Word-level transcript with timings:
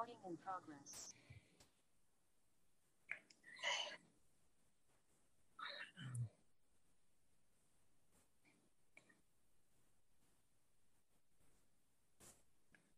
Recording 0.00 0.30
in 0.30 0.38
progress. 0.38 1.12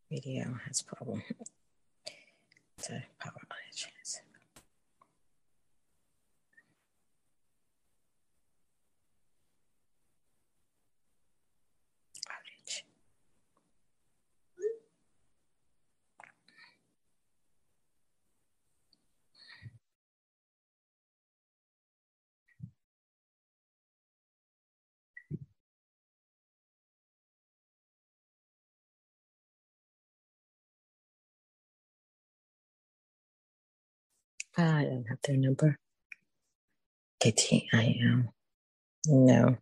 Video 0.08 0.60
has 0.68 0.82
problem. 0.82 1.24
So 2.78 2.94
power 3.21 3.32
outage. 3.32 4.31
I 34.56 34.84
don't 34.84 35.06
have 35.09 35.19
their 35.24 35.37
number. 35.37 35.79
KTIM. 37.23 38.29
No. 39.09 39.59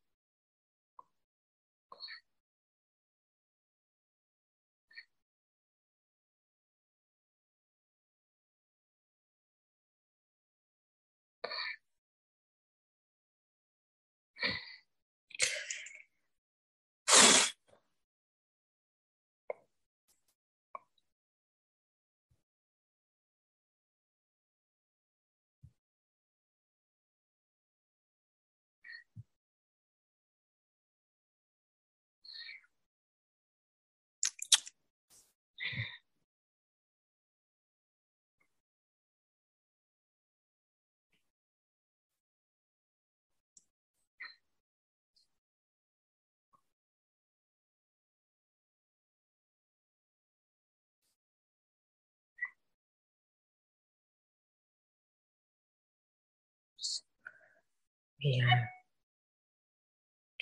Are 58.23 58.69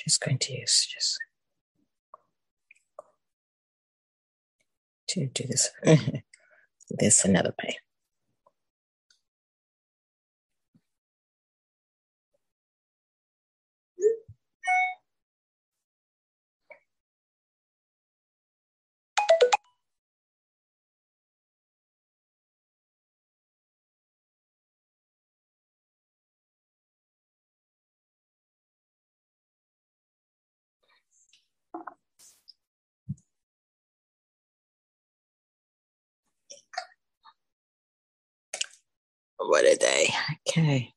just 0.04 0.20
going 0.20 0.38
to 0.38 0.52
use 0.52 0.86
just 0.92 1.18
to 5.10 5.26
do 5.26 5.44
this 5.46 5.70
this 6.90 7.24
another 7.24 7.54
way. 7.62 7.78
What 39.38 39.64
a 39.66 39.76
day. 39.76 40.10
Okay. 40.48 40.92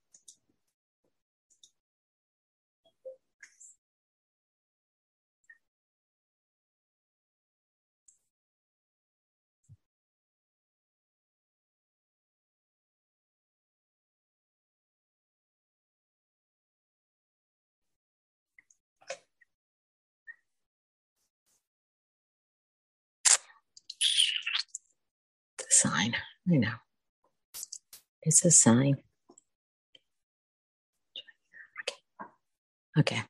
Sign. 25.69 26.15
I 26.51 26.55
know. 26.57 26.80
It's 28.23 28.45
a 28.45 28.51
sign. 28.51 28.97
Okay. 32.97 33.21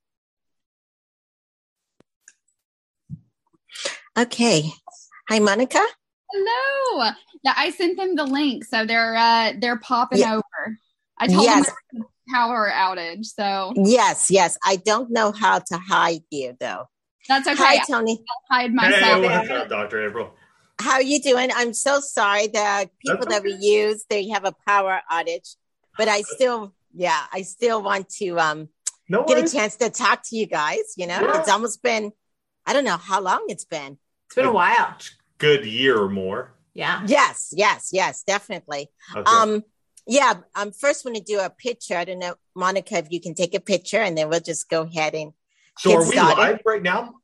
Okay. 4.18 4.72
Hi, 5.30 5.40
Monica. 5.40 5.82
Hello. 6.32 7.12
Yeah, 7.44 7.54
I 7.56 7.70
sent 7.72 7.98
them 7.98 8.16
the 8.16 8.26
link, 8.26 8.66
so 8.66 8.86
they're 8.86 9.16
uh 9.16 9.54
they're 9.60 9.80
popping 9.80 10.20
Yeah. 10.20 10.36
over. 10.36 10.78
I 11.18 11.28
told 11.28 11.44
Yes. 11.44 11.66
them 11.68 11.76
there 11.94 12.02
was 12.02 12.08
a 12.30 12.34
power 12.34 12.70
outage, 12.74 13.26
so 13.28 13.74
Yes, 13.76 14.30
yes. 14.32 14.58
I 14.66 14.78
don't 14.78 15.12
know 15.12 15.32
how 15.32 15.60
to 15.60 15.78
hide 15.78 16.24
you 16.32 16.56
though. 16.60 16.86
that's 17.28 17.48
okay. 17.48 17.58
Hi, 17.64 17.78
Tony. 17.80 18.24
I'll 18.50 18.58
hide 18.58 18.72
Hey, 18.72 18.76
myself. 18.76 19.22
what's 19.24 19.50
up, 19.50 19.70
Dr. 19.70 20.08
April? 20.08 20.34
How 20.82 20.94
are 20.94 21.02
you 21.02 21.22
doing? 21.22 21.50
I'm 21.56 21.74
so 21.74 22.00
sorry. 22.00 22.48
The 22.48 22.90
people 23.00 23.26
That's 23.26 23.36
that 23.36 23.44
we 23.44 23.54
use, 23.54 24.06
they 24.10 24.30
have 24.30 24.46
a 24.46 24.54
power 24.68 25.00
outage, 25.12 25.56
but 25.98 26.08
I 26.08 26.22
still, 26.22 26.74
yeah, 26.94 27.22
I 27.32 27.44
still 27.44 27.82
want 27.84 28.10
to 28.20 28.40
um 28.40 28.70
No 29.08 29.24
get 29.24 29.38
a 29.46 29.48
chance 29.56 29.76
to 29.78 29.90
talk 29.90 30.24
to 30.30 30.36
you 30.36 30.48
guys. 30.48 30.86
You 30.98 31.08
know, 31.08 31.20
Yeah. 31.22 31.40
it's 31.40 31.50
almost 31.50 31.84
been, 31.84 32.12
I 32.66 32.74
don't 32.74 32.84
know 32.84 32.98
how 32.98 33.22
long 33.22 33.46
it's 33.48 33.66
been. 33.66 33.98
It's 34.26 34.36
been 34.36 34.46
a 34.46 34.52
while. 34.52 34.96
Good 35.38 35.66
year 35.66 35.98
or 36.00 36.10
more. 36.10 36.54
Yeah. 36.74 37.04
Yes, 37.06 37.54
yes, 37.56 37.90
yes, 37.92 38.24
definitely. 38.24 38.90
Okay. 39.16 39.32
Um, 39.32 39.64
yeah, 40.08 40.34
I'm 40.56 40.72
first 40.72 41.06
want 41.06 41.18
to 41.18 41.24
do 41.24 41.40
a 41.40 41.50
picture. 41.50 41.96
I 41.96 42.06
don't 42.06 42.20
know, 42.20 42.36
Monica, 42.56 42.98
if 42.98 43.08
you 43.12 43.22
can 43.22 43.36
take 43.36 43.54
a 43.54 43.60
picture, 43.60 44.00
and 44.00 44.18
then 44.18 44.30
we'll 44.30 44.40
just 44.52 44.70
go 44.70 44.82
ahead 44.82 45.14
and. 45.14 45.34
so 45.78 45.90
get 45.90 45.98
are 46.00 46.10
we 46.10 46.16
started. 46.18 46.42
live 46.42 46.62
right 46.66 46.82
now? 46.82 47.16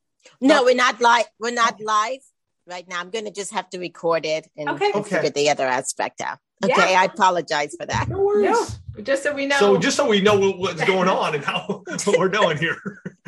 No, 0.41 0.63
we're 0.63 0.75
not 0.75 0.99
live. 1.01 1.25
We're 1.39 1.59
not 1.63 1.79
live 1.81 2.23
right 2.67 2.87
now. 2.87 2.99
I'm 2.99 3.09
going 3.09 3.25
to 3.25 3.31
just 3.31 3.51
have 3.53 3.69
to 3.71 3.79
record 3.79 4.25
it 4.25 4.47
and, 4.57 4.69
Okay. 4.69 4.85
and 4.87 4.95
Okay. 4.95 5.15
figure 5.15 5.29
the 5.29 5.49
other 5.49 5.65
aspect 5.65 6.21
out. 6.21 6.37
Yeah. 6.65 6.73
Okay, 6.73 6.95
I 6.95 7.05
apologize 7.05 7.75
for 7.79 7.85
that. 7.85 8.07
No 8.09 8.19
worries. 8.19 8.79
No, 8.95 9.03
just 9.03 9.23
so 9.23 9.33
we 9.33 9.45
know. 9.45 9.57
So 9.59 9.77
just 9.77 9.95
so 9.95 10.07
we 10.07 10.21
know 10.21 10.51
what's 10.51 10.83
going 10.85 11.07
on 11.07 11.35
and 11.35 11.43
how 11.43 11.83
what 11.85 12.19
we're 12.19 12.29
doing 12.29 12.57
here. 12.57 12.77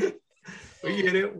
we 0.83 1.01
get 1.01 1.15
it. 1.15 1.33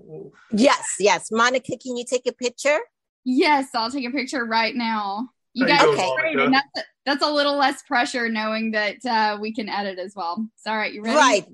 Yes, 0.51 0.95
yes, 0.99 1.29
Monica, 1.31 1.77
can 1.77 1.97
you 1.97 2.05
take 2.05 2.27
a 2.27 2.31
picture? 2.31 2.79
Yes, 3.25 3.69
I'll 3.75 3.91
take 3.91 4.05
a 4.07 4.11
picture 4.11 4.45
right 4.45 4.75
now. 4.75 5.29
You 5.53 5.65
How 5.65 5.71
you 5.71 5.77
guys 5.77 5.83
doing, 5.97 5.99
are 5.99 6.15
great, 6.19 6.35
Monica? 6.35 6.43
and 6.45 6.53
that's 6.53 6.87
that's 7.05 7.23
a 7.23 7.31
little 7.31 7.57
less 7.57 7.81
pressure 7.83 8.29
knowing 8.29 8.71
that 8.71 9.03
uh, 9.03 9.37
we 9.41 9.51
can 9.51 9.67
edit 9.67 9.97
as 9.97 10.13
well. 10.15 10.47
So, 10.57 10.69
all 10.71 10.77
right, 10.77 10.93
you 10.93 11.01
ready? 11.01 11.17
Right. 11.17 11.45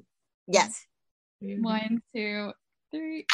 Yes. 0.47 0.85
One, 1.39 2.01
two, 2.13 2.51
three. 2.91 3.25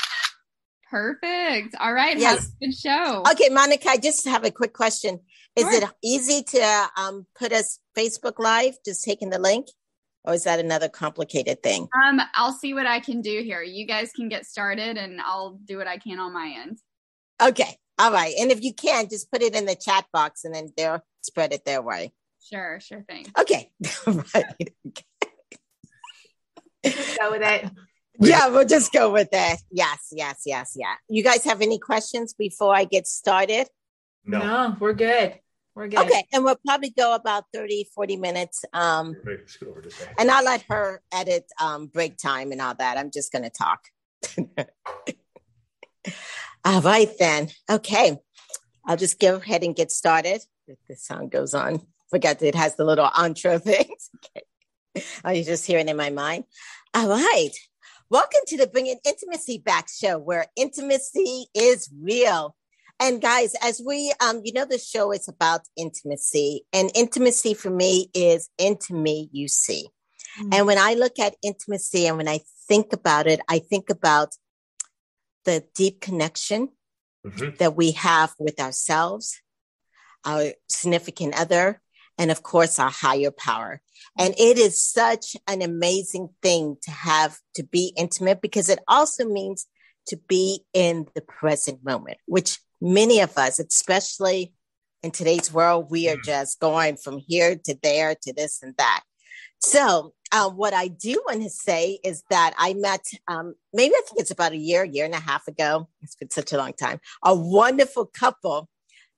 Perfect. 0.92 1.74
All 1.80 1.94
right. 1.94 2.18
Yes. 2.18 2.40
Have 2.40 2.46
a 2.62 2.66
good 2.66 2.76
show. 2.78 3.24
Okay, 3.32 3.48
Monica, 3.50 3.90
I 3.90 3.98
just 3.98 4.28
have 4.28 4.44
a 4.44 4.52
quick 4.52 4.74
question. 4.74 5.22
Is 5.56 5.64
Sure. 5.64 5.84
it 5.84 5.90
easy 6.04 6.44
to 6.44 6.88
um, 6.98 7.26
put 7.34 7.54
us 7.54 7.80
Facebook 7.98 8.40
Live, 8.40 8.76
just 8.86 9.06
taking 9.06 9.30
the 9.30 9.40
link? 9.40 9.68
Or 10.26 10.34
is 10.34 10.44
that 10.44 10.60
another 10.60 10.90
complicated 10.90 11.64
thing? 11.64 11.88
Um, 12.06 12.22
I'll 12.36 12.52
see 12.52 12.74
what 12.74 12.86
I 12.86 13.00
can 13.00 13.22
do 13.22 13.42
here. 13.42 13.64
You 13.64 13.88
guys 13.88 14.12
can 14.12 14.28
get 14.28 14.46
started, 14.46 14.98
and 14.98 15.20
I'll 15.22 15.60
do 15.66 15.78
what 15.78 15.88
I 15.88 15.98
can 15.98 16.20
on 16.20 16.34
my 16.34 16.56
end. 16.62 16.78
Okay. 17.42 17.78
All 17.98 18.12
right. 18.12 18.36
And 18.40 18.52
if 18.52 18.62
you 18.62 18.74
can, 18.74 19.08
just 19.10 19.32
put 19.32 19.42
it 19.42 19.56
in 19.56 19.66
the 19.66 19.76
chat 19.76 20.06
box 20.12 20.44
and 20.44 20.54
then 20.54 20.70
they'll 20.76 21.04
spread 21.22 21.54
it 21.54 21.66
their 21.66 21.82
way. 21.82 22.12
Sure, 22.44 22.80
sure 22.82 23.04
thing. 23.04 23.26
Okay. 23.40 23.72
right. 24.08 24.74
go 26.84 27.32
with 27.32 27.42
it. 27.44 27.72
Yeah, 28.22 28.50
we'll 28.50 28.68
just 28.68 28.94
go 28.94 29.12
with 29.12 29.32
that. 29.32 29.58
Yes, 29.72 30.10
yes, 30.12 30.44
yes, 30.46 30.74
yeah. 30.76 30.94
You 31.10 31.24
guys 31.24 31.44
have 31.46 31.62
any 31.62 31.80
questions 31.80 32.34
before 32.34 32.76
I 32.76 32.84
get 32.86 33.08
started? 33.08 33.68
No. 34.26 34.40
No, 34.40 34.76
we're 34.80 34.94
good. 34.94 35.40
We're 35.74 35.88
good. 35.88 36.00
Okay, 36.00 36.24
and 36.32 36.44
we'll 36.44 36.60
probably 36.66 36.92
go 36.92 37.16
about 37.16 37.46
30, 37.54 37.88
40 37.96 38.18
minutes. 38.18 38.64
Um, 38.74 39.16
Right, 39.26 39.40
scoot 39.50 39.70
over 39.70 39.82
just 39.82 39.98
a 39.98 40.00
second. 40.02 40.16
and 40.20 40.30
I'll 40.32 40.44
let 40.44 40.64
her 40.70 41.02
edit 41.12 41.46
um, 41.60 41.88
break 41.88 42.18
time 42.18 42.52
and 42.52 42.62
all 42.62 42.76
that. 42.76 42.98
I'm 42.98 43.10
just 43.10 43.32
going 43.32 43.44
to 43.44 43.50
talk. 43.50 43.80
all 46.66 46.82
right, 46.82 47.10
then. 47.20 47.50
Okay, 47.70 48.18
I'll 48.86 48.98
just 48.98 49.20
go 49.20 49.38
ahead 49.38 49.64
and 49.64 49.76
get 49.76 49.92
started. 49.92 50.42
If 50.68 50.78
the 50.88 50.96
sound 50.96 51.32
goes 51.32 51.54
on, 51.54 51.82
forget 52.10 52.40
that 52.40 52.48
it 52.48 52.56
has 52.56 52.76
the 52.76 52.86
little 52.86 53.10
intro 53.24 53.58
things. 53.58 54.10
Okay, 54.36 55.06
are 55.24 55.34
you 55.34 55.44
just 55.44 55.66
hearing 55.66 55.90
in 55.90 55.98
my 55.98 56.10
mind? 56.10 56.44
All 56.94 57.08
right. 57.08 57.52
Welcome 58.12 58.42
to 58.48 58.58
the 58.58 58.68
Bringing 58.68 59.00
Intimacy 59.06 59.60
Back 59.60 59.88
show, 59.88 60.20
where 60.20 60.48
intimacy 60.58 61.46
is 61.56 61.90
real. 61.98 62.58
And 63.00 63.22
guys, 63.22 63.56
as 63.64 63.82
we, 63.82 64.14
um, 64.20 64.42
you 64.44 64.52
know, 64.52 64.66
the 64.66 64.80
show 64.80 65.14
is 65.14 65.30
about 65.30 65.62
intimacy, 65.78 66.66
and 66.74 66.92
intimacy 66.94 67.54
for 67.54 67.70
me 67.70 68.10
is 68.14 68.50
into 68.58 68.96
me, 68.96 69.30
you 69.32 69.48
see. 69.48 69.88
And 70.52 70.68
when 70.68 70.78
I 70.78 70.96
look 70.96 71.20
at 71.20 71.38
intimacy 71.42 72.06
and 72.06 72.18
when 72.18 72.28
I 72.28 72.42
think 72.68 72.92
about 72.92 73.28
it, 73.28 73.40
I 73.48 73.60
think 73.60 73.90
about 73.90 74.36
the 75.46 75.64
deep 75.74 76.02
connection 76.02 76.74
Mhm. 77.26 77.58
that 77.60 77.78
we 77.78 77.92
have 77.92 78.36
with 78.38 78.60
ourselves, 78.60 79.40
our 80.26 80.54
significant 80.68 81.34
other, 81.40 81.82
and 82.22 82.30
of 82.30 82.44
course, 82.44 82.78
our 82.78 82.92
higher 82.92 83.32
power. 83.32 83.82
And 84.16 84.36
it 84.38 84.60
is 84.60 84.80
such 84.80 85.36
an 85.48 85.64
amazing 85.64 86.30
thing 86.44 86.78
to 86.84 86.92
have 86.92 87.40
to 87.56 87.64
be 87.64 87.94
intimate 87.98 88.42
because 88.42 88.70
it 88.70 88.78
also 88.88 89.26
means 89.26 89.66
to 90.06 90.18
be 90.28 90.64
in 90.72 91.08
the 91.16 91.22
present 91.22 91.84
moment, 91.84 92.20
which 92.28 92.60
many 92.80 93.22
of 93.22 93.36
us, 93.40 93.58
especially 93.58 94.54
in 95.02 95.10
today's 95.10 95.52
world, 95.52 95.90
we 95.90 96.10
are 96.10 96.18
Mm. 96.18 96.24
just 96.24 96.60
going 96.60 96.96
from 96.96 97.18
here 97.18 97.56
to 97.56 97.74
there 97.82 98.14
to 98.22 98.32
this 98.34 98.62
and 98.62 98.76
that. 98.78 99.02
So, 99.58 100.14
uh, 100.32 100.50
what 100.50 100.76
I 100.76 100.90
do 100.90 101.24
want 101.26 101.42
to 101.42 101.50
say 101.50 102.00
is 102.04 102.24
that 102.30 102.54
I 102.56 102.76
met, 102.76 103.04
um, 103.28 103.56
maybe 103.74 103.96
I 103.96 104.02
think 104.06 104.20
it's 104.22 104.32
about 104.38 104.52
a 104.52 104.58
year, 104.58 104.84
year 104.84 105.06
and 105.06 105.16
a 105.16 105.20
half 105.20 105.48
ago. 105.48 105.90
It's 106.02 106.16
been 106.16 106.30
such 106.30 106.54
a 106.54 106.58
long 106.58 106.74
time. 106.74 107.00
A 107.24 107.34
wonderful 107.34 108.06
couple 108.06 108.70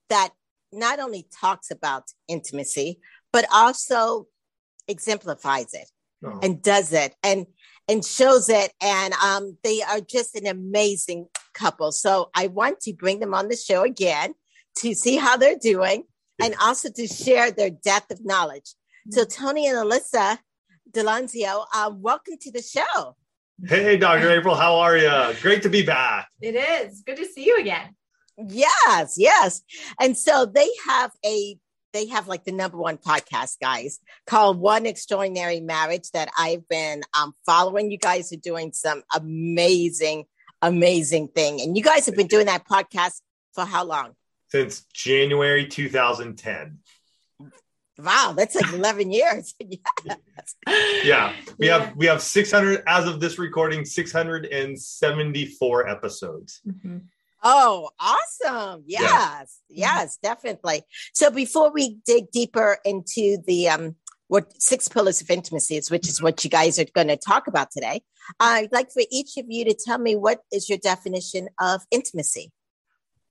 that 0.08 0.30
not 0.74 1.00
only 1.00 1.26
talks 1.40 1.70
about 1.70 2.04
intimacy, 2.28 3.00
but 3.32 3.46
also 3.52 4.26
exemplifies 4.88 5.72
it 5.72 5.88
Oh, 6.24 6.38
and 6.42 6.62
does 6.62 6.92
it 6.92 7.14
and 7.22 7.46
and 7.88 8.04
shows 8.04 8.48
it. 8.48 8.72
And 8.80 9.12
um, 9.14 9.58
they 9.62 9.82
are 9.82 10.00
just 10.00 10.34
an 10.36 10.46
amazing 10.46 11.26
couple. 11.52 11.92
So 11.92 12.30
I 12.34 12.46
want 12.46 12.80
to 12.80 12.94
bring 12.94 13.20
them 13.20 13.34
on 13.34 13.48
the 13.48 13.56
show 13.56 13.82
again 13.82 14.34
to 14.78 14.94
see 14.94 15.16
how 15.16 15.36
they're 15.36 15.58
doing 15.60 16.04
and 16.42 16.54
also 16.60 16.88
to 16.90 17.06
share 17.06 17.50
their 17.50 17.70
depth 17.70 18.10
of 18.10 18.24
knowledge. 18.24 18.74
So 19.10 19.24
Tony 19.24 19.68
and 19.68 19.76
Alisa 19.76 20.38
DiLorenzo, 20.90 21.66
um, 21.74 22.00
welcome 22.00 22.36
to 22.40 22.50
the 22.50 22.62
show. 22.62 23.16
Hey, 23.62 23.98
Dr. 23.98 24.30
April, 24.38 24.54
how 24.54 24.76
are 24.76 24.96
you? 24.96 25.34
Great 25.42 25.62
to 25.62 25.68
be 25.68 25.82
back. 25.84 26.28
It 26.40 26.54
is 26.54 27.02
good 27.02 27.16
to 27.18 27.26
see 27.26 27.44
you 27.44 27.58
again. 27.58 27.94
Yes, 28.38 29.14
yes. 29.16 29.62
And 30.00 30.18
so 30.18 30.44
they 30.46 30.68
have 30.86 31.12
a 31.24 31.56
they 31.92 32.06
have 32.08 32.26
like 32.26 32.42
the 32.44 32.50
number 32.50 32.76
one 32.76 32.96
podcast, 32.98 33.60
guys, 33.60 34.00
called 34.26 34.58
One 34.58 34.84
Extraordinary 34.84 35.60
Marriage 35.60 36.10
that 36.10 36.28
I've 36.36 36.66
been 36.68 37.02
um, 37.16 37.32
following. 37.46 37.92
You 37.92 37.98
guys 37.98 38.32
are 38.32 38.36
doing 38.36 38.72
some 38.72 39.04
amazing, 39.14 40.24
amazing 40.60 41.28
thing. 41.28 41.60
And 41.60 41.76
you 41.76 41.84
guys 41.84 42.06
have 42.06 42.16
been 42.16 42.26
doing 42.26 42.46
that 42.46 42.66
podcast 42.66 43.20
for 43.52 43.64
how 43.64 43.84
long? 43.84 44.16
Since 44.48 44.80
January 44.92 45.68
2010. 45.68 46.78
Wow, 47.96 48.34
that's 48.36 48.56
like 48.56 48.72
11 48.72 49.12
years. 49.12 49.54
yes. 49.60 49.78
Yeah, 51.04 51.32
we 51.58 51.68
Yeah. 51.68 51.78
have 51.78 51.96
we 51.96 52.06
have 52.06 52.20
600 52.22 52.82
as 52.88 53.06
of 53.06 53.20
this 53.20 53.38
recording 53.38 53.84
674 53.84 55.88
episodes. 55.88 56.60
Mhm. 56.66 57.02
Oh, 57.44 57.90
awesome. 58.00 58.84
Yeah. 58.86 59.02
Yes, 59.02 59.60
yes, 59.68 60.18
definitely. 60.22 60.82
So 61.12 61.30
before 61.30 61.70
we 61.70 61.98
dig 62.06 62.30
deeper 62.30 62.78
into 62.84 63.38
the 63.46 63.68
um 63.68 63.96
what 64.28 64.60
six 64.60 64.88
pillars 64.88 65.20
of 65.20 65.30
intimacy 65.30 65.76
is, 65.76 65.90
which 65.90 66.08
is 66.08 66.22
what 66.22 66.42
you 66.42 66.48
guys 66.50 66.78
are 66.78 66.86
going 66.94 67.08
to 67.08 67.16
talk 67.16 67.46
about 67.46 67.70
today, 67.70 68.02
I'd 68.40 68.72
like 68.72 68.90
for 68.90 69.02
each 69.10 69.36
of 69.36 69.44
you 69.48 69.66
to 69.66 69.74
tell 69.74 69.98
me 69.98 70.16
what 70.16 70.40
is 70.50 70.68
your 70.68 70.78
definition 70.78 71.48
of 71.60 71.82
intimacy? 71.90 72.50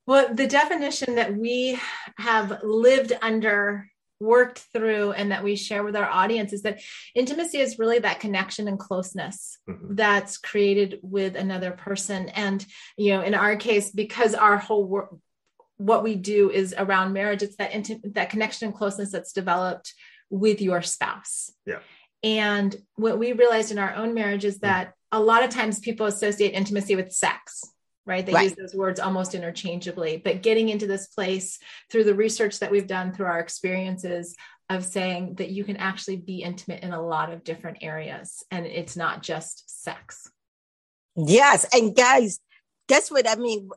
Well, 0.06 0.34
the 0.34 0.48
definition 0.48 1.16
that 1.16 1.36
we 1.36 1.80
have 2.18 2.62
lived 2.62 3.14
under, 3.22 3.90
worked 4.24 4.60
through, 4.74 5.12
and 5.12 5.32
that 5.32 5.44
we 5.44 5.56
share 5.56 5.84
with 5.84 5.96
our 5.96 6.10
audience 6.10 6.54
is 6.54 6.62
that 6.64 6.82
intimacy 7.14 7.60
is 7.60 7.78
really 7.78 8.00
that 8.00 8.20
connection 8.20 8.68
and 8.68 8.80
closeness 8.80 9.58
Mhm. 9.70 9.96
that's 9.96 10.38
created 10.38 11.00
with 11.02 11.36
another 11.36 11.72
person. 11.72 12.30
And, 12.30 12.66
you 12.98 13.12
know, 13.14 13.22
in 13.22 13.36
our 13.36 13.56
case, 13.56 13.92
because 13.92 14.34
our 14.34 14.58
whole 14.58 14.86
work, 14.86 15.16
what 15.78 16.04
we 16.04 16.16
do 16.16 16.50
is 16.50 16.74
around 16.78 17.14
marriage, 17.14 17.44
it's 17.44 17.58
that 17.58 17.74
intimate, 17.74 18.14
that 18.14 18.30
connection 18.30 18.68
and 18.68 18.76
closeness 18.76 19.12
that's 19.12 19.34
developed 19.34 19.94
with 20.30 20.62
your 20.62 20.82
spouse. 20.82 21.52
Yeah. 21.66 21.80
And 22.24 22.76
what 22.96 23.20
we 23.20 23.34
realized 23.34 23.72
in 23.72 23.80
our 23.80 23.94
own 23.94 24.14
marriage 24.14 24.46
is 24.46 24.60
that 24.60 24.94
a 25.12 25.20
lot 25.20 25.44
of 25.44 25.50
times 25.50 25.80
people 25.80 26.06
associate 26.06 26.54
intimacy 26.54 26.96
with 26.96 27.12
sex, 27.12 27.64
right? 28.06 28.26
They 28.26 28.34
Right. 28.34 28.44
use 28.50 28.56
those 28.56 28.76
words 28.76 29.00
almost 29.00 29.36
interchangeably. 29.36 30.18
But 30.18 30.42
getting 30.42 30.70
into 30.70 30.88
this 30.88 31.08
place 31.08 31.60
through 31.90 32.04
the 32.04 32.16
research 32.16 32.60
that 32.60 32.72
we've 32.72 32.88
done, 32.88 33.14
through 33.14 33.28
our 33.28 33.40
experiences 33.40 34.36
of 34.70 34.86
saying 34.86 35.36
that 35.36 35.50
you 35.50 35.64
can 35.64 35.78
actually 35.78 36.18
be 36.18 36.42
intimate 36.42 36.84
in 36.84 36.94
a 36.94 37.02
lot 37.02 37.32
of 37.32 37.44
different 37.44 37.78
areas 37.82 38.44
and 38.52 38.66
it's 38.66 38.96
not 38.96 39.22
just 39.22 39.84
sex. 39.84 40.30
Yes, 41.16 41.66
and 41.74 41.96
guys, 41.96 42.40
guess 42.88 43.12
what? 43.12 43.30
I 43.30 43.36
mean, 43.36 43.70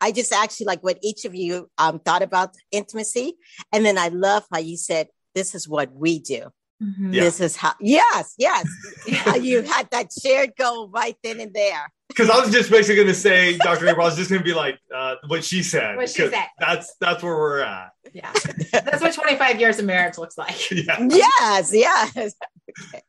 I 0.00 0.12
just 0.12 0.32
actually 0.32 0.66
like 0.66 0.82
what 0.82 0.98
each 1.02 1.24
of 1.24 1.34
you 1.34 1.68
um, 1.76 1.98
thought 1.98 2.22
about 2.22 2.54
intimacy, 2.70 3.34
and 3.72 3.84
then 3.84 3.98
I 3.98 4.08
love 4.08 4.44
how 4.52 4.58
you 4.58 4.76
said 4.76 5.08
this 5.34 5.56
is 5.56 5.68
what 5.68 5.92
we 5.92 6.20
do. 6.20 6.50
Yeah. 6.80 7.22
This 7.24 7.40
is 7.40 7.56
how. 7.56 7.74
Yes, 7.80 8.34
yes. 8.38 8.66
how 9.10 9.34
you 9.34 9.62
had 9.62 9.90
that 9.90 10.10
shared 10.12 10.52
goal 10.56 10.88
right 10.88 11.16
then 11.24 11.40
and 11.40 11.52
there. 11.52 11.90
Because 12.08 12.30
I 12.30 12.38
was 12.38 12.50
just 12.52 12.70
basically 12.70 12.94
going 12.96 13.08
to 13.08 13.14
say, 13.14 13.56
Dr. 13.58 13.88
April, 13.88 14.06
I 14.06 14.08
was 14.08 14.16
just 14.16 14.30
going 14.30 14.40
to 14.40 14.44
be 14.44 14.54
like 14.54 14.78
uh, 14.94 15.16
what 15.26 15.44
she 15.44 15.62
said. 15.62 15.96
What 15.96 16.08
she 16.08 16.22
'cause 16.22 16.30
said. 16.30 16.46
That's 16.58 16.94
that's 17.00 17.22
where 17.22 17.34
we're 17.34 17.60
at. 17.60 17.90
Yeah. 18.12 18.32
That's 18.72 19.02
what 19.02 19.12
25 19.12 19.60
years 19.60 19.78
of 19.78 19.84
marriage 19.86 20.18
looks 20.18 20.38
like. 20.38 20.56
Yeah. 20.70 20.98
yes, 21.10 21.72
yes. 21.74 22.16
Okay. 22.16 23.02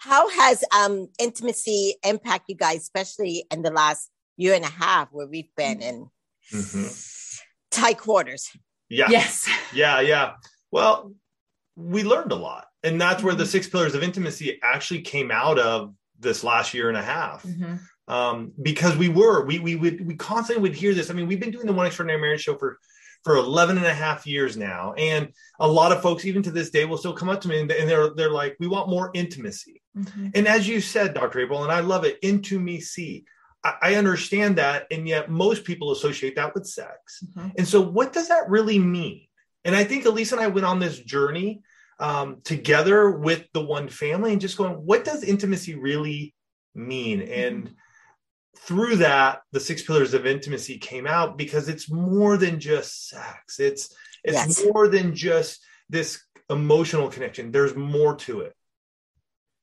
How 0.00 0.28
has 0.30 0.64
um 0.74 1.08
intimacy 1.18 1.96
impact 2.04 2.44
you 2.48 2.54
guys, 2.56 2.78
especially 2.78 3.44
in 3.50 3.60
the 3.62 3.70
last 3.70 4.10
year 4.38 4.54
and 4.54 4.64
a 4.64 4.68
half 4.70 5.08
where 5.12 5.26
we've 5.26 5.54
been 5.54 5.82
in 5.82 6.06
Mhm. 6.52 7.40
tight 7.70 7.98
quarters? 7.98 8.50
Yeah. 8.88 9.08
Yes. 9.10 9.46
Yeah, 9.74 10.00
yeah. 10.00 10.32
Well, 10.72 11.12
we 11.76 12.02
learned 12.04 12.32
a 12.32 12.36
lot. 12.36 12.66
And 12.82 13.00
that's 13.00 13.22
where 13.22 13.34
the 13.34 13.44
Mhm. 13.44 13.48
six 13.48 13.68
pillars 13.68 13.94
of 13.94 14.02
intimacy 14.02 14.58
actually 14.62 15.02
came 15.02 15.30
out 15.30 15.58
of 15.58 15.94
this 16.18 16.42
last 16.44 16.74
year 16.74 16.88
and 16.88 16.96
a 16.98 17.02
half. 17.02 17.42
Mhm. 17.44 17.80
Um, 18.08 18.52
because 18.60 18.96
we 18.96 19.08
were, 19.08 19.44
we 19.44 19.58
we 19.58 19.76
would 19.76 20.06
we 20.06 20.16
constantly 20.16 20.62
would 20.62 20.76
hear 20.76 20.94
this. 20.94 21.10
I 21.10 21.14
mean, 21.14 21.26
we've 21.28 21.40
been 21.40 21.50
doing 21.52 21.66
the 21.66 21.72
One 21.72 21.86
Extraordinary 21.86 22.20
Marriage 22.20 22.42
show 22.42 22.56
for 22.56 22.78
for 23.22 23.36
11 23.36 23.76
and 23.76 23.84
a 23.86 23.92
half 23.92 24.26
years 24.26 24.56
now. 24.56 24.94
And 24.94 25.28
a 25.60 25.68
lot 25.68 25.92
of 25.92 26.00
folks, 26.00 26.24
even 26.24 26.42
to 26.42 26.50
this 26.50 26.70
day, 26.70 26.86
will 26.86 26.96
still 26.96 27.12
come 27.12 27.28
up 27.28 27.42
to 27.42 27.48
me 27.48 27.60
and 27.60 27.68
they're 27.70 28.14
they're 28.14 28.30
like, 28.30 28.56
we 28.58 28.66
want 28.66 28.88
more 28.88 29.10
intimacy. 29.14 29.82
Mhm. 29.96 30.32
And 30.34 30.48
as 30.48 30.66
you 30.66 30.80
said, 30.80 31.12
Dr. 31.14 31.40
April, 31.40 31.62
and 31.62 31.70
I 31.72 31.80
love 31.80 32.04
it, 32.04 32.18
into 32.22 32.58
me 32.58 32.80
see. 32.80 33.24
I, 33.62 33.94
understand 33.96 34.56
that, 34.56 34.86
and 34.90 35.06
yet 35.06 35.30
most 35.30 35.64
people 35.64 35.92
associate 35.92 36.34
that 36.36 36.54
with 36.54 36.66
sex. 36.66 37.22
Mhm. 37.36 37.52
And 37.58 37.68
so, 37.68 37.78
what 37.82 38.14
does 38.14 38.28
that 38.28 38.48
really 38.48 38.78
mean? 38.78 39.26
And 39.64 39.76
I 39.76 39.84
think 39.84 40.04
Alisa 40.04 40.32
and 40.32 40.40
I 40.40 40.46
went 40.48 40.66
on 40.66 40.78
this 40.78 40.98
journey 40.98 41.62
um, 41.98 42.40
together 42.44 43.10
with 43.10 43.46
the 43.52 43.62
one 43.62 43.88
family 43.88 44.32
and 44.32 44.40
just 44.40 44.56
going, 44.56 44.72
what 44.72 45.04
does 45.04 45.22
intimacy 45.22 45.74
really 45.74 46.34
mean? 46.74 47.20
And 47.20 47.74
through 48.56 48.96
that, 48.96 49.42
the 49.52 49.60
six 49.60 49.82
pillars 49.82 50.14
of 50.14 50.26
intimacy 50.26 50.78
came 50.78 51.06
out 51.06 51.36
because 51.36 51.68
it's 51.68 51.90
more 51.90 52.36
than 52.36 52.60
just 52.60 53.08
sex. 53.08 53.58
It's 53.58 53.94
it's 54.22 54.34
Yes. 54.34 54.64
more 54.64 54.86
than 54.88 55.14
just 55.14 55.60
this 55.88 56.20
emotional 56.50 57.08
connection. 57.08 57.52
There's 57.52 57.74
more 57.74 58.16
to 58.16 58.40
it. 58.40 58.54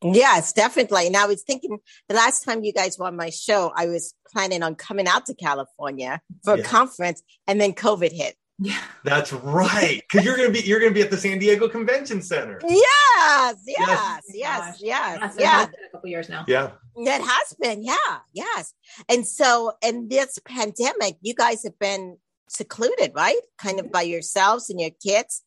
Yes, 0.03 0.53
definitely. 0.53 1.07
And 1.07 1.17
I 1.17 1.25
was 1.25 1.43
thinking 1.43 1.79
the 2.07 2.15
last 2.15 2.43
time 2.43 2.63
you 2.63 2.71
guys 2.71 2.97
were 2.97 3.07
on 3.07 3.15
my 3.15 3.29
show, 3.29 3.71
I 3.75 3.87
was 3.87 4.13
planning 4.31 4.61
on 4.61 4.75
coming 4.75 5.07
out 5.07 5.25
to 5.25 5.35
California 5.35 6.21
for 6.43 6.53
a 6.53 6.61
conference, 6.61 7.23
and 7.47 7.59
then 7.59 7.73
COVID 7.73 8.11
hit. 8.11 8.35
Yeah. 8.59 8.79
That's 9.03 9.31
right. 9.33 10.01
Because 10.09 10.25
you're 10.25 10.35
gonna 10.35 10.49
be 10.49 10.61
you're 10.61 10.79
gonna 10.79 10.91
be 10.93 11.01
at 11.03 11.11
the 11.11 11.17
San 11.17 11.37
Diego 11.37 11.67
Convention 11.67 12.21
Center. 12.23 12.59
Yes, 12.67 13.55
yes, 13.67 13.77
Yes. 13.77 14.23
yes, 14.33 14.77
yes, 14.79 14.79
Yes, 14.81 15.35
it 15.35 15.41
yeah. 15.41 15.49
has 15.59 15.67
been 15.67 15.75
a 15.87 15.91
couple 15.91 16.09
years 16.09 16.27
now. 16.29 16.43
Yeah. 16.47 16.71
It 16.95 17.21
has 17.21 17.53
been, 17.61 17.83
yeah, 17.83 18.17
yes. 18.33 18.73
And 19.07 19.27
so, 19.27 19.73
in 19.83 20.07
this 20.09 20.39
pandemic, 20.45 21.17
you 21.21 21.35
guys 21.35 21.63
have 21.63 21.77
been 21.77 22.17
secluded, 22.49 23.11
right? 23.13 23.37
Kind 23.59 23.79
of 23.79 23.91
by 23.91 24.01
yourselves 24.01 24.71
and 24.71 24.79
your 24.81 24.89
kids. 25.05 25.43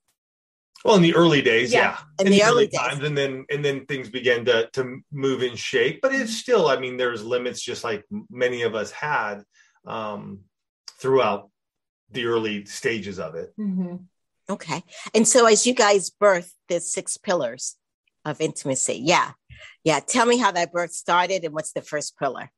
Well, 0.84 0.94
in 0.94 1.02
the 1.02 1.14
early 1.16 1.42
days, 1.42 1.72
Yeah. 1.72 1.98
yeah, 2.18 2.24
In 2.24 2.30
the 2.30 2.44
early 2.44 2.68
days. 2.68 2.78
times, 2.78 3.02
and 3.04 3.18
then 3.18 3.44
and 3.50 3.64
then 3.64 3.86
things 3.86 4.08
began 4.08 4.44
to 4.44 4.70
to 4.74 5.00
move 5.10 5.42
and 5.42 5.58
shake. 5.58 6.00
But 6.00 6.14
it's 6.14 6.36
still, 6.36 6.68
I 6.68 6.78
mean, 6.78 6.96
there's 6.96 7.24
limits, 7.24 7.60
just 7.60 7.82
like 7.82 8.04
many 8.30 8.62
of 8.62 8.76
us 8.76 8.92
had 8.92 9.42
um, 9.84 10.40
throughout 11.00 11.50
the 12.10 12.26
early 12.26 12.64
stages 12.64 13.18
of 13.18 13.34
it. 13.34 13.52
Mhm. 13.58 14.06
Okay. 14.48 14.82
And 15.14 15.26
so 15.26 15.46
as 15.46 15.66
you 15.66 15.74
guys 15.74 16.10
birth 16.10 16.54
the 16.68 16.80
six 16.80 17.16
pillars 17.16 17.76
of 18.24 18.40
intimacy, 18.40 19.00
yeah. 19.02 19.32
Yeah. 19.84 20.00
Tell 20.00 20.26
me 20.26 20.38
how 20.38 20.50
that 20.52 20.72
birth 20.72 20.92
started 20.92 21.44
and 21.44 21.54
what's 21.54 21.72
the 21.72 21.82
first 21.82 22.18
pillar? 22.18 22.50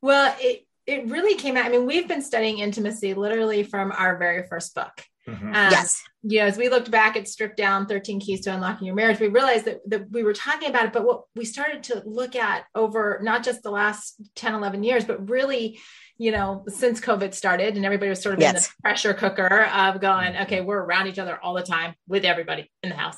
Well, 0.00 0.34
it 0.40 0.66
it 0.86 1.06
really 1.06 1.36
came 1.36 1.56
out. 1.56 1.64
I 1.66 1.68
mean, 1.68 1.86
we've 1.86 2.08
been 2.08 2.22
studying 2.22 2.58
intimacy 2.58 3.14
literally 3.14 3.62
from 3.62 3.92
our 3.92 4.16
very 4.16 4.46
first 4.48 4.74
book. 4.74 5.04
Mhm. 5.28 5.54
Um, 5.54 5.70
yes. 5.70 6.02
you 6.22 6.40
know, 6.40 6.46
as 6.46 6.56
we 6.56 6.68
looked 6.68 6.90
back 6.90 7.16
at 7.16 7.28
stripped 7.28 7.56
down 7.56 7.86
13 7.86 8.18
keys 8.20 8.40
to 8.42 8.52
unlocking 8.52 8.86
your 8.86 8.96
marriage, 8.96 9.20
we 9.20 9.28
realized 9.28 9.66
that, 9.66 9.78
that 9.88 10.10
we 10.10 10.22
were 10.24 10.32
talking 10.32 10.68
about 10.68 10.86
it, 10.86 10.92
but 10.92 11.04
what 11.04 11.24
we 11.36 11.44
started 11.44 11.84
to 11.84 12.02
look 12.04 12.34
at 12.34 12.64
over 12.74 13.20
not 13.22 13.44
just 13.44 13.62
the 13.62 13.70
last 13.70 14.20
10, 14.34 14.54
11 14.54 14.82
years, 14.82 15.04
but 15.04 15.28
really, 15.30 15.78
you 16.18 16.32
know, 16.32 16.64
since 16.68 17.00
COVID 17.00 17.34
started 17.34 17.76
and 17.76 17.84
everybody 17.84 18.08
was 18.10 18.20
sort 18.20 18.34
of 18.34 18.38
in 18.40 18.42
Yes. 18.42 18.54
this 18.54 18.74
pressure 18.82 19.14
cooker 19.14 19.64
of 19.66 20.00
going, 20.00 20.36
okay, 20.38 20.60
we're 20.60 20.78
around 20.82 21.06
each 21.06 21.18
other 21.18 21.38
all 21.42 21.54
the 21.54 21.62
time 21.62 21.94
with 22.08 22.24
everybody 22.24 22.70
in 22.82 22.90
the 22.90 22.96
house. 22.96 23.16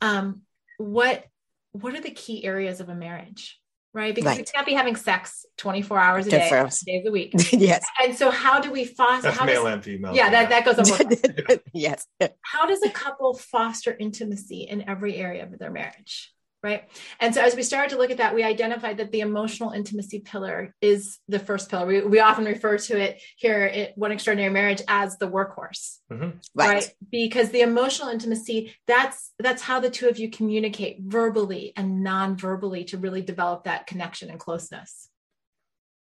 Um, 0.00 0.42
what 0.78 1.24
what 1.72 1.94
are 1.94 2.00
the 2.00 2.10
key 2.10 2.44
areas 2.44 2.80
of 2.80 2.88
a 2.88 2.94
marriage? 2.96 3.59
Right. 3.92 4.14
Because 4.14 4.36
we 4.36 4.44
can't 4.44 4.66
be 4.66 4.74
having 4.74 4.94
sex 4.94 5.44
24 5.56 5.98
hours 5.98 6.26
a 6.26 6.30
day, 6.30 6.38
Different. 6.38 6.74
days 6.86 7.04
a 7.06 7.10
week. 7.10 7.32
yes. 7.52 7.84
And 8.02 8.16
so 8.16 8.30
how 8.30 8.60
do 8.60 8.70
we 8.70 8.84
foster 8.84 9.22
That's 9.22 9.38
how 9.38 9.44
male 9.44 9.64
does, 9.64 9.74
and 9.74 9.84
female. 9.84 10.14
yeah, 10.14 10.30
that, 10.30 10.48
that 10.48 10.64
goes 10.64 10.78
on 10.78 11.58
yes. 11.72 12.06
how 12.42 12.66
does 12.66 12.82
a 12.82 12.90
couple 12.90 13.34
foster 13.34 13.96
intimacy 13.98 14.62
in 14.62 14.88
every 14.88 15.16
area 15.16 15.42
of 15.42 15.58
their 15.58 15.72
marriage 15.72 16.32
right 16.62 16.88
and 17.20 17.34
so 17.34 17.40
as 17.40 17.56
we 17.56 17.62
started 17.62 17.90
to 17.90 17.96
look 17.96 18.10
at 18.10 18.18
that 18.18 18.34
we 18.34 18.42
identified 18.42 18.98
that 18.98 19.12
the 19.12 19.20
emotional 19.20 19.70
intimacy 19.70 20.20
pillar 20.20 20.74
is 20.80 21.18
the 21.28 21.38
first 21.38 21.70
pillar 21.70 21.86
we, 21.86 22.02
we 22.02 22.20
often 22.20 22.44
refer 22.44 22.76
to 22.76 22.98
it 22.98 23.20
here 23.36 23.62
at 23.62 23.96
one 23.96 24.12
extraordinary 24.12 24.52
marriage 24.52 24.82
as 24.88 25.16
the 25.18 25.28
workhorse 25.28 25.98
Mhm. 26.10 26.34
Right. 26.54 26.92
because 27.10 27.50
the 27.50 27.60
emotional 27.62 28.08
intimacy 28.08 28.74
that's 28.86 29.32
that's 29.38 29.62
how 29.62 29.80
the 29.80 29.90
two 29.90 30.08
of 30.08 30.18
you 30.18 30.28
communicate 30.30 30.98
verbally 31.00 31.72
and 31.76 32.02
non-verbally 32.02 32.84
to 32.84 32.98
really 32.98 33.22
develop 33.22 33.64
that 33.64 33.86
connection 33.86 34.30
and 34.30 34.38
closeness 34.40 35.08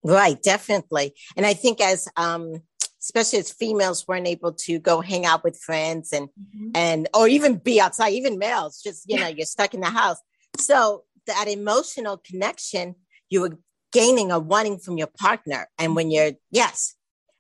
Right. 0.03 0.43
Definitely. 0.43 1.13
And 1.37 1.45
I 1.45 1.53
think 1.53 1.79
as, 1.83 2.09
um, 2.17 2.63
especially 3.03 3.39
as 3.39 3.53
females 3.53 4.07
weren't 4.09 4.27
able 4.27 4.53
to 4.53 4.79
go 4.79 5.01
hang 5.01 5.27
out 5.27 5.43
with 5.45 5.59
friends 5.59 6.13
and 6.13 6.29
and 6.75 7.09
or 7.15 7.29
even 7.29 7.57
be 7.57 7.81
outside 7.81 8.13
even 8.13 8.39
males 8.39 8.81
just 8.83 9.05
you 9.09 9.19
know 9.19 9.27
you're 9.29 9.47
stuck 9.47 9.73
in 9.75 9.81
the 9.81 9.87
house 9.91 10.19
so 10.61 11.05
that 11.27 11.49
emotional 11.49 12.17
connection 12.19 12.95
you 13.29 13.41
were 13.41 13.59
gaining 13.93 14.31
or 14.33 14.41
wanting 14.41 14.79
from 14.79 14.97
your 14.99 15.09
partner 15.19 15.69
and 15.79 15.97
when 15.97 16.11
you're 16.11 16.33
yes 16.51 16.95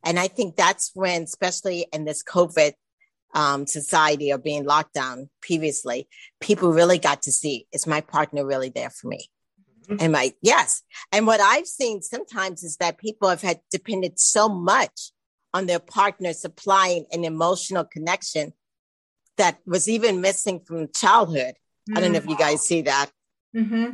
and 0.04 0.18
i 0.18 0.28
think 0.28 0.56
that's 0.56 0.90
when 0.94 1.22
especially 1.22 1.86
in 1.92 2.04
this 2.04 2.22
covid 2.22 2.72
um, 3.32 3.64
society 3.64 4.32
or 4.32 4.38
being 4.38 4.64
locked 4.64 4.92
down 4.92 5.30
previously 5.40 6.08
people 6.40 6.72
really 6.72 6.98
got 6.98 7.22
to 7.22 7.32
see 7.32 7.66
is 7.72 7.86
my 7.86 8.00
partner 8.00 8.44
really 8.44 8.70
there 8.70 8.90
for 8.90 9.06
me 9.08 9.30
Mhm. 9.88 10.02
and 10.02 10.12
my 10.12 10.32
yes 10.42 10.82
and 11.12 11.26
what 11.26 11.40
i've 11.40 11.66
seen 11.66 12.02
sometimes 12.02 12.62
is 12.62 12.76
that 12.76 12.98
people 12.98 13.28
have 13.28 13.40
had 13.40 13.60
depended 13.70 14.18
so 14.18 14.48
much 14.48 15.12
on 15.54 15.66
their 15.66 15.78
partner 15.78 16.32
supplying 16.32 17.06
an 17.12 17.24
emotional 17.24 17.84
connection 17.84 18.52
that 19.36 19.58
was 19.66 19.88
even 19.88 20.20
missing 20.20 20.60
from 20.60 20.88
childhood. 20.94 21.54
I 21.96 22.00
don't 22.00 22.12
know 22.12 22.18
if 22.18 22.28
you 22.28 22.36
guys 22.36 22.62
see 22.62 22.82
that. 22.82 23.10
Mm-hmm. 23.56 23.90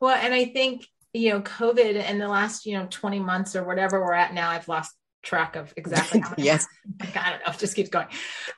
Well, 0.00 0.14
and 0.14 0.34
I 0.34 0.46
think, 0.46 0.86
you 1.12 1.30
know, 1.30 1.40
COVID 1.40 1.96
and 1.96 2.20
the 2.20 2.28
last, 2.28 2.66
you 2.66 2.76
know, 2.76 2.86
20 2.90 3.20
months 3.20 3.56
or 3.56 3.64
whatever 3.64 4.00
we're 4.00 4.12
at 4.14 4.34
now, 4.34 4.50
I've 4.50 4.68
lost 4.68 4.94
track 5.22 5.56
of 5.56 5.72
exactly 5.76 6.20
how 6.20 6.30
many 6.36 6.42
Yes. 6.44 6.66
I 7.00 7.30
don't 7.30 7.46
know, 7.46 7.52
it 7.52 7.58
just 7.58 7.74
keeps 7.76 7.88
going. 7.88 8.08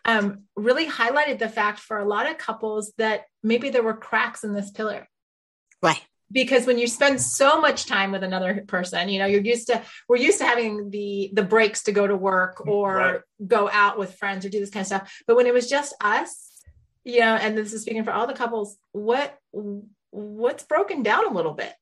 Um, 0.04 0.44
really 0.56 0.87
highlighted 0.87 1.38
the 1.38 1.49
fact 1.49 1.78
for 1.78 1.99
a 1.99 2.04
lot 2.04 2.28
of 2.28 2.38
couples 2.38 2.92
that 2.99 3.25
maybe 3.42 3.70
there 3.70 3.82
were 3.82 3.94
cracks 3.94 4.42
in 4.42 4.52
this 4.54 4.70
pillar. 4.70 5.08
Right. 5.82 6.02
Because 6.32 6.66
when 6.66 6.76
you 6.76 6.88
spend 6.88 7.20
so 7.20 7.61
much 7.61 7.87
time 7.87 8.11
with 8.11 8.25
another 8.25 8.64
person, 8.66 9.08
you 9.08 9.20
know, 9.20 9.26
you're 9.26 9.42
used 9.42 9.68
to 9.68 9.80
we're 10.08 10.16
used 10.16 10.38
to 10.38 10.44
having 10.44 10.90
the 10.90 11.30
the 11.32 11.44
breaks 11.44 11.85
to 11.85 11.92
go 11.92 12.04
to 12.04 12.16
work 12.16 12.66
or 12.66 12.96
Right. 12.96 13.20
go 13.46 13.70
out 13.70 13.96
with 13.96 14.16
friends 14.16 14.44
or 14.44 14.49
do 14.49 14.58
this 14.58 14.70
kind 14.70 14.80
of 14.82 14.87
stuff. 14.88 15.23
But 15.28 15.37
when 15.37 15.46
it 15.46 15.54
was 15.54 15.68
just 15.68 15.94
us, 16.00 16.55
you 17.06 17.20
know, 17.20 17.36
and 17.36 17.56
this 17.56 17.72
is 17.72 17.82
speaking 17.82 18.02
for 18.04 18.10
all 18.10 18.26
the 18.26 18.34
couples, 18.34 18.76
what 18.90 19.38
what's 20.10 20.64
broken 20.64 21.04
down 21.04 21.26
a 21.26 21.32
little 21.32 21.54
bit? 21.54 21.72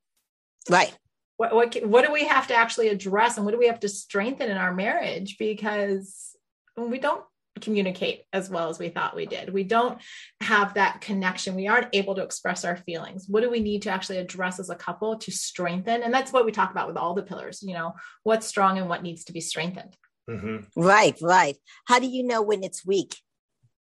Right. 0.69 0.95
What 1.38 1.54
what 1.54 1.75
what 1.87 2.04
do 2.04 2.12
we 2.12 2.26
have 2.26 2.47
to 2.49 2.54
actually 2.54 2.88
address 2.88 3.37
and 3.37 3.47
what 3.47 3.52
do 3.52 3.59
we 3.59 3.66
have 3.66 3.81
to 3.81 3.88
strengthen 3.88 4.50
in 4.50 4.59
our 4.59 4.75
marriage 4.75 5.37
because 5.38 6.37
we 6.76 6.99
don't 6.99 7.25
communicate 7.61 8.25
as 8.35 8.50
well 8.50 8.69
as 8.69 8.78
we 8.78 8.90
thought 8.90 9.16
we 9.16 9.25
did. 9.25 9.52
We 9.52 9.64
don't 9.64 9.99
have 10.40 10.75
that 10.75 11.00
connection. 11.00 11.54
We 11.54 11.69
aren't 11.69 11.95
able 11.95 12.16
to 12.16 12.23
express 12.23 12.64
our 12.64 12.76
feelings. 12.76 13.26
What 13.26 13.43
do 13.43 13.50
we 13.50 13.61
need 13.61 13.83
to 13.83 13.90
actually 13.90 14.19
address 14.19 14.61
as 14.61 14.69
a 14.69 14.75
couple 14.75 15.16
to 15.19 15.31
strengthen? 15.31 16.02
And 16.02 16.12
that's 16.12 16.33
what 16.33 16.45
we 16.45 16.52
talk 16.52 16.71
about 16.71 16.88
with 16.88 16.99
all 16.99 17.14
the 17.14 17.23
pillars, 17.23 17.62
you 17.62 17.73
know, 17.73 17.95
what's 18.25 18.47
strong 18.47 18.76
and 18.76 18.88
what 18.90 19.02
needs 19.02 19.25
to 19.25 19.33
be 19.33 19.40
strengthened. 19.40 19.97
Mhm. 20.28 20.66
Right. 20.76 21.16
Right. 21.23 21.57
How 21.87 21.99
do 21.99 22.07
you 22.07 22.25
know 22.25 22.43
when 22.43 22.62
it's 22.62 22.85
weak 22.85 23.16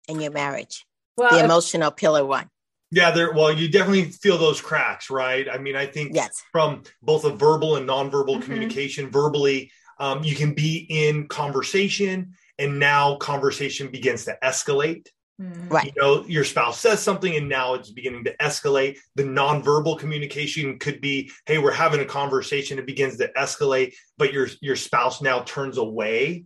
in 0.09 0.19
your 0.19 0.31
marriage? 0.31 0.85
Well, 1.19 1.31
The 1.31 1.39
if- 1.39 1.45
emotional 1.45 1.91
pillar 1.91 2.25
one. 2.25 2.49
Yeah, 2.91 3.11
there. 3.11 3.33
Well, 3.33 3.53
you 3.53 3.67
definitely 3.69 4.05
feel 4.05 4.37
those 4.39 4.61
cracks, 4.61 5.11
right? 5.11 5.47
I 5.47 5.59
mean, 5.59 5.75
I 5.75 5.85
think 5.85 6.15
Yes. 6.15 6.41
from 6.51 6.83
both 7.03 7.23
a 7.23 7.29
verbal 7.29 7.75
and 7.75 7.87
nonverbal 7.87 8.37
Mhm. 8.37 8.41
communication. 8.41 9.11
Verbally, 9.11 9.71
um, 9.99 10.23
you 10.23 10.35
can 10.35 10.53
be 10.53 10.87
in 10.89 11.27
conversation, 11.27 12.33
and 12.57 12.79
now 12.79 13.15
conversation 13.17 13.89
begins 13.89 14.25
to 14.25 14.37
escalate. 14.43 15.07
Mm, 15.39 15.69
Right. 15.71 15.85
You 15.95 16.01
know, 16.01 16.25
your 16.25 16.43
spouse 16.43 16.79
says 16.79 16.99
something, 17.01 17.35
and 17.35 17.47
now 17.47 17.73
it's 17.75 17.91
beginning 17.91 18.23
to 18.25 18.35
escalate. 18.37 18.97
The 19.15 19.23
nonverbal 19.23 19.99
communication 19.99 20.79
could 20.79 20.99
be, 20.99 21.31
"Hey, 21.45 21.59
we're 21.59 21.71
having 21.71 21.99
a 22.01 22.05
conversation." 22.05 22.79
It 22.79 22.85
begins 22.85 23.17
to 23.17 23.31
escalate, 23.37 23.93
but 24.17 24.33
your 24.33 24.49
your 24.61 24.75
spouse 24.75 25.21
now 25.21 25.41
turns 25.41 25.77
away. 25.77 26.45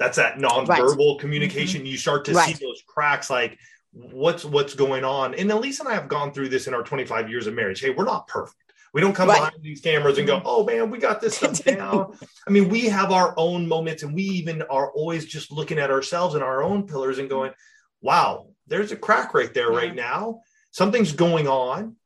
That's 0.00 0.16
that 0.16 0.36
nonverbal 0.38 1.20
communication. 1.20 1.86
You 1.86 1.96
start 1.96 2.24
to 2.26 2.32
Right. 2.32 2.56
see 2.56 2.64
those 2.64 2.82
cracks, 2.86 3.30
like 3.30 3.56
what's 3.92 4.44
what's 4.44 4.74
going 4.74 5.04
on. 5.04 5.34
And 5.34 5.50
Elise 5.50 5.80
and 5.80 5.88
I 5.88 5.94
have 5.94 6.08
gone 6.08 6.32
through 6.32 6.48
this 6.48 6.66
in 6.66 6.74
our 6.74 6.82
25 6.82 7.28
years 7.28 7.46
of 7.46 7.54
marriage. 7.54 7.80
Hey, 7.80 7.90
we're 7.90 8.04
not 8.04 8.26
perfect. 8.28 8.56
We 8.92 9.00
don't 9.00 9.14
come 9.14 9.28
Right. 9.28 9.36
behind 9.38 9.62
these 9.62 9.80
cameras 9.80 10.18
and 10.18 10.26
go, 10.26 10.42
"Oh 10.44 10.64
man, 10.64 10.90
we 10.90 10.98
got 10.98 11.20
this 11.20 11.36
stuff 11.38 11.62
down." 11.64 12.16
I 12.46 12.50
mean, 12.50 12.68
we 12.68 12.86
have 12.86 13.12
our 13.12 13.34
own 13.36 13.68
moments, 13.68 14.02
and 14.02 14.14
we 14.14 14.22
even 14.24 14.62
are 14.62 14.90
always 14.92 15.26
just 15.26 15.52
looking 15.52 15.78
at 15.78 15.90
ourselves 15.90 16.34
and 16.34 16.42
our 16.42 16.62
own 16.62 16.86
pillars 16.86 17.18
and 17.18 17.28
going, 17.28 17.52
"Wow, 18.00 18.48
there's 18.66 18.90
a 18.92 18.96
crack 18.96 19.32
right 19.34 19.52
there, 19.54 19.70
right 19.70 19.94
now. 19.94 20.40
Something's 20.72 21.12
going 21.12 21.46
on. 21.46 21.96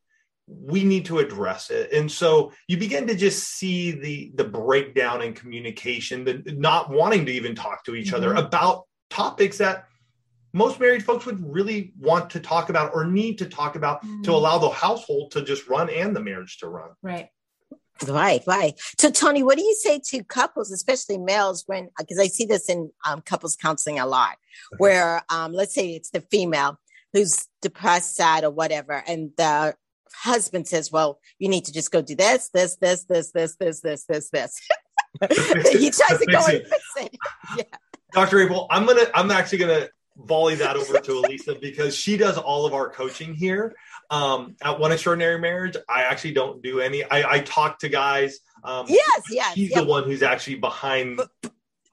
We 0.46 0.84
need 0.84 1.06
to 1.06 1.20
address 1.20 1.70
it." 1.70 1.90
And 1.92 2.12
so 2.12 2.52
you 2.68 2.76
begin 2.76 3.06
to 3.06 3.14
just 3.14 3.44
see 3.44 3.92
the 3.92 4.32
the 4.34 4.44
breakdown 4.44 5.22
in 5.22 5.32
communication, 5.32 6.24
the 6.24 6.42
not 6.54 6.90
wanting 6.90 7.24
to 7.26 7.32
even 7.32 7.54
talk 7.54 7.84
to 7.84 7.94
each 7.94 8.12
other 8.12 8.34
Mhm. 8.34 8.46
about 8.46 8.84
topics 9.08 9.56
that 9.58 9.86
most 10.54 10.78
married 10.80 11.04
folks 11.04 11.26
would 11.26 11.40
really 11.52 11.92
want 11.98 12.30
to 12.30 12.40
talk 12.40 12.70
about 12.70 12.94
or 12.94 13.04
need 13.04 13.36
to 13.38 13.46
talk 13.46 13.74
about 13.76 14.00
to 14.02 14.06
Mm. 14.06 14.28
allow 14.28 14.56
the 14.58 14.70
household 14.70 15.32
to 15.32 15.42
just 15.42 15.66
run 15.68 15.90
and 15.90 16.14
the 16.16 16.20
marriage 16.20 16.58
to 16.58 16.68
run. 16.68 16.90
Right. 17.02 17.28
Right, 18.08 18.42
right. 18.46 18.74
So, 18.98 19.10
Tony, 19.10 19.42
what 19.42 19.56
do 19.56 19.62
you 19.64 19.74
say 19.74 20.00
to 20.10 20.24
couples, 20.24 20.72
especially 20.72 21.16
males, 21.18 21.62
when 21.66 21.90
because 21.98 22.18
I 22.18 22.26
see 22.26 22.44
this 22.44 22.68
in 22.68 22.90
um, 23.06 23.20
couples 23.20 23.54
counseling 23.56 23.98
a 24.00 24.06
lot, 24.06 24.36
where 24.78 25.22
um, 25.30 25.52
let's 25.52 25.74
say 25.74 25.90
it's 25.90 26.10
the 26.10 26.20
female 26.20 26.78
who's 27.12 27.46
depressed, 27.62 28.16
sad, 28.16 28.42
or 28.44 28.50
whatever, 28.50 29.02
and 29.06 29.30
the 29.36 29.76
husband 30.12 30.66
says, 30.66 30.90
"Well, 30.90 31.20
you 31.38 31.48
need 31.48 31.64
to 31.66 31.72
just 31.72 31.92
go 31.92 32.02
do 32.02 32.16
this, 32.16 32.48
this, 32.52 32.76
this, 32.76 33.04
this, 33.04 33.30
this, 33.30 33.54
this, 33.56 33.80
this, 33.80 34.04
this, 34.06 34.30
this." 34.30 34.60
he 35.72 35.90
tries 35.90 36.18
to 36.18 36.26
go 36.26 36.40
Fix 36.42 36.48
and 36.48 36.56
it. 36.56 36.66
fix 36.68 36.84
it. 37.58 37.68
Dr. 38.12 38.40
April, 38.40 38.66
I'm 38.70 38.86
gonna 38.86 39.06
I'm 39.14 39.30
actually 39.30 39.58
gonna 39.58 39.88
volley 40.16 40.54
that 40.56 40.76
over 40.76 40.98
to 41.00 41.12
Alisa 41.22 41.60
because 41.60 41.94
she 41.96 42.16
does 42.16 42.38
all 42.38 42.66
of 42.66 42.74
our 42.74 42.88
coaching 42.88 43.34
here. 43.34 43.74
Um, 44.10 44.56
at 44.62 44.78
One 44.78 44.92
Extraordinary 44.92 45.38
Marriage, 45.40 45.76
I 45.88 46.02
actually 46.02 46.32
don't 46.32 46.62
do 46.62 46.80
any. 46.80 47.02
I, 47.04 47.34
I 47.36 47.40
talk 47.40 47.78
to 47.80 47.88
guys. 47.88 48.38
Um, 48.62 48.86
Yes, 48.88 49.22
yes, 49.30 49.54
she's 49.54 49.70
yeah. 49.70 49.80
the 49.80 49.86
one 49.86 50.04
who's 50.04 50.22
actually 50.22 50.56
behind 50.56 51.20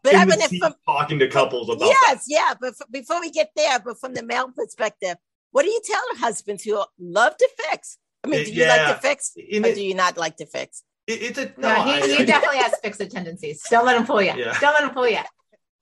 But 0.03 0.13
in 0.13 0.19
I 0.19 0.25
the 0.25 0.31
mean, 0.31 0.41
if 0.41 0.57
from, 0.59 0.73
talking 0.85 1.19
to 1.19 1.27
couples 1.27 1.69
about 1.69 1.79
that. 1.79 2.05
yes, 2.09 2.25
yeah. 2.27 2.53
But 2.59 2.69
f- 2.79 2.87
before 2.91 3.19
we 3.21 3.29
get 3.31 3.51
there, 3.55 3.79
but 3.79 3.99
from 3.99 4.13
the 4.13 4.23
male 4.23 4.49
perspective, 4.55 5.15
what 5.51 5.63
do 5.63 5.69
you 5.69 5.81
tell 5.85 6.01
husbands 6.17 6.63
who 6.63 6.83
love 6.99 7.35
to 7.37 7.49
fix? 7.69 7.97
I 8.23 8.27
mean, 8.27 8.45
do 8.45 8.51
you 8.53 8.67
like 8.67 8.87
to 8.95 9.01
fix, 9.01 9.31
In 9.35 9.65
or 9.65 9.69
it- 9.69 9.75
do 9.75 9.83
you 9.83 9.95
not 9.95 10.17
like 10.17 10.37
to 10.37 10.45
fix? 10.45 10.83
It- 11.07 11.21
it's 11.23 11.37
a 11.39 11.45
no. 11.57 11.67
No, 11.67 11.69
I- 11.69 11.83
he, 12.07 12.13
I- 12.13 12.17
he 12.17 12.25
definitely 12.25 12.57
has 12.59 12.73
fixed 12.83 13.01
tendencies. 13.11 13.61
Don't 13.69 13.85
let 13.85 13.97
him 13.97 14.05
fool 14.05 14.21
you. 14.21 14.33
Yeah. 14.35 14.57
Don't 14.59 14.73
let 14.73 14.83
him 14.83 14.91
fool 14.91 15.07
you. 15.09 15.19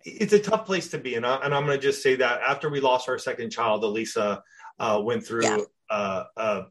It's 0.06 0.34
a 0.34 0.39
tough 0.39 0.65
place 0.65 0.89
to 0.89 0.98
be. 0.98 1.15
And, 1.15 1.25
I, 1.25 1.36
and 1.38 1.53
I'm 1.53 1.65
going 1.65 1.77
to 1.77 1.82
just 1.82 2.01
say 2.01 2.15
that 2.15 2.41
after 2.41 2.70
we 2.70 2.79
lost 2.79 3.10
our 3.10 3.20
second 3.20 3.50
child, 3.50 3.84
Alisa 3.84 4.41
uh, 4.79 5.01
went 5.03 5.25
through 5.25 5.44
yeah. 5.44 5.58
uh, 5.89 6.24
a, 6.38 6.63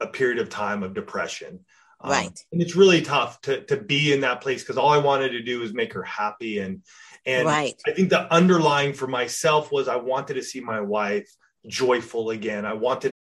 a 0.00 0.06
period 0.08 0.38
of 0.38 0.48
time 0.48 0.82
of 0.82 0.94
depression. 0.94 1.64
Um, 2.00 2.10
right. 2.10 2.44
And 2.52 2.62
it's 2.62 2.76
really 2.76 3.02
tough 3.02 3.40
to, 3.42 3.62
to 3.66 3.76
be 3.76 4.12
in 4.12 4.20
that 4.20 4.40
place 4.40 4.62
because 4.62 4.78
all 4.78 4.90
I 4.90 4.98
wanted 4.98 5.30
to 5.30 5.42
do 5.42 5.60
was 5.60 5.74
make 5.74 5.92
her 5.94 6.02
happy. 6.02 6.58
And, 6.58 6.82
and 7.26 7.46
right. 7.46 7.80
I 7.86 7.92
think 7.92 8.10
the 8.10 8.32
underlying 8.32 8.92
for 8.92 9.06
myself 9.06 9.72
was 9.72 9.88
I 9.88 9.96
wanted 9.96 10.34
to 10.34 10.42
see 10.42 10.60
my 10.60 10.80
wife 10.80 11.28
joyful 11.66 12.30
again. 12.30 12.64
I 12.64 12.74
wanted 12.74 13.12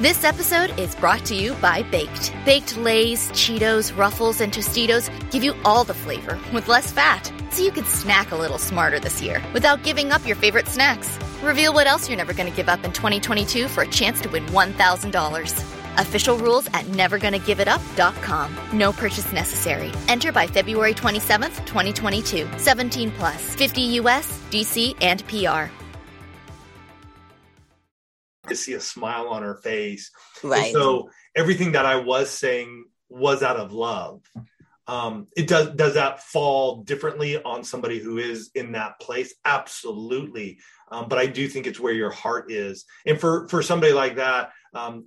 this 0.00 0.22
episode 0.22 0.78
is 0.78 0.94
brought 0.94 1.24
to 1.24 1.34
you 1.34 1.54
by 1.54 1.82
Baked. 1.82 2.32
Baked 2.44 2.76
Lays, 2.76 3.30
Cheetos, 3.32 3.96
Ruffles, 3.96 4.40
and 4.40 4.52
Tostitos 4.52 5.10
give 5.30 5.42
you 5.42 5.54
all 5.64 5.82
the 5.82 5.94
flavor 5.94 6.38
with 6.52 6.68
less 6.68 6.92
fat, 6.92 7.32
so 7.50 7.64
you 7.64 7.72
can 7.72 7.84
snack 7.84 8.30
a 8.30 8.36
little 8.36 8.58
smarter 8.58 9.00
this 9.00 9.20
year 9.20 9.42
without 9.52 9.82
giving 9.82 10.12
up 10.12 10.24
your 10.26 10.36
favorite 10.36 10.68
snacks. 10.68 11.18
Reveal 11.42 11.72
what 11.72 11.86
else 11.88 12.08
you're 12.08 12.16
never 12.16 12.32
going 12.32 12.48
to 12.48 12.56
give 12.56 12.68
up 12.68 12.84
in 12.84 12.92
2022 12.92 13.66
for 13.68 13.82
a 13.82 13.88
chance 13.88 14.20
to 14.20 14.28
win 14.28 14.46
$1,000. 14.46 16.00
Official 16.00 16.38
rules 16.38 16.68
at 16.68 16.84
nevergonnagiveit.up.com. 16.84 18.56
No 18.72 18.92
purchase 18.92 19.32
necessary. 19.32 19.90
Enter 20.06 20.30
by 20.30 20.46
February 20.46 20.94
27th, 20.94 21.66
2022. 21.66 22.48
17 22.56 23.10
plus. 23.12 23.54
50 23.56 23.80
US, 24.00 24.40
DC, 24.50 24.96
and 25.00 25.26
PR 25.26 25.72
to 28.48 28.56
see 28.56 28.74
a 28.74 28.80
smile 28.80 29.28
on 29.28 29.42
her 29.42 29.56
face. 29.56 30.10
Right. 30.42 30.64
And 30.64 30.72
so 30.72 31.10
everything 31.34 31.72
that 31.72 31.86
I 31.86 31.96
was 31.96 32.30
saying 32.30 32.84
was 33.08 33.42
out 33.42 33.56
of 33.56 33.72
love. 33.72 34.22
Um, 34.86 35.26
it 35.36 35.46
does 35.46 35.74
does 35.74 35.94
that 35.94 36.22
fall 36.22 36.82
differently 36.82 37.40
on 37.42 37.62
somebody 37.62 37.98
who 37.98 38.16
is 38.16 38.50
in 38.54 38.72
that 38.72 38.98
place? 39.00 39.34
Absolutely. 39.44 40.58
Um, 40.90 41.08
but 41.08 41.18
I 41.18 41.26
do 41.26 41.46
think 41.46 41.66
it's 41.66 41.78
where 41.78 41.92
your 41.92 42.10
heart 42.10 42.50
is. 42.50 42.86
And 43.06 43.20
for 43.20 43.46
for 43.48 43.62
somebody 43.62 43.92
like 43.92 44.16
that, 44.16 44.50
um, 44.72 45.04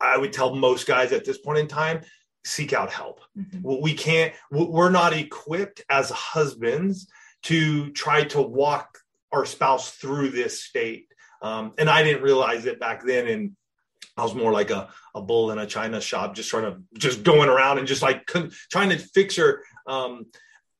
I 0.00 0.16
would 0.16 0.32
tell 0.32 0.54
most 0.54 0.86
guys 0.86 1.12
at 1.12 1.26
this 1.26 1.36
point 1.36 1.58
in 1.58 1.68
time, 1.68 2.00
seek 2.44 2.72
out 2.72 2.90
help. 2.90 3.20
Mm-hmm. 3.38 3.82
We 3.82 3.92
can't. 3.94 4.32
We're 4.50 4.90
not 4.90 5.12
equipped 5.12 5.82
as 5.90 6.08
husbands 6.10 7.06
to 7.42 7.90
try 7.92 8.24
to 8.24 8.40
walk 8.40 8.98
our 9.32 9.44
spouse 9.44 9.90
through 9.90 10.30
this 10.30 10.62
state. 10.62 11.09
Um, 11.42 11.72
and 11.78 11.88
I 11.88 12.02
didn't 12.02 12.22
realize 12.22 12.66
it 12.66 12.80
back 12.80 13.04
then. 13.04 13.26
And 13.26 13.56
I 14.16 14.22
was 14.22 14.34
more 14.34 14.52
like 14.52 14.70
a, 14.70 14.88
a 15.14 15.22
bull 15.22 15.50
in 15.50 15.58
a 15.58 15.66
china 15.66 16.00
shop, 16.00 16.34
just 16.34 16.50
trying 16.50 16.64
to 16.64 16.82
just 16.98 17.22
going 17.22 17.48
around 17.48 17.78
and 17.78 17.88
just 17.88 18.02
like 18.02 18.26
trying 18.26 18.90
to 18.90 18.98
fix 18.98 19.36
her. 19.36 19.64
Um, 19.86 20.26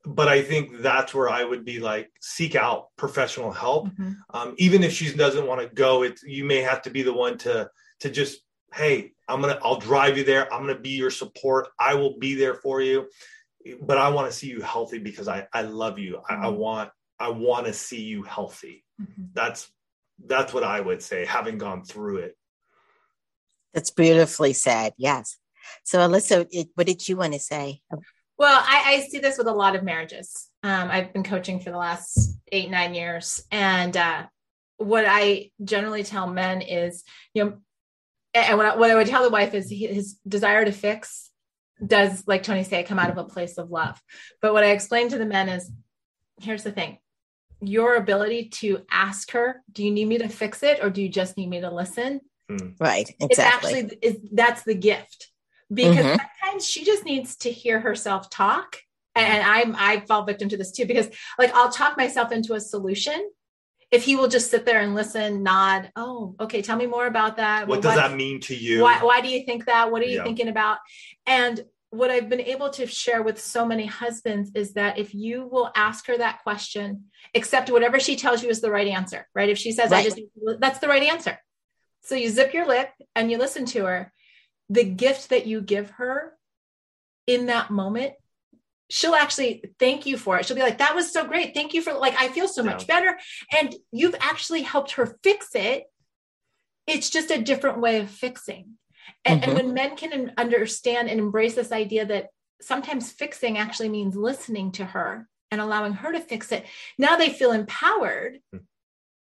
but 0.05 0.29
I 0.29 0.43
think 0.43 0.79
that's 0.79 1.15
where 1.15 1.29
I 1.29 1.45
would 1.45 1.65
be 1.65 1.79
like 1.79 2.11
seek 2.21 2.55
out 2.55 2.89
professional 2.97 3.53
help. 3.53 3.89
Mm-hmm. 3.89 4.13
Um, 4.33 4.55
even 4.59 4.83
if 4.83 4.93
she 4.93 5.13
doesn't 5.13 5.47
want 5.47 5.61
to 5.61 5.75
go, 5.75 6.03
it 6.03 6.21
you 6.25 6.45
may 6.45 6.61
have 6.61 6.83
to 6.83 6.91
be 6.91 7.03
the 7.03 7.13
one 7.13 7.39
to 7.39 7.71
to 8.01 8.11
just 8.11 8.41
hey, 8.73 9.13
I'm 9.29 9.41
gonna 9.41 9.59
I'll 9.63 9.79
drive 9.79 10.17
you 10.17 10.25
there. 10.25 10.53
I'm 10.53 10.63
gonna 10.63 10.79
be 10.79 10.91
your 10.91 11.11
support. 11.11 11.69
I 11.79 11.95
will 11.95 12.19
be 12.19 12.35
there 12.35 12.55
for 12.55 12.81
you. 12.81 13.09
But 13.83 13.99
I 13.99 14.09
want 14.09 14.31
to 14.31 14.37
see 14.37 14.47
you 14.47 14.63
healthy 14.63 14.99
because 14.99 15.29
I 15.29 15.47
I 15.53 15.63
love 15.63 15.99
you. 15.99 16.15
Mm-hmm. 16.31 16.43
I, 16.43 16.47
I, 16.47 16.49
want 16.49 16.91
I 17.19 17.29
want 17.29 17.67
to 17.67 17.73
see 17.75 18.03
you 18.03 18.23
healthy. 18.23 18.85
Mm-hmm. 19.01 19.25
That's 19.35 19.71
that's 20.27 20.53
what 20.53 20.65
I 20.65 20.81
would 20.81 21.03
say, 21.03 21.25
having 21.25 21.59
gone 21.59 21.85
through 21.85 22.19
it. 22.19 22.37
That's 23.75 23.91
beautifully 23.91 24.53
said. 24.53 24.95
Yes. 24.97 25.37
So, 25.85 25.99
Alisa, 25.99 26.47
it, 26.51 26.69
what 26.75 26.87
did 26.87 27.09
you 27.09 27.17
want 27.17 27.35
to 27.35 27.39
say? 27.39 27.81
Well, 28.39 28.59
I, 28.61 28.95
I 28.95 29.01
see 29.09 29.19
this 29.19 29.39
with 29.39 29.47
a 29.47 29.53
lot 29.53 29.77
of 29.77 29.85
marriages. 29.85 30.49
Um, 30.63 30.89
I've 30.91 31.13
been 31.13 31.23
coaching 31.23 31.61
for 31.61 31.71
the 31.71 31.77
last 31.77 32.39
eight, 32.51 32.71
nine 32.71 32.95
years. 32.95 33.45
And 33.51 33.97
uh, 33.97 34.27
what 34.79 35.05
I 35.07 35.51
generally 35.63 36.03
tell 36.03 36.27
men 36.27 36.63
is, 36.63 37.05
you 37.35 37.45
know, 37.45 37.59
and 38.33 38.57
what 38.57 38.67
I, 38.67 38.77
what 38.77 38.91
I 38.91 38.95
would 38.95 39.09
tell 39.09 39.23
the 39.23 39.31
wife 39.31 39.55
is 39.55 39.71
his 39.71 40.19
desire 40.27 40.65
to 40.65 40.73
fix 40.73 41.31
does, 41.85 42.25
like 42.27 42.43
Tony 42.43 42.65
say, 42.65 42.83
come 42.83 42.99
out 42.99 43.11
of 43.11 43.19
a 43.19 43.25
place 43.25 43.59
of 43.59 43.71
love. 43.71 44.01
But 44.41 44.53
what 44.53 44.65
I 44.65 44.71
explain 44.71 45.09
to 45.11 45.19
the 45.19 45.27
men 45.27 45.49
is, 45.49 45.71
here's 46.41 46.63
the 46.63 46.73
thing 46.73 46.99
your 47.63 47.97
ability 47.97 48.49
to 48.49 48.83
ask 48.91 49.33
her, 49.33 49.63
do 49.73 49.85
you 49.85 49.91
need 49.91 50.09
me 50.09 50.19
to 50.19 50.29
fix 50.29 50.63
it 50.63 50.81
or 50.83 50.91
do 50.91 51.03
you 51.03 51.09
just 51.09 51.37
need 51.37 51.49
me 51.49 51.61
to 51.61 51.71
listen? 51.71 52.21
Hmm. 52.49 52.71
Right. 52.79 53.09
Exactly. 53.21 53.27
It's 53.29 53.39
actually 53.39 53.99
is 54.03 54.17
that's 54.33 54.63
the 54.63 54.75
gift. 54.75 55.29
Because 55.73 56.05
mm-hmm. 56.05 56.17
sometimes 56.43 56.67
she 56.67 56.85
just 56.85 57.05
needs 57.05 57.37
to 57.37 57.51
hear 57.51 57.79
herself 57.79 58.29
talk. 58.29 58.79
And 59.15 59.43
I'm 59.43 59.75
I 59.77 60.01
fall 60.07 60.25
victim 60.25 60.49
to 60.49 60.57
this 60.57 60.73
too, 60.73 60.87
because 60.87 61.09
like 61.39 61.55
I'll 61.55 61.71
talk 61.71 61.97
myself 61.97 62.33
into 62.33 62.55
a 62.55 62.61
solution. 62.61 63.31
If 63.91 64.05
he 64.05 64.15
will 64.15 64.29
just 64.29 64.51
sit 64.51 64.65
there 64.65 64.81
and 64.81 64.95
listen, 64.95 65.43
nod, 65.43 65.91
oh, 65.97 66.37
okay, 66.39 66.63
tell 66.63 66.77
me 66.77 66.87
more 66.87 67.07
about 67.07 67.39
that. 67.39 67.63
What 67.67 67.69
well, 67.69 67.81
does 67.81 67.97
what, 67.97 68.09
that 68.09 68.17
mean 68.17 68.41
to 68.43 68.55
you? 68.55 68.83
Why, 68.83 69.03
why 69.03 69.21
do 69.21 69.29
you 69.29 69.45
think 69.45 69.67
that? 69.67 69.91
What 69.91 70.01
are 70.03 70.07
you 70.07 70.19
yeah. 70.19 70.23
thinking 70.23 70.47
about? 70.47 70.79
And 71.27 71.61
what 71.91 72.11
I've 72.11 72.29
been 72.29 72.41
able 72.41 72.71
to 72.71 72.87
share 72.87 73.23
with 73.23 73.41
so 73.41 73.67
many 73.67 73.87
husbands 73.87 74.53
is 74.55 74.75
that 74.75 74.99
if 74.99 75.13
you 75.13 75.49
will 75.51 75.71
ask 75.75 76.07
her 76.07 76.17
that 76.17 76.43
question, 76.45 77.07
accept 77.35 77.71
whatever 77.71 77.99
she 77.99 78.15
tells 78.17 78.43
you 78.43 78.49
is 78.49 78.61
the 78.61 78.71
right 78.71 78.87
answer, 78.87 79.27
right? 79.35 79.49
If 79.49 79.59
she 79.59 79.73
says, 79.73 79.91
right. 79.91 80.07
I 80.07 80.09
just, 80.09 80.21
that's 80.61 80.79
the 80.79 80.89
right 80.89 81.03
answer. 81.03 81.39
So 82.03 82.15
you 82.15 82.31
zip 82.31 82.55
your 82.55 82.67
lip 82.67 82.91
and 83.15 83.31
you 83.31 83.39
listen 83.39 83.67
to 83.67 83.85
her. 83.87 84.13
The 84.69 84.85
gift 84.85 85.31
that 85.31 85.47
you 85.47 85.61
give 85.61 85.91
her 85.91 86.33
in 87.27 87.47
that 87.47 87.71
moment, 87.71 88.13
she'll 88.89 89.15
actually 89.15 89.65
thank 89.81 90.07
you 90.07 90.17
for 90.17 90.39
it. 90.39 90.47
She'll 90.47 90.57
be 90.57 90.63
like, 90.63 90.79
that 90.79 90.95
was 90.95 91.13
so 91.13 91.27
great. 91.27 91.55
Thank 91.55 91.75
you 91.75 91.83
for, 91.83 91.93
like, 91.93 92.15
I 92.17 92.29
feel 92.29 92.47
so 92.47 92.63
much 92.63 92.87
better. 92.87 93.19
And 93.53 93.75
you've 93.91 94.17
actually 94.21 94.63
helped 94.63 94.93
her 94.93 95.19
fix 95.25 95.49
it. 95.55 95.85
It's 96.87 97.11
just 97.11 97.31
a 97.31 97.43
different 97.43 97.81
way 97.81 97.99
of 97.99 98.11
fixing. 98.11 98.77
And, 99.25 99.41
mm-hmm. 99.41 99.51
and 99.51 99.59
when 99.59 99.75
men 99.75 99.97
can 99.97 100.33
understand 100.37 101.09
and 101.09 101.21
embrace 101.21 101.55
this 101.55 101.73
idea 101.73 102.07
that 102.07 102.29
sometimes 102.61 103.11
fixing 103.11 103.59
actually 103.59 103.89
means 103.89 104.17
listening 104.17 104.73
to 104.73 104.85
her 104.85 105.29
and 105.51 105.61
allowing 105.61 105.95
her 105.95 106.13
to 106.13 106.21
fix 106.21 106.53
it, 106.53 106.65
now 106.99 107.17
they 107.17 107.31
feel 107.31 107.53
empowered. 107.53 108.39
Mm-hmm. 108.55 108.65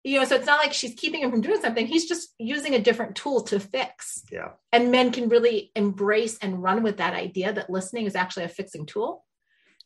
You 0.05 0.19
know, 0.19 0.25
so 0.25 0.35
it's 0.35 0.45
not 0.45 0.59
like 0.59 0.73
she's 0.73 0.95
keeping 0.95 1.21
him 1.21 1.31
from 1.31 1.39
doing 1.39 1.61
something. 1.61 1.87
He's 1.87 2.09
just 2.09 2.33
using 2.37 2.75
a 2.75 2.79
different 2.79 3.15
tool 3.15 3.41
to 3.43 3.59
fix. 3.59 4.23
Yeah. 4.29 4.49
And 4.73 4.91
men 4.91 5.13
can 5.13 5.29
really 5.29 5.71
embrace 5.77 6.37
and 6.41 6.61
run 6.61 6.83
with 6.83 6.97
that 6.97 7.13
idea 7.13 7.53
that 7.53 7.69
listening 7.69 8.05
is 8.05 8.15
actually 8.15 8.43
a 8.43 8.49
fixing 8.49 8.85
tool. 8.85 9.23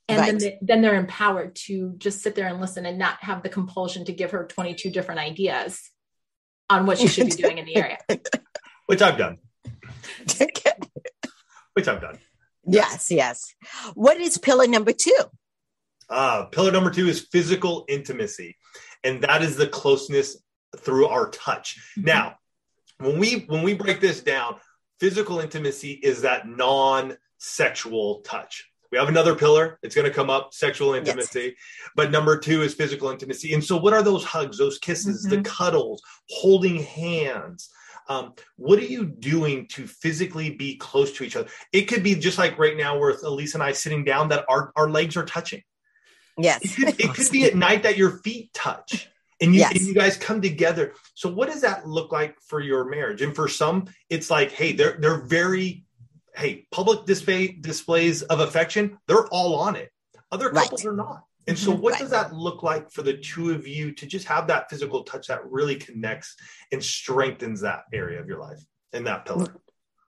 And 0.08 0.20
right. 0.20 0.26
then, 0.26 0.38
they, 0.38 0.58
then 0.62 0.82
they're 0.82 0.96
empowered 0.96 1.56
to 1.68 1.94
just 1.98 2.22
sit 2.24 2.34
there 2.34 2.48
and 2.48 2.60
listen 2.60 2.88
and 2.88 2.98
not 2.98 3.22
have 3.24 3.44
the 3.44 3.50
compulsion 3.50 4.06
to 4.06 4.14
give 4.14 4.32
her 4.32 4.48
22 4.48 4.90
different 4.90 5.20
ideas 5.20 5.92
on 6.70 6.86
what 6.86 6.98
she 6.98 7.08
should 7.08 7.28
be 7.28 7.32
doing 7.44 7.58
in 7.58 7.66
the 7.66 7.76
area. 7.76 7.98
Which 8.88 9.02
I've 9.02 9.18
done. 9.18 9.38
Which 11.74 11.88
I've 11.88 12.02
done. 12.02 12.18
Yes, 12.66 13.12
yes. 13.12 13.54
What 13.94 14.18
is 14.18 14.38
pillar 14.38 14.68
number 14.68 14.92
two? 14.92 15.16
Uh, 16.10 16.46
pillar 16.46 16.72
number 16.72 16.90
two 16.90 17.08
is 17.08 17.28
physical 17.32 17.86
intimacy, 17.88 18.58
and 19.04 19.22
that 19.24 19.42
is 19.42 19.56
the 19.56 19.68
closeness 19.68 20.38
through 20.78 21.08
our 21.08 21.30
touch. 21.30 21.78
Mm-hmm. 21.98 22.08
Now, 22.08 22.36
when 23.00 23.20
we 23.20 23.46
when 23.48 23.64
we 23.64 23.74
break 23.74 24.02
this 24.02 24.22
down, 24.22 24.56
physical 25.00 25.40
intimacy 25.40 25.92
is 25.92 26.22
that 26.22 26.48
non-sexual 26.48 28.22
touch. 28.22 28.70
We 28.92 28.98
have 28.98 29.10
another 29.10 29.36
pillar. 29.36 29.80
It's 29.84 29.96
going 29.96 30.08
to 30.08 30.14
come 30.14 30.30
up 30.30 30.54
sexual 30.54 30.94
intimacy. 30.94 31.42
Yes. 31.42 31.54
But 31.96 32.12
number 32.12 32.38
two 32.38 32.62
is 32.62 32.74
physical 32.74 33.10
intimacy. 33.10 33.54
And 33.54 33.64
so, 33.64 33.78
what 33.78 33.94
are 33.94 34.04
those 34.04 34.24
hugs, 34.24 34.58
those 34.58 34.80
kisses, 34.80 35.26
mm-hmm. 35.26 35.36
the 35.36 35.50
cuddles, 35.50 36.02
holding 36.30 36.84
hands? 36.84 37.70
Um, 38.10 38.34
what 38.56 38.80
are 38.80 38.86
you 38.86 39.06
doing 39.06 39.68
to 39.70 39.86
physically 39.86 40.50
be 40.52 40.78
close 40.78 41.12
to 41.14 41.24
each 41.24 41.36
other? 41.36 41.50
It 41.74 41.84
could 41.84 42.04
be 42.04 42.16
just 42.16 42.38
like 42.38 42.58
right 42.58 42.78
now 42.78 43.00
with 43.00 43.24
Elise 43.24 43.54
and 43.54 43.64
I 43.64 43.74
sitting 43.74 44.04
down 44.04 44.30
that 44.30 44.46
our, 44.48 44.72
our 44.76 44.90
legs 44.90 45.18
are 45.18 45.26
touching. 45.26 45.64
Yes. 46.38 46.64
It 46.64 46.76
could, 46.76 47.00
it 47.00 47.14
could 47.14 47.32
be 47.32 47.46
at 47.46 47.56
night 47.56 47.84
that 47.84 47.98
your 47.98 48.20
feet 48.20 48.54
touch 48.54 49.10
and 49.42 49.54
you, 49.54 49.62
yes. 49.62 49.76
and 49.76 49.88
you 49.88 49.94
guys 49.94 50.18
come 50.18 50.42
together. 50.42 50.94
So 51.16 51.30
what 51.30 51.50
does 51.50 51.62
that 51.62 51.88
look 51.88 52.12
like 52.12 52.40
for 52.42 52.60
your 52.60 52.86
marriage? 52.86 53.22
And 53.22 53.36
for 53.36 53.48
some, 53.48 53.88
it's 54.10 54.30
like, 54.30 54.52
hey, 54.52 54.72
they're 54.74 54.98
they're 55.00 55.22
very, 55.22 55.86
hey, 56.36 56.68
public 56.72 57.06
display 57.06 57.48
displays 57.48 58.22
of 58.24 58.40
affection, 58.40 58.98
they're 59.08 59.28
all 59.28 59.56
on 59.56 59.76
it. 59.76 59.92
Other 60.32 60.50
couples 60.50 60.86
right. 60.86 60.92
are 60.92 60.96
not. 60.96 61.24
And 61.48 61.58
so, 61.58 61.72
mm-hmm. 61.72 61.82
what 61.82 61.94
right. 61.94 62.02
does 62.02 62.10
that 62.10 62.34
look 62.34 62.62
like 62.62 62.92
for 62.92 63.04
the 63.04 63.16
two 63.16 63.52
of 63.52 63.68
you 63.68 63.94
to 63.94 64.06
just 64.06 64.28
have 64.28 64.48
that 64.48 64.70
physical 64.70 65.04
touch 65.04 65.28
that 65.28 65.50
really 65.50 65.76
connects 65.76 66.36
and 66.74 66.84
strengthens 66.84 67.62
that 67.62 67.84
area 67.94 68.20
of 68.20 68.28
your 68.28 68.40
life 68.40 68.60
and 68.92 69.08
that 69.08 69.26
pillar? 69.26 69.56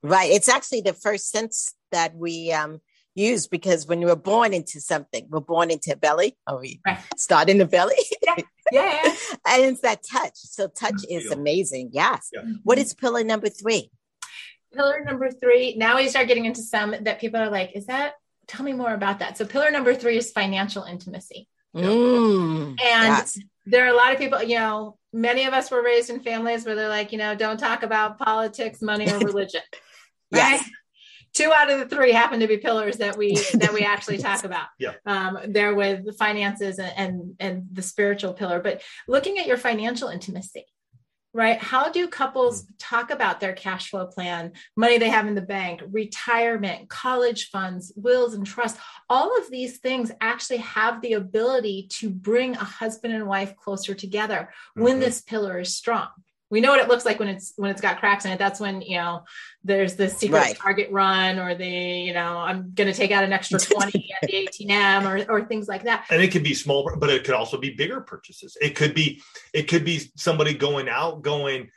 Right. 0.03 0.31
It's 0.31 0.49
actually 0.49 0.81
the 0.81 0.93
first 0.93 1.29
sense 1.29 1.75
that 1.91 2.13
we 2.13 2.51
um, 2.51 2.81
use 3.15 3.47
because 3.47 3.87
when 3.87 4.01
we're 4.01 4.17
born 4.17 4.53
into 4.53 4.81
something, 4.81 5.27
we're 5.29 5.39
born 5.39 5.71
into 5.71 5.93
a 5.93 5.95
belly, 5.95 6.37
or 6.45 6.59
we 6.59 6.81
right. 6.85 6.99
start 7.15 7.49
in 7.49 7.57
the 7.57 7.65
belly. 7.65 7.95
yeah. 8.21 8.35
yeah. 8.71 9.01
and 9.47 9.63
it's 9.63 9.81
that 9.81 10.03
touch. 10.03 10.35
So, 10.35 10.67
touch 10.67 11.05
is 11.09 11.31
amazing. 11.31 11.91
Yes. 11.93 12.29
Yeah. 12.33 12.41
What 12.63 12.77
is 12.77 12.93
pillar 12.93 13.23
number 13.23 13.47
three? 13.47 13.91
Pillar 14.73 15.03
number 15.05 15.31
three. 15.31 15.75
Now 15.77 15.95
we 15.95 16.09
start 16.09 16.27
getting 16.27 16.45
into 16.45 16.61
some 16.61 16.93
that 17.01 17.21
people 17.21 17.39
are 17.39 17.49
like, 17.49 17.71
is 17.75 17.85
that 17.85 18.13
tell 18.49 18.65
me 18.65 18.73
more 18.73 18.93
about 18.93 19.19
that. 19.19 19.37
So 19.37 19.45
pillar 19.45 19.71
number 19.71 19.93
three 19.95 20.17
is 20.17 20.31
financial 20.31 20.83
intimacy. 20.83 21.47
Mm, 21.75 22.69
And 22.71 22.77
yes. 22.79 23.39
there 23.65 23.85
are 23.85 23.93
a 23.93 23.95
lot 23.95 24.11
of 24.11 24.17
people, 24.17 24.41
you 24.41 24.55
know, 24.57 24.97
many 25.13 25.45
of 25.45 25.53
us 25.53 25.69
were 25.69 25.83
raised 25.83 26.09
in 26.09 26.19
families 26.19 26.65
where 26.65 26.75
they're 26.75 26.89
like, 26.89 27.11
you 27.11 27.19
know, 27.19 27.35
don't 27.35 27.59
talk 27.59 27.83
about 27.83 28.17
politics, 28.17 28.81
money, 28.81 29.09
or 29.09 29.19
religion. 29.31 29.61
Yes. 30.31 30.61
Right? 30.61 30.71
Two 31.33 31.53
out 31.53 31.69
of 31.69 31.77
the 31.79 31.95
three 31.95 32.11
happen 32.11 32.39
to 32.39 32.47
be 32.47 32.57
pillars 32.57 32.97
that 32.97 33.15
we 33.15 33.35
that 33.53 33.71
we 33.71 33.81
actually 33.81 34.17
talk 34.29 34.43
about. 34.43 34.67
Yeah. 34.79 34.93
Um, 35.05 35.37
there 35.47 35.75
with 35.75 36.05
the 36.05 36.13
finances 36.13 36.79
and, 36.79 36.93
and 36.97 37.35
and 37.39 37.67
the 37.71 37.83
spiritual 37.83 38.33
pillar. 38.33 38.59
But 38.59 38.81
looking 39.07 39.37
at 39.37 39.45
your 39.45 39.57
financial 39.57 40.09
intimacy, 40.09 40.65
right? 41.33 41.59
How 41.59 41.91
do 41.91 42.07
couples 42.07 42.65
talk 42.79 43.11
about 43.11 43.39
their 43.39 43.53
cash 43.53 43.89
flow 43.89 44.07
plan, 44.07 44.53
money 44.75 44.97
they 44.97 45.09
have 45.09 45.27
in 45.27 45.35
the 45.35 45.41
bank, 45.41 45.81
retirement, 45.91 46.89
college 46.89 47.49
funds, 47.49 47.93
wills 47.95 48.33
and 48.33 48.45
trusts? 48.45 48.79
All 49.09 49.37
of 49.37 49.49
these 49.51 49.77
things 49.77 50.11
actually 50.21 50.57
have 50.57 51.01
the 51.01 51.13
ability 51.13 51.87
to 51.99 52.09
bring 52.09 52.55
a 52.55 52.63
husband 52.63 53.13
and 53.13 53.27
wife 53.27 53.55
closer 53.55 53.93
together 53.93 54.49
when 54.73 54.97
Mhm. 54.97 55.01
this 55.01 55.21
pillar 55.21 55.59
is 55.59 55.75
strong. 55.75 56.09
We 56.51 56.61
know 56.61 56.71
what 56.71 56.79
it 56.79 56.87
looks 56.87 57.05
like 57.05 57.19
when 57.19 57.27
it's 57.29 57.53
when 57.57 57.69
it's 57.69 57.81
got 57.81 57.99
cracks 57.99 58.25
in 58.25 58.31
it. 58.31 58.39
That's 58.39 58.59
when 58.59 58.81
you 58.81 58.97
know 58.97 59.23
there's 59.63 59.95
the 59.95 60.09
secret 60.09 60.37
Right. 60.39 60.57
target 60.57 60.89
run, 60.91 61.37
or 61.37 61.53
the 61.53 61.67
you 61.67 62.13
know 62.13 62.37
I'm 62.39 62.71
going 62.73 62.87
to 62.91 62.93
take 62.93 63.11
out 63.11 63.23
an 63.23 63.31
extra 63.33 63.59
twenty 63.71 64.09
at 64.21 64.27
the 64.27 64.47
ATM, 64.47 65.05
or 65.05 65.31
or 65.31 65.45
things 65.45 65.67
like 65.67 65.83
that. 65.83 66.05
and 66.09 66.21
it 66.21 66.31
could 66.31 66.43
be 66.43 66.53
small 66.55 66.89
but 66.97 67.09
it 67.09 67.23
could 67.23 67.35
also 67.35 67.57
be 67.59 67.71
bigger 67.75 68.01
purchases 68.01 68.57
it 68.61 68.75
could 68.75 68.93
be 68.95 69.21
it 69.53 69.63
could 69.67 69.85
be 69.85 70.11
somebody 70.15 70.53
going 70.55 70.89
out 70.89 71.21
going 71.21 71.69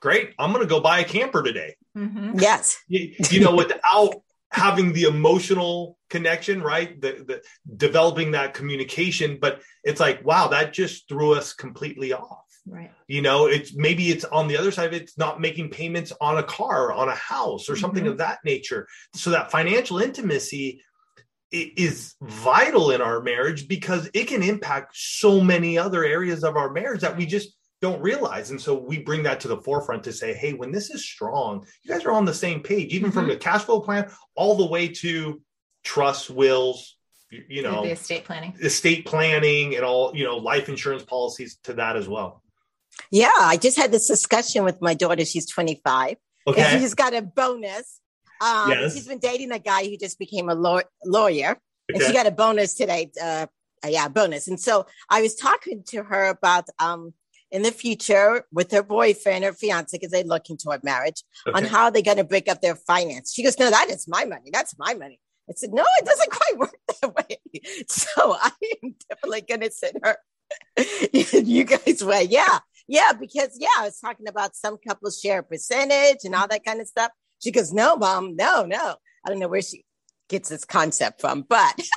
great 0.00 0.32
i'm 0.38 0.50
going 0.52 0.62
to 0.62 0.68
go 0.68 0.80
buy 0.80 1.00
a 1.00 1.04
camper 1.04 1.42
today 1.42 1.76
Mhm. 1.96 2.40
Yes. 2.40 2.78
you, 2.88 3.14
you 3.30 3.40
know 3.40 3.54
without 3.54 4.14
having 4.50 4.92
the 4.92 5.04
emotional 5.04 5.98
connection 6.08 6.62
right 6.62 7.00
the, 7.00 7.12
the 7.28 7.42
developing 7.76 8.32
that 8.32 8.54
communication 8.54 9.38
but 9.40 9.60
it's 9.84 10.00
like 10.00 10.24
wow 10.24 10.48
that 10.48 10.72
just 10.72 11.08
threw 11.08 11.34
us 11.34 11.52
completely 11.52 12.12
off 12.12 12.44
Right. 12.70 12.90
you 13.08 13.20
know 13.22 13.46
it's 13.46 13.74
maybe 13.74 14.08
it's 14.10 14.24
on 14.24 14.46
the 14.48 14.56
other 14.56 14.70
side 14.70 14.86
of 14.86 14.92
it, 14.92 15.02
it's 15.02 15.18
not 15.18 15.40
making 15.40 15.70
payments 15.70 16.12
on 16.20 16.38
a 16.38 16.42
car 16.42 16.92
on 16.92 17.08
a 17.08 17.14
house 17.14 17.68
or 17.68 17.76
something 17.76 18.04
Mhm. 18.04 18.10
of 18.12 18.18
that 18.18 18.38
nature 18.44 18.86
so 19.14 19.30
that 19.30 19.50
financial 19.50 19.98
intimacy 19.98 20.82
is 21.52 22.14
vital 22.22 22.92
in 22.92 23.00
our 23.00 23.20
marriage 23.20 23.66
because 23.66 24.08
it 24.14 24.26
can 24.28 24.42
impact 24.42 24.92
so 24.96 25.40
many 25.40 25.76
other 25.76 26.04
areas 26.04 26.44
of 26.44 26.56
our 26.56 26.70
marriage 26.72 27.00
that 27.00 27.16
we 27.16 27.26
just 27.26 27.56
don't 27.80 28.00
realize 28.00 28.50
and 28.50 28.60
so 28.60 28.74
we 28.74 28.98
bring 29.00 29.22
that 29.24 29.40
to 29.40 29.48
the 29.48 29.56
forefront 29.62 30.04
to 30.04 30.12
say 30.12 30.32
hey 30.34 30.52
when 30.52 30.70
this 30.70 30.90
is 30.90 31.04
strong 31.04 31.66
you 31.82 31.92
guys 31.92 32.04
are 32.04 32.12
on 32.12 32.24
the 32.24 32.34
same 32.34 32.62
page 32.62 32.92
even 32.94 33.10
from 33.10 33.24
Mhm. 33.24 33.30
the 33.30 33.36
cash 33.36 33.62
flow 33.64 33.80
plan 33.80 34.08
all 34.36 34.54
the 34.56 34.66
way 34.66 34.86
to 34.88 35.40
trust 35.82 36.30
wills 36.30 36.96
you, 37.30 37.42
you 37.48 37.62
know 37.62 37.82
the 37.82 37.92
estate 37.92 38.24
planning. 38.24 38.54
estate 38.60 39.06
planning 39.06 39.74
and 39.76 39.84
all 39.84 40.14
you 40.14 40.24
know 40.24 40.36
life 40.36 40.68
insurance 40.68 41.02
policies 41.02 41.58
to 41.64 41.72
that 41.72 41.96
as 41.96 42.06
well 42.06 42.42
Yeah. 43.10 43.30
I 43.36 43.56
just 43.56 43.76
had 43.76 43.92
this 43.92 44.06
discussion 44.08 44.64
with 44.64 44.80
my 44.80 44.94
daughter. 44.94 45.24
She's 45.24 45.48
25. 45.48 46.16
And 46.46 46.56
okay 46.56 46.78
she's 46.80 46.94
got 46.94 47.14
a 47.14 47.22
bonus. 47.22 48.00
Um, 48.40 48.70
Yes. 48.70 48.94
She's 48.94 49.06
been 49.06 49.18
dating 49.18 49.52
a 49.52 49.58
guy 49.58 49.84
who 49.84 49.96
just 49.96 50.18
became 50.18 50.48
a 50.48 50.54
law- 50.54 50.80
lawyer. 51.04 51.58
And 51.92 52.02
she 52.02 52.12
got 52.12 52.26
a 52.26 52.30
bonus 52.30 52.74
today. 52.74 53.10
Uh, 53.20 53.46
yeah, 53.86 54.08
bonus. 54.08 54.46
And 54.48 54.60
so 54.60 54.86
I 55.08 55.22
was 55.22 55.34
talking 55.34 55.82
to 55.88 56.02
her 56.04 56.26
about 56.28 56.64
um, 56.78 57.14
in 57.50 57.62
the 57.62 57.72
future 57.72 58.44
with 58.52 58.70
her 58.70 58.82
boyfriend 58.82 59.44
or 59.44 59.52
fiance, 59.52 59.96
because 59.96 60.12
they're 60.12 60.22
looking 60.22 60.56
toward 60.56 60.84
marriage, 60.84 61.24
on 61.52 61.64
how 61.64 61.90
they're 61.90 62.02
going 62.02 62.18
to 62.18 62.24
break 62.24 62.48
up 62.48 62.60
their 62.60 62.76
finance. 62.76 63.32
She 63.34 63.42
goes, 63.42 63.58
No, 63.58 63.70
that 63.70 63.90
is 63.90 64.06
my 64.06 64.24
money. 64.24 64.50
That's 64.52 64.78
my 64.78 64.94
money. 64.94 65.18
I 65.48 65.54
said, 65.56 65.70
No, 65.72 65.84
it 65.98 66.04
doesn't 66.04 66.30
quite 66.30 66.58
work 66.58 66.76
that 67.02 67.14
way. 67.14 67.38
So 67.88 68.08
I 68.40 68.50
am 68.84 68.94
definitely 69.08 69.40
going 69.42 69.60
to 69.62 69.70
send 69.72 69.98
her 70.04 70.16
you 71.32 71.64
guys 71.64 72.04
way. 72.04 72.24
Yeah. 72.30 72.60
Yeah. 72.90 73.12
Because, 73.12 73.56
yeah, 73.58 73.68
I 73.78 73.84
was 73.84 73.98
talking 73.98 74.28
about 74.28 74.54
some 74.56 74.76
couples 74.86 75.18
share 75.20 75.38
a 75.38 75.42
percentage 75.42 76.18
and 76.24 76.34
all 76.34 76.48
that 76.48 76.64
kind 76.64 76.80
of 76.80 76.86
stuff. 76.88 77.10
She 77.42 77.50
goes, 77.50 77.72
No, 77.72 77.96
mom, 77.96 78.36
no, 78.36 78.64
no. 78.66 78.96
I 79.24 79.28
don't 79.30 79.38
know 79.38 79.48
where 79.48 79.62
she 79.62 79.84
gets 80.28 80.48
this 80.48 80.64
concept 80.64 81.20
from, 81.20 81.42
but. 81.48 81.78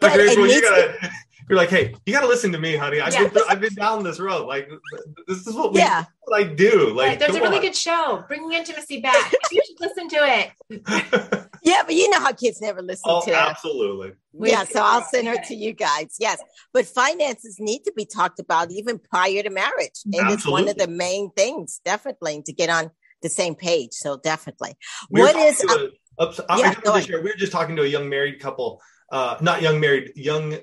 But 0.00 0.14
Grace, 0.14 0.32
it 0.32 0.38
well, 0.38 0.48
you 0.48 0.54
needs 0.54 0.66
to- 0.66 0.98
gotta, 1.00 1.10
you're 1.48 1.56
like, 1.56 1.68
hey, 1.70 1.94
you 2.04 2.12
gotta 2.12 2.26
listen 2.26 2.50
to 2.50 2.58
me, 2.58 2.74
honey. 2.74 3.00
I've, 3.00 3.12
Yeah. 3.14 3.28
been, 3.28 3.42
I've 3.48 3.60
been 3.60 3.74
down 3.74 4.02
this 4.02 4.18
road. 4.18 4.48
Like, 4.48 4.68
this 5.28 5.46
is 5.46 5.54
what 5.54 5.72
we, 5.72 5.78
Yeah. 5.78 6.04
what 6.24 6.36
I 6.40 6.42
do. 6.42 6.92
Like, 6.92 7.06
right. 7.06 7.18
There's 7.20 7.36
a 7.36 7.40
really 7.40 7.58
on. 7.58 7.62
good 7.62 7.76
show, 7.76 8.24
bringing 8.26 8.52
intimacy 8.52 9.00
back. 9.00 9.32
you 9.52 9.62
should 9.64 9.80
listen 9.80 10.08
to 10.08 10.50
it. 10.70 11.46
Yeah, 11.64 11.82
but 11.84 11.94
you 11.94 12.10
know 12.10 12.18
how 12.18 12.32
kids 12.32 12.60
never 12.60 12.82
listen 12.82 13.04
oh, 13.06 13.24
to 13.24 13.34
absolutely. 13.34 14.12
Yeah, 14.32 14.64
so 14.64 14.80
I'll 14.82 15.04
send 15.04 15.28
her 15.28 15.36
to 15.46 15.54
you 15.54 15.72
guys. 15.72 16.16
Yes. 16.18 16.40
But 16.72 16.86
finances 16.86 17.58
need 17.60 17.84
to 17.84 17.92
be 17.96 18.04
talked 18.04 18.40
about 18.40 18.72
even 18.72 18.98
prior 18.98 19.42
to 19.42 19.50
marriage. 19.50 20.00
And 20.12 20.30
it's 20.30 20.46
one 20.46 20.68
of 20.68 20.76
the 20.76 20.88
main 20.88 21.30
things, 21.36 21.80
definitely, 21.84 22.42
to 22.46 22.52
get 22.52 22.68
on 22.68 22.90
the 23.22 23.28
same 23.28 23.54
page. 23.54 23.90
So 23.92 24.16
definitely. 24.16 24.74
We 25.08 25.20
were 25.20 25.28
What 25.28 25.36
is 25.36 25.58
talking 25.58 25.76
to 25.76 25.92
a- 26.18 26.22
ups- 26.24 26.40
I- 26.48 26.54
I 26.54 26.58
Yeah, 26.58 26.74
go 26.74 26.94
ahead. 26.94 27.06
share, 27.06 27.22
we 27.22 27.30
were 27.30 27.36
just 27.36 27.52
talking 27.52 27.76
to 27.76 27.82
a 27.82 27.86
young 27.86 28.08
married 28.08 28.40
couple, 28.40 28.82
uh, 29.12 29.36
not 29.40 29.62
young 29.62 29.78
married, 29.78 30.12
young 30.16 30.58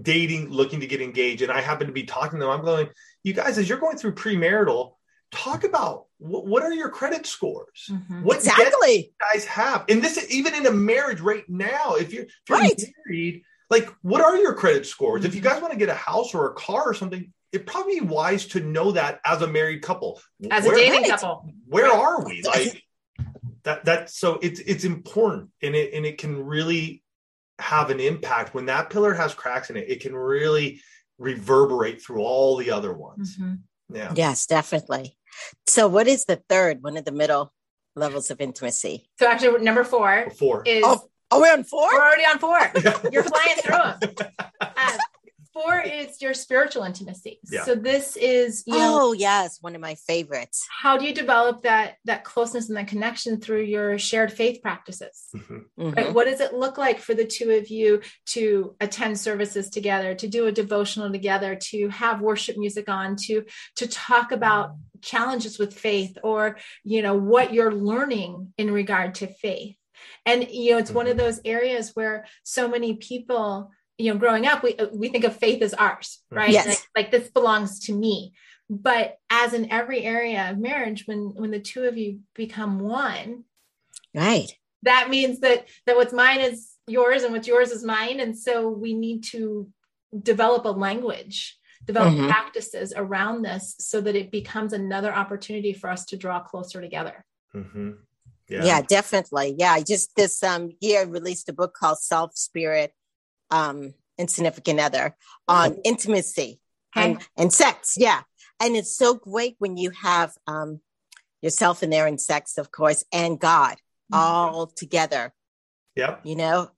dating, 0.00 0.50
looking 0.50 0.80
to 0.80 0.86
get 0.86 1.00
engaged. 1.00 1.40
And 1.42 1.50
I 1.50 1.62
happen 1.62 1.86
to 1.86 1.92
be 1.92 2.04
talking 2.04 2.38
to 2.40 2.44
them. 2.44 2.50
I'm 2.50 2.64
going, 2.64 2.88
you 3.22 3.32
guys, 3.32 3.56
as 3.56 3.68
you're 3.68 3.78
going 3.78 3.96
through 3.96 4.14
premarital, 4.16 4.92
talk 5.32 5.64
about 5.64 6.06
what, 6.18 6.46
what 6.46 6.62
are 6.62 6.72
your 6.72 6.90
credit 6.90 7.26
scores? 7.26 7.88
Mhm. 7.90 8.22
What 8.22 8.42
debt 8.44 8.54
exactly. 8.58 8.96
you 8.96 9.32
guys 9.32 9.44
have? 9.46 9.84
And 9.88 10.02
this 10.02 10.16
is 10.16 10.30
even 10.30 10.54
in 10.54 10.66
a 10.66 10.70
marriage 10.70 11.20
right 11.20 11.48
now. 11.48 11.94
If 11.96 12.12
you're, 12.12 12.24
if 12.24 12.30
you're 12.48 12.58
Right. 12.58 12.80
married, 13.06 13.42
like 13.70 13.88
what 14.02 14.20
are 14.20 14.36
your 14.36 14.54
credit 14.54 14.86
scores? 14.86 15.24
If 15.24 15.34
you 15.34 15.40
Mhm. 15.40 15.44
guys 15.44 15.60
want 15.62 15.72
to 15.72 15.78
get 15.78 15.88
a 15.88 15.94
house 15.94 16.34
or 16.34 16.50
a 16.50 16.54
car 16.54 16.82
or 16.84 16.94
something, 16.94 17.32
it'd 17.50 17.66
probably 17.66 18.00
be 18.00 18.06
wise 18.06 18.46
to 18.48 18.60
know 18.60 18.92
that 18.92 19.20
as 19.24 19.42
a 19.42 19.46
married 19.48 19.82
couple. 19.82 20.20
As 20.50 20.64
a 20.64 20.68
Where- 20.68 20.76
dating 20.76 21.10
couple. 21.10 21.50
where 21.66 21.84
Right. 21.88 21.98
are 21.98 22.24
we 22.24 22.42
like 22.42 22.82
that 23.64 23.84
that 23.84 24.10
so 24.10 24.38
it's 24.42 24.58
it's 24.60 24.84
important 24.84 25.50
and 25.62 25.74
it 25.76 25.94
and 25.94 26.04
it 26.04 26.18
can 26.18 26.44
really 26.44 27.02
have 27.60 27.90
an 27.90 28.00
impact 28.00 28.54
when 28.54 28.66
that 28.66 28.90
pillar 28.90 29.14
has 29.14 29.34
cracks 29.34 29.70
in 29.70 29.76
it 29.76 29.88
it 29.88 30.00
can 30.00 30.14
really 30.16 30.80
reverberate 31.18 32.02
through 32.02 32.20
all 32.20 32.56
the 32.56 32.70
other 32.72 32.92
ones 32.92 33.38
Mhm. 33.38 33.60
yeah 33.92 34.12
Yes, 34.16 34.46
definitely. 34.46 35.16
So, 35.66 35.88
what 35.88 36.06
is 36.06 36.24
the 36.24 36.42
third, 36.48 36.82
one 36.82 36.96
of 36.96 37.04
the 37.04 37.12
middle 37.12 37.52
levels 37.94 38.30
of 38.30 38.40
intimacy? 38.40 39.08
So 39.18 39.26
actually, 39.26 39.62
number 39.62 39.84
four 39.84 40.30
four 40.38 40.62
is 40.66 40.82
Oh, 40.86 41.00
oh 41.30 41.40
we're 41.40 41.52
on 41.52 41.64
four? 41.64 41.88
we're 41.92 42.00
already 42.00 42.24
on 42.24 42.38
four. 42.38 42.58
You're 43.12 43.24
flying 43.24 43.56
through 43.58 43.76
them. 43.76 44.30
Uh, 44.60 44.98
four 45.52 45.80
is 45.80 46.20
your 46.22 46.34
spiritual 46.34 46.82
intimacy. 46.82 47.38
Yeah. 47.50 47.64
So 47.64 47.74
this 47.74 48.16
is 48.16 48.64
you 48.66 48.74
know 48.74 48.98
Oh, 49.00 49.12
yes, 49.12 49.58
one 49.60 49.74
of 49.74 49.80
my 49.80 49.94
favorites. 49.96 50.66
how 50.82 50.96
do 50.96 51.04
you 51.04 51.14
develop 51.14 51.62
that 51.62 51.96
that 52.04 52.24
closeness 52.24 52.68
and 52.68 52.76
that 52.78 52.88
connection 52.88 53.40
through 53.40 53.62
your 53.62 53.98
shared 53.98 54.32
faith 54.32 54.60
practices 54.62 55.28
Mhm. 55.34 55.64
Mhm. 55.78 55.96
right 55.96 56.12
what 56.14 56.24
does 56.26 56.40
it 56.40 56.54
look 56.54 56.78
like 56.78 56.98
for 57.00 57.14
the 57.14 57.24
two 57.26 57.50
of 57.52 57.68
you 57.68 58.00
to 58.26 58.74
attend 58.80 59.18
services 59.18 59.68
together 59.70 60.14
to 60.14 60.28
do 60.28 60.46
a 60.46 60.52
devotional 60.52 61.10
together 61.12 61.54
to 61.70 61.88
have 61.88 62.20
worship 62.20 62.56
music 62.56 62.88
on 62.88 63.16
to 63.26 63.44
to 63.76 63.86
talk 63.86 64.32
about 64.32 64.74
challenges 65.02 65.58
with 65.58 65.74
faith 65.74 66.16
or 66.22 66.56
you 66.84 67.02
know 67.02 67.14
what 67.16 67.52
you're 67.52 67.74
learning 67.74 68.52
in 68.58 68.70
regard 68.70 69.14
to 69.16 69.26
faith 69.26 69.76
and 70.26 70.48
you 70.50 70.72
know 70.72 70.78
it's 70.78 70.90
one 70.92 71.06
of 71.08 71.16
those 71.16 71.40
areas 71.44 71.90
where 71.94 72.24
so 72.44 72.68
many 72.68 72.94
people 72.96 73.70
you 73.98 74.12
know 74.12 74.18
growing 74.18 74.46
up 74.46 74.62
we 74.62 74.76
we 74.92 75.08
think 75.08 75.24
of 75.24 75.36
faith 75.36 75.62
as 75.62 75.74
ours 75.74 76.20
right 76.30 76.50
Yes. 76.50 76.66
like, 76.66 76.88
like 76.96 77.10
this 77.10 77.30
belongs 77.30 77.80
to 77.80 77.92
me 77.92 78.32
but 78.70 79.18
as 79.30 79.52
in 79.52 79.70
every 79.70 80.02
area 80.02 80.50
of 80.50 80.58
marriage 80.58 81.06
when 81.06 81.32
when 81.34 81.50
the 81.50 81.60
two 81.60 81.84
of 81.84 81.96
you 81.96 82.20
become 82.34 82.78
one 82.80 83.44
Right. 84.14 84.50
that 84.82 85.08
means 85.10 85.40
that 85.40 85.68
that 85.86 85.96
what's 85.96 86.12
mine 86.12 86.40
is 86.40 86.72
yours 86.86 87.22
and 87.22 87.32
what's 87.32 87.48
yours 87.48 87.70
is 87.70 87.84
mine 87.84 88.18
and 88.20 88.36
so 88.36 88.68
we 88.68 88.94
need 88.94 89.24
to 89.24 89.70
develop 90.22 90.64
a 90.64 90.70
language 90.70 91.58
develop 91.86 92.14
Mhm. 92.14 92.28
practices 92.28 92.92
around 92.96 93.42
this 93.42 93.74
so 93.78 94.00
that 94.00 94.14
it 94.16 94.30
becomes 94.30 94.72
another 94.72 95.12
opportunity 95.12 95.72
for 95.72 95.90
us 95.90 96.04
to 96.06 96.16
draw 96.16 96.40
closer 96.40 96.80
together 96.80 97.24
Mhm. 97.54 97.98
Yeah. 98.48 98.64
yeah 98.64 98.82
definitely. 98.82 99.54
Yeah. 99.58 99.72
I 99.72 99.82
just 99.82 100.14
this 100.16 100.42
um 100.42 100.70
year 100.80 101.06
released 101.06 101.48
a 101.48 101.52
book 101.52 101.74
called 101.74 101.98
Self 101.98 102.36
Spirit 102.36 102.92
um 103.52 103.94
and 104.18 104.28
Significant 104.30 104.80
Other 104.80 105.16
on 105.48 105.76
intimacy 105.84 106.60
and, 106.94 107.18
and 107.36 107.52
sex. 107.52 107.94
Yeah. 107.96 108.20
And 108.60 108.76
it's 108.76 108.94
so 108.96 109.14
great 109.14 109.56
when 109.58 109.76
you 109.76 109.90
have 110.02 110.32
um 110.46 110.80
yourself 111.40 111.82
in 111.82 111.90
there 111.90 112.06
and 112.06 112.20
sex, 112.20 112.58
of 112.58 112.70
course, 112.70 113.04
and 113.12 113.38
God 113.38 113.76
all 114.12 114.66
together, 114.66 115.32
yep 115.96 116.20
you 116.24 116.36
know? 116.36 116.70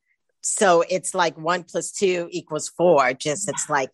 So 0.42 0.84
it's 0.88 1.14
like 1.14 1.36
one 1.38 1.64
plus 1.64 1.90
two 1.90 2.28
equals 2.30 2.68
four. 2.68 3.12
Just 3.14 3.48
it's 3.48 3.68
like, 3.68 3.90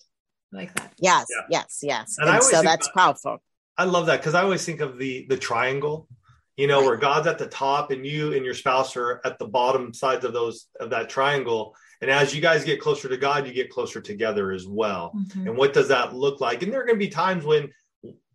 like 0.52 0.74
that 0.74 0.92
yes, 0.98 1.26
Yeah. 1.30 1.46
yes, 1.48 1.78
yes. 1.82 2.16
And 2.18 2.28
And, 2.28 2.42
so 2.42 2.62
that's 2.62 2.88
powerful. 2.94 3.38
i 3.78 3.84
love 3.84 4.06
that 4.06 4.18
because 4.20 4.34
i 4.34 4.42
always 4.42 4.64
think 4.64 4.80
of 4.80 4.98
the 4.98 5.26
the 5.28 5.36
triangle 5.38 6.08
you 6.56 6.66
know 6.66 6.80
Right. 6.80 6.86
where 6.88 6.96
god's 7.08 7.26
at 7.32 7.38
the 7.38 7.46
top 7.46 7.90
and 7.92 8.04
you 8.04 8.34
and 8.34 8.44
your 8.44 8.54
spouse 8.62 8.96
are 8.96 9.20
at 9.24 9.38
the 9.38 9.46
bottom 9.46 9.94
sides 9.94 10.24
of 10.24 10.32
those 10.34 10.66
of 10.82 10.90
that 10.90 11.08
triangle 11.08 11.74
And 12.00 12.10
as 12.10 12.34
you 12.34 12.40
guys 12.40 12.64
get 12.64 12.80
closer 12.80 13.08
to 13.08 13.16
God, 13.16 13.46
you 13.46 13.52
get 13.52 13.70
closer 13.70 14.00
together 14.00 14.52
as 14.52 14.66
well. 14.66 15.12
Mhm. 15.14 15.46
And 15.48 15.56
what 15.56 15.72
does 15.72 15.88
that 15.88 16.14
look 16.14 16.40
like? 16.40 16.62
And 16.62 16.72
there 16.72 16.80
are 16.80 16.86
going 16.86 16.98
to 16.98 17.04
be 17.04 17.10
times 17.10 17.44
when 17.44 17.70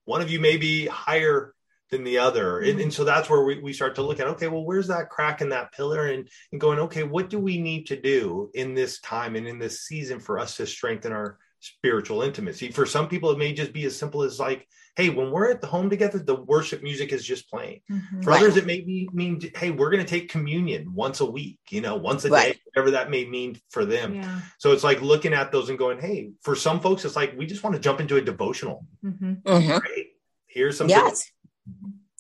one 0.06 0.22
of 0.22 0.30
you 0.30 0.40
may 0.40 0.58
be 0.58 0.86
higher 0.86 1.54
than 1.92 2.04
the 2.04 2.18
other. 2.18 2.60
And, 2.60 2.80
and 2.80 2.94
so 2.94 3.04
that's 3.04 3.30
where 3.30 3.44
we, 3.44 3.60
we 3.60 3.74
start 3.74 3.96
to 3.96 4.02
look 4.02 4.20
at, 4.20 4.28
okay, 4.28 4.48
well, 4.48 4.66
where's 4.66 4.88
that 4.88 5.10
crack 5.10 5.42
in 5.42 5.50
that 5.50 5.72
pillar? 5.72 6.08
And, 6.08 6.28
and 6.52 6.62
going, 6.62 6.80
okay, 6.80 7.04
what 7.04 7.30
do 7.30 7.40
we 7.40 7.60
need 7.60 7.88
to 7.88 8.00
do 8.00 8.50
in 8.54 8.74
this 8.74 9.00
time 9.02 9.36
and 9.36 9.48
in 9.48 9.60
this 9.60 9.82
season 9.82 10.20
for 10.20 10.40
us 10.40 10.58
to 10.58 10.66
strengthen 10.66 11.12
our 11.12 11.38
spiritual 11.60 12.22
intimacy? 12.22 12.72
For 12.72 12.86
some 12.86 13.08
people, 13.08 13.32
it 13.32 13.38
may 13.38 13.54
just 13.54 13.74
be 13.74 13.86
as 13.86 13.96
simple 13.96 14.24
as 14.24 14.40
like, 14.40 14.68
hey, 14.96 15.10
when 15.10 15.30
we're 15.32 15.50
at 15.52 15.60
the 15.62 15.68
home 15.68 15.90
together, 15.90 16.20
the 16.20 16.36
worship 16.36 16.82
music 16.82 17.12
is 17.12 17.24
just 17.26 17.50
playing. 17.50 17.82
Mhm. 17.92 18.24
For 18.24 18.30
Right. 18.30 18.42
others, 18.42 18.56
it 18.56 18.66
may 18.66 18.80
be 18.82 19.10
mean, 19.12 19.42
hey, 19.56 19.72
we're 19.72 19.90
going 19.90 20.04
to 20.04 20.10
take 20.10 20.30
communion 20.30 20.94
once 20.94 21.20
a 21.20 21.26
week, 21.26 21.60
you 21.70 21.82
know, 21.82 21.98
once 21.98 22.24
a 22.24 22.30
Right. 22.30 22.54
day, 22.54 22.62
whatever 22.66 22.92
that 22.92 23.10
may 23.10 23.26
mean 23.26 23.60
for 23.70 23.84
them. 23.86 24.16
Yeah. 24.16 24.42
So 24.58 24.72
it's 24.72 24.84
like 24.86 25.02
looking 25.02 25.34
at 25.34 25.52
those 25.52 25.70
and 25.70 25.78
going, 25.78 26.00
hey, 26.00 26.32
for 26.42 26.56
some 26.56 26.80
folks, 26.80 27.04
it's 27.04 27.16
like 27.16 27.38
we 27.38 27.46
just 27.46 27.62
want 27.64 27.76
to 27.76 27.82
jump 27.82 28.00
into 28.00 28.16
a 28.16 28.22
devotional. 28.22 28.86
Mhm. 29.04 29.42
Mhm. 29.44 29.82
Great. 29.82 30.14
Here's 30.48 30.78
some 30.78 30.88
Yes. 30.88 31.30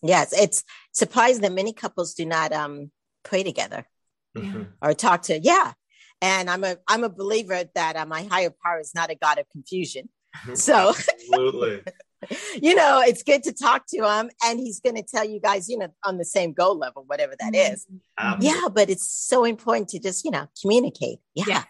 Yes. 0.03 0.33
It's 0.33 0.63
surprising 0.91 1.43
that 1.43 1.53
many 1.53 1.71
couples 1.71 2.13
do 2.13 2.25
not 2.25 2.51
um 2.51 2.91
pray 3.23 3.43
together 3.43 3.87
Mhm. 4.35 4.67
or 4.81 4.93
talk 4.93 5.21
to. 5.23 5.39
Yeah. 5.39 5.73
And 6.21 6.49
I'm 6.49 6.63
a 6.65 6.77
I'm 6.89 7.05
a 7.05 7.09
believer 7.09 7.63
that 7.73 7.95
uh, 7.95 8.05
my 8.05 8.23
higher 8.23 8.49
power 8.63 8.79
is 8.79 8.93
not 8.93 9.09
a 9.09 9.15
God 9.15 9.39
of 9.39 9.47
confusion. 9.49 10.09
So 10.55 10.89
Absolutely. 10.89 11.83
you 12.61 12.75
know, 12.75 13.01
it's 13.05 13.23
good 13.23 13.43
to 13.43 13.53
talk 13.53 13.85
to 13.89 13.97
him 13.97 14.29
and 14.43 14.59
he's 14.59 14.79
going 14.79 14.95
to 14.95 15.03
tell 15.03 15.23
you 15.25 15.39
guys, 15.39 15.69
you 15.69 15.77
know, 15.77 15.87
on 16.03 16.17
the 16.17 16.25
same 16.25 16.53
goal 16.53 16.77
level, 16.77 17.03
whatever 17.07 17.33
that 17.39 17.55
is. 17.55 17.85
Absolutely. 18.17 18.47
Yeah, 18.47 18.67
but 18.73 18.89
it's 18.89 19.09
so 19.09 19.43
important 19.43 19.89
to 19.89 19.99
just, 19.99 20.25
you 20.25 20.31
know, 20.31 20.47
communicate. 20.61 21.19
Yeah. 21.33 21.45
Yeah. 21.47 21.63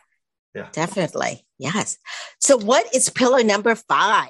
Yeah. 0.53 0.67
Definitely. 0.71 1.45
Yes. 1.58 1.97
So 2.39 2.58
what 2.58 2.93
is 2.95 3.10
pillar 3.10 3.43
number 3.43 3.75
5? 3.75 4.29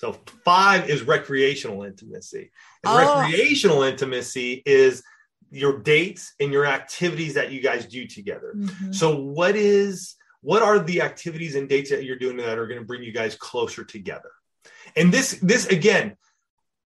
So 0.00 0.16
five 0.44 0.90
is 0.90 1.02
recreational 1.02 1.84
intimacy. 1.84 2.50
And 2.84 2.92
Oh. 2.92 3.20
recreational 3.20 3.82
intimacy 3.82 4.62
is 4.66 5.02
your 5.50 5.78
dates 5.78 6.34
and 6.40 6.52
your 6.52 6.66
activities 6.66 7.34
that 7.34 7.52
you 7.52 7.60
guys 7.60 7.86
do 7.86 8.06
together. 8.06 8.54
Mhm. 8.56 8.94
So 8.94 9.16
what 9.16 9.54
is 9.56 10.16
what 10.40 10.60
are 10.60 10.80
the 10.80 11.00
activities 11.02 11.54
and 11.54 11.68
dates 11.68 11.90
that 11.90 12.02
you're 12.02 12.18
doing 12.18 12.36
that 12.36 12.58
are 12.58 12.66
going 12.66 12.80
to 12.80 12.84
bring 12.84 13.00
you 13.04 13.12
guys 13.12 13.36
closer 13.36 13.84
together? 13.84 14.32
And 14.96 15.12
this 15.12 15.38
this 15.42 15.66
again, 15.66 16.16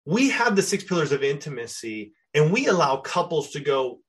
we 0.05 0.31
have 0.31 0.57
the 0.57 0.63
six 0.63 0.85
pillars 0.85 1.13
of 1.13 1.23
intimacy 1.23 2.13
and 2.35 2.53
we 2.53 2.67
allow 2.67 2.97
couples 2.99 3.51
to 3.51 3.61
go 3.61 4.01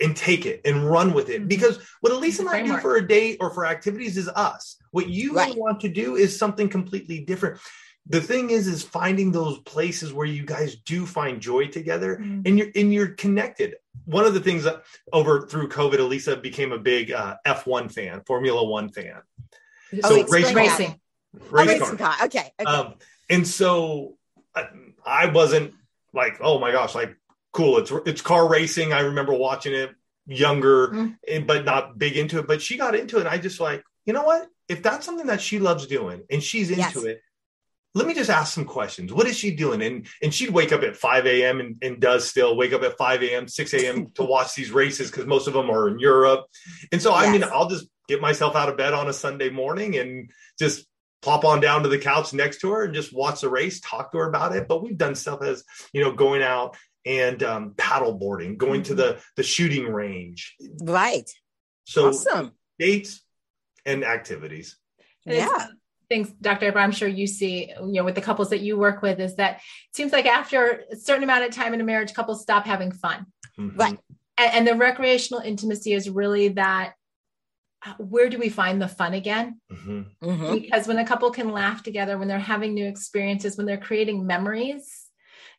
and 0.00 0.16
take 0.16 0.46
it 0.46 0.60
and 0.64 0.88
run 0.88 1.12
with 1.12 1.28
it 1.28 1.42
Mhm. 1.42 1.48
because 1.48 1.78
what 2.00 2.12
Elise 2.12 2.40
and 2.40 2.48
I 2.48 2.62
do 2.62 2.78
for 2.78 2.96
a 2.96 3.06
date 3.06 3.36
or 3.40 3.50
for 3.50 3.64
activities 3.66 4.16
is 4.16 4.28
us. 4.28 4.76
What 4.90 5.08
you 5.08 5.32
Right. 5.34 5.54
want 5.56 5.80
to 5.80 5.88
do 5.88 6.16
is 6.16 6.36
something 6.36 6.68
completely 6.68 7.20
different. 7.20 7.60
The 8.08 8.20
thing 8.20 8.50
is, 8.50 8.66
is 8.66 8.82
finding 8.82 9.30
those 9.30 9.58
places 9.60 10.12
where 10.12 10.26
you 10.26 10.44
guys 10.44 10.74
do 10.74 11.06
find 11.06 11.40
joy 11.40 11.68
together 11.68 12.16
Mhm. 12.20 12.42
and 12.46 12.58
you're 12.58 12.68
and 12.74 12.92
you're 12.92 13.08
connected. 13.08 13.76
One 14.06 14.24
of 14.24 14.34
the 14.34 14.40
things 14.40 14.64
that 14.64 14.82
over 15.12 15.46
through 15.46 15.68
COVID, 15.68 15.98
Alisa 15.98 16.40
became 16.42 16.72
a 16.72 16.78
big 16.78 17.12
uh, 17.12 17.36
F1 17.46 17.88
fan, 17.88 18.22
Formula 18.26 18.64
One 18.64 18.88
fan, 18.90 19.22
Oh, 20.04 20.08
So 20.08 20.26
race 20.28 20.52
racing. 20.52 21.00
Race 21.50 21.68
racing 21.80 21.96
car. 21.98 22.14
car. 22.16 22.26
Okay. 22.26 22.52
okay. 22.60 22.64
Um, 22.70 22.94
and 23.30 23.46
so 23.46 24.18
I, 24.54 24.66
I 25.04 25.26
wasn't 25.26 25.74
like, 26.12 26.38
oh 26.40 26.58
my 26.58 26.72
gosh, 26.72 26.94
like 26.94 27.16
cool. 27.52 27.78
It's 27.78 27.92
it's 28.06 28.20
car 28.22 28.48
racing. 28.48 28.92
I 28.92 29.00
remember 29.00 29.32
watching 29.34 29.72
it 29.74 29.90
younger, 30.26 30.88
Mm. 30.88 31.16
and, 31.28 31.46
but 31.46 31.64
not 31.64 31.98
big 31.98 32.16
into 32.16 32.38
it. 32.38 32.46
But 32.46 32.62
she 32.62 32.76
got 32.76 32.94
into 32.94 33.16
it. 33.16 33.20
And 33.20 33.28
I 33.28 33.38
just 33.38 33.60
like, 33.60 33.82
you 34.06 34.12
know 34.12 34.22
what? 34.24 34.46
If 34.68 34.82
that's 34.82 35.04
something 35.06 35.26
that 35.26 35.40
she 35.40 35.58
loves 35.58 35.86
doing 35.86 36.22
and 36.30 36.42
she's 36.42 36.70
into 36.70 36.80
Yes. 36.82 36.96
it, 36.96 37.20
let 37.94 38.06
me 38.06 38.14
just 38.14 38.30
ask 38.30 38.54
some 38.54 38.64
questions. 38.64 39.12
What 39.12 39.26
is 39.26 39.36
she 39.36 39.54
doing? 39.54 39.82
And 39.82 40.06
and 40.22 40.32
she'd 40.32 40.50
wake 40.50 40.72
up 40.72 40.82
at 40.82 40.96
5 40.96 41.26
a.m. 41.26 41.60
And, 41.60 41.76
and 41.82 42.00
does 42.00 42.28
still 42.28 42.56
wake 42.56 42.72
up 42.72 42.82
at 42.82 42.96
5 42.96 43.22
a.m., 43.22 43.48
6 43.48 43.74
a.m. 43.74 44.10
to 44.14 44.22
watch 44.22 44.54
these 44.54 44.70
races 44.70 45.10
because 45.10 45.26
most 45.26 45.46
of 45.46 45.54
them 45.54 45.70
are 45.70 45.88
in 45.88 45.98
Europe. 45.98 46.46
And 46.92 47.02
so 47.02 47.12
I 47.14 47.30
mean, 47.30 47.42
I'll 47.44 47.68
just 47.68 47.86
get 48.08 48.20
myself 48.20 48.54
out 48.56 48.68
of 48.68 48.76
bed 48.76 48.92
on 48.94 49.08
a 49.08 49.12
Sunday 49.12 49.50
morning 49.50 49.96
and 49.96 50.30
just 50.58 50.86
plop 51.22 51.44
on 51.44 51.60
down 51.60 51.82
to 51.84 51.88
the 51.88 51.98
couch 51.98 52.34
next 52.34 52.60
to 52.60 52.70
her 52.72 52.84
and 52.84 52.94
just 52.94 53.14
watch 53.14 53.40
the 53.40 53.48
race, 53.48 53.80
talk 53.80 54.12
to 54.12 54.18
her 54.18 54.28
about 54.28 54.54
it. 54.54 54.68
But 54.68 54.82
we've 54.82 54.98
done 54.98 55.14
stuff 55.14 55.42
as 55.42 55.64
you 55.92 56.02
know, 56.02 56.12
going 56.12 56.42
out 56.42 56.76
and 57.06 57.42
um, 57.42 57.74
paddle 57.76 58.12
boarding, 58.12 58.56
going 58.56 58.82
to 58.84 58.94
the 58.94 59.20
the 59.36 59.42
shooting 59.42 59.86
range. 59.86 60.54
right. 60.82 61.28
So 61.84 62.08
awesome. 62.08 62.52
dates 62.78 63.22
and 63.84 64.04
activities. 64.04 64.76
Yeah. 65.24 65.66
Things, 66.08 66.30
Dr. 66.40 66.66
April, 66.66 66.84
I'm 66.84 66.92
sure 66.92 67.08
you 67.08 67.26
see, 67.26 67.70
you 67.80 67.92
know, 67.94 68.04
with 68.04 68.14
the 68.14 68.20
couples 68.20 68.50
that 68.50 68.60
you 68.60 68.76
work 68.76 69.02
with, 69.02 69.18
is 69.18 69.36
that 69.36 69.56
it 69.56 69.96
seems 69.96 70.12
like 70.12 70.26
after 70.26 70.84
a 70.92 70.96
certain 70.96 71.24
amount 71.24 71.44
of 71.44 71.52
time 71.52 71.74
in 71.74 71.80
a 71.80 71.84
marriage, 71.84 72.12
couples 72.12 72.42
stop 72.42 72.66
having 72.66 72.92
fun. 72.92 73.26
Mhm. 73.58 73.78
Right. 73.78 73.98
And, 74.38 74.54
and 74.54 74.66
the 74.68 74.74
recreational 74.76 75.42
intimacy 75.42 75.92
is 75.92 76.08
really 76.10 76.48
that 76.48 76.94
where 77.98 78.28
do 78.28 78.38
we 78.38 78.48
find 78.48 78.80
the 78.80 78.88
fun 78.88 79.14
again? 79.14 79.60
Mhm. 79.70 80.06
Mhm. 80.22 80.62
Because 80.62 80.86
when 80.86 80.98
a 80.98 81.06
couple 81.06 81.30
can 81.30 81.50
laugh 81.50 81.82
together, 81.82 82.18
when 82.18 82.28
they're 82.28 82.38
having 82.38 82.74
new 82.74 82.86
experiences, 82.86 83.56
when 83.56 83.66
they're 83.66 83.76
creating 83.76 84.26
memories, 84.26 85.08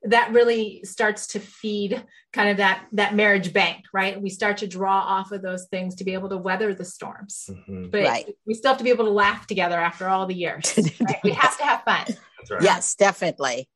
that 0.03 0.33
really 0.33 0.81
starts 0.83 1.27
to 1.27 1.39
feed 1.39 2.03
kind 2.33 2.49
of 2.49 2.57
that 2.57 2.88
that 2.91 3.15
marriage 3.15 3.53
bank, 3.53 3.86
right? 3.93 4.21
We 4.21 4.29
start 4.29 4.57
to 4.57 4.67
draw 4.67 4.99
off 4.99 5.31
of 5.31 5.41
those 5.41 5.67
things 5.67 5.95
to 5.95 6.03
be 6.03 6.13
able 6.13 6.29
to 6.29 6.38
weather 6.38 6.73
the 6.73 6.86
storms. 6.86 7.49
Mhm. 7.49 7.91
But 7.91 8.01
Right. 8.01 8.38
we 8.45 8.53
still 8.53 8.71
have 8.71 8.77
to 8.79 8.83
be 8.83 8.89
able 8.89 9.05
to 9.05 9.12
laugh 9.12 9.47
together 9.47 9.79
after 9.79 10.07
all 10.09 10.25
the 10.25 10.36
years. 10.36 10.77
Right? 10.99 11.23
We 11.23 11.31
have 11.31 11.57
to 11.57 11.63
have 11.63 11.83
fun. 11.83 12.05
Right. 12.49 12.63
Yes, 12.63 12.95
definitely. 12.95 13.69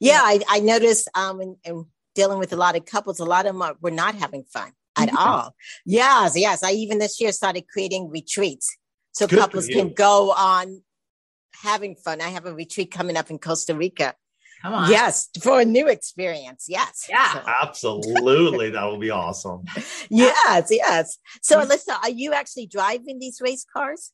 Yeah, 0.00 0.20
I, 0.22 0.40
I 0.48 0.60
noticed 0.60 1.08
um 1.14 1.40
in, 1.40 1.56
in 1.64 1.86
dealing 2.14 2.38
with 2.38 2.52
a 2.52 2.56
lot 2.56 2.76
of 2.76 2.84
couples, 2.84 3.20
a 3.20 3.24
lot 3.24 3.46
of 3.46 3.52
them 3.54 3.62
are, 3.62 3.76
were 3.80 3.92
not 3.92 4.16
having 4.16 4.42
fun 4.42 4.72
at 4.98 5.08
Mhm. 5.10 5.16
all. 5.16 5.54
Yes, 5.84 6.36
yes. 6.36 6.62
I 6.62 6.72
even 6.72 6.98
this 6.98 7.20
year 7.20 7.32
started 7.32 7.66
creating 7.68 8.10
retreats 8.10 8.76
so 9.12 9.26
Good 9.26 9.38
couples 9.38 9.66
can 9.68 9.92
go 9.94 10.32
on 10.32 10.82
having 11.62 11.96
fun. 11.96 12.20
I 12.20 12.28
have 12.28 12.46
a 12.46 12.54
retreat 12.54 12.90
coming 12.90 13.16
up 13.16 13.30
in 13.30 13.38
Costa 13.38 13.74
Rica. 13.74 14.14
Come 14.62 14.74
on. 14.74 14.90
Yes, 14.90 15.28
for 15.40 15.60
a 15.60 15.64
new 15.64 15.86
experience. 15.88 16.66
Yes. 16.68 17.06
Yeah. 17.08 17.32
So- 17.32 17.42
Absolutely. 17.62 18.70
that 18.70 18.84
will 18.84 18.98
be 18.98 19.10
awesome. 19.10 19.64
yes, 20.10 20.68
yes. 20.70 21.18
So 21.42 21.60
Alisa, 21.60 21.96
are 22.02 22.10
you 22.10 22.32
actually 22.32 22.66
driving 22.66 23.18
these 23.20 23.40
race 23.40 23.64
cars? 23.72 24.12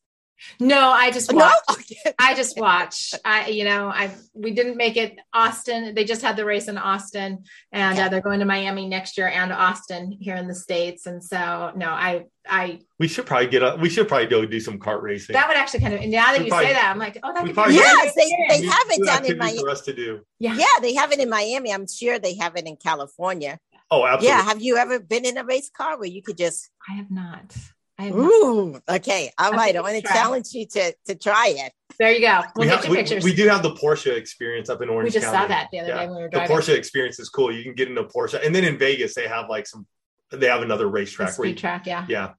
No, 0.59 0.89
I 0.89 1.11
just 1.11 1.31
watch. 1.33 1.53
Okay. 1.71 2.13
I 2.19 2.33
just 2.33 2.57
watch. 2.59 3.13
I, 3.23 3.47
you 3.49 3.63
know, 3.63 3.87
I 3.89 4.11
we 4.33 4.51
didn't 4.51 4.75
make 4.75 4.97
it 4.97 5.17
Austin. 5.33 5.93
They 5.93 6.03
just 6.03 6.21
had 6.23 6.35
the 6.35 6.45
race 6.45 6.67
in 6.67 6.77
Austin, 6.77 7.43
and 7.71 7.97
Yeah. 7.97 8.05
uh, 8.05 8.09
they're 8.09 8.21
going 8.21 8.39
to 8.39 8.45
Miami 8.45 8.87
next 8.87 9.17
year 9.17 9.27
and 9.27 9.51
Austin 9.53 10.17
here 10.19 10.35
in 10.35 10.47
the 10.47 10.55
states. 10.55 11.05
And 11.05 11.23
so, 11.23 11.71
no, 11.75 11.89
I, 11.89 12.25
I 12.47 12.79
We 12.99 13.07
should 13.07 13.25
probably 13.27 13.47
get 13.47 13.61
up. 13.63 13.79
We 13.79 13.89
should 13.89 14.07
probably 14.07 14.27
go 14.27 14.45
do 14.45 14.59
some 14.59 14.79
kart 14.79 15.01
racing. 15.03 15.33
that 15.33 15.47
would 15.47 15.57
actually 15.57 15.81
kind 15.81 15.93
of. 15.93 16.01
Now 16.05 16.31
that 16.31 16.39
We 16.39 16.45
you 16.45 16.49
probably- 16.51 16.67
say 16.67 16.73
that, 16.73 16.89
I'm 16.91 16.97
like, 16.99 17.19
oh, 17.23 17.33
that 17.33 17.43
we 17.43 17.49
could 17.49 17.55
probably- 17.55 17.73
be 17.75 17.79
Yes, 17.79 17.93
great 18.01 18.13
they- 18.15 18.21
experience. 18.23 18.61
they 18.61 18.67
have 18.67 18.87
it 18.89 18.99
Good 18.99 19.05
down 19.07 19.25
in 19.25 19.37
Miami. 19.37 19.59
for 19.59 19.69
us 19.69 19.81
to 19.81 19.93
do. 19.93 20.21
yeah. 20.39 20.55
Yeah, 20.55 20.65
they 20.81 20.93
have 20.95 21.11
it 21.11 21.19
in 21.19 21.29
Miami. 21.29 21.71
I'm 21.73 21.87
sure 21.87 22.17
they 22.19 22.35
have 22.37 22.55
it 22.55 22.65
in 22.65 22.77
California. 22.77 23.59
Oh, 23.91 24.03
absolutely. 24.05 24.27
Yeah. 24.29 24.41
Have 24.43 24.61
you 24.61 24.77
ever 24.77 24.99
been 24.99 25.25
in 25.25 25.37
a 25.37 25.43
race 25.43 25.69
car 25.69 25.99
where 25.99 26.09
you 26.09 26.23
could 26.23 26.37
just 26.37 26.69
I 26.89 26.93
have 26.95 27.11
not. 27.11 27.55
I 27.97 28.03
have 28.03 28.15
not. 28.15 28.23
Ooh, 28.25 28.81
okay. 28.89 29.31
All 29.39 29.53
I 29.53 29.57
right. 29.57 29.75
I 29.75 29.81
want 29.81 29.95
to 29.95 30.01
challenge 30.01 30.47
you 30.53 30.65
to 30.67 30.93
to 31.07 31.15
try 31.15 31.53
it. 31.55 31.71
There 31.97 32.11
you 32.11 32.19
go. 32.19 32.41
We'll 32.55 32.65
we, 32.65 32.65
get 32.65 32.75
have, 32.75 32.85
you 32.85 32.91
we, 32.91 32.97
pictures. 32.97 33.23
we 33.23 33.33
do 33.33 33.47
have 33.47 33.63
the 33.63 33.71
Porsche 33.75 34.15
experience 34.17 34.69
up 34.69 34.81
in 34.81 34.89
Orange 34.89 35.07
We 35.07 35.11
just 35.11 35.25
County. 35.31 35.37
saw 35.43 35.47
that 35.47 35.69
the 35.71 35.79
other 35.79 35.89
Yeah. 35.89 35.99
day 36.01 36.07
when 36.07 36.15
we 36.17 36.21
were 36.23 36.29
driving. 36.29 36.55
The. 36.55 36.61
Porsche 36.61 36.75
experience 36.77 37.19
is 37.19 37.29
cool. 37.29 37.53
You 37.53 37.63
can 37.63 37.73
get 37.73 37.87
into 37.87 38.03
Porsche, 38.03 38.45
and 38.45 38.53
then 38.53 38.65
in 38.65 38.77
Vegas 38.77 39.15
they 39.15 39.27
have 39.27 39.49
like 39.49 39.65
some. 39.67 39.87
They 40.31 40.47
have 40.47 40.61
another 40.63 40.85
The 40.85 40.89
racetrack 40.91 41.27
where 41.37 41.47
speed 41.47 41.49
you, 41.51 41.55
track, 41.55 41.85
yeah. 41.85 42.05
yeah. 42.09 42.31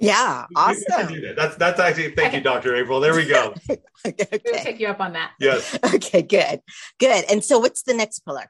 Yeah. 0.00 0.44
We- 0.50 0.56
we 0.68 0.74
should 0.74 0.86
do 0.86 0.92
Awesome. 0.94 1.22
that. 1.22 1.36
That's 1.36 1.56
that's 1.56 1.80
actually 1.80 2.10
thank 2.14 2.34
you, 2.34 2.40
Dr. 2.40 2.76
April. 2.76 3.00
There 3.00 3.14
we 3.14 3.26
go. 3.26 3.54
We'll 4.04 4.14
okay. 4.14 4.62
take 4.62 4.78
you 4.78 4.86
up 4.88 5.00
on 5.00 5.14
that. 5.14 5.32
Yes. 5.40 5.76
Okay. 5.94 6.22
Good. 6.22 6.60
Good. 7.00 7.24
And 7.30 7.44
so, 7.44 7.58
what's 7.58 7.82
the 7.82 7.94
next 7.94 8.20
pillar? 8.20 8.48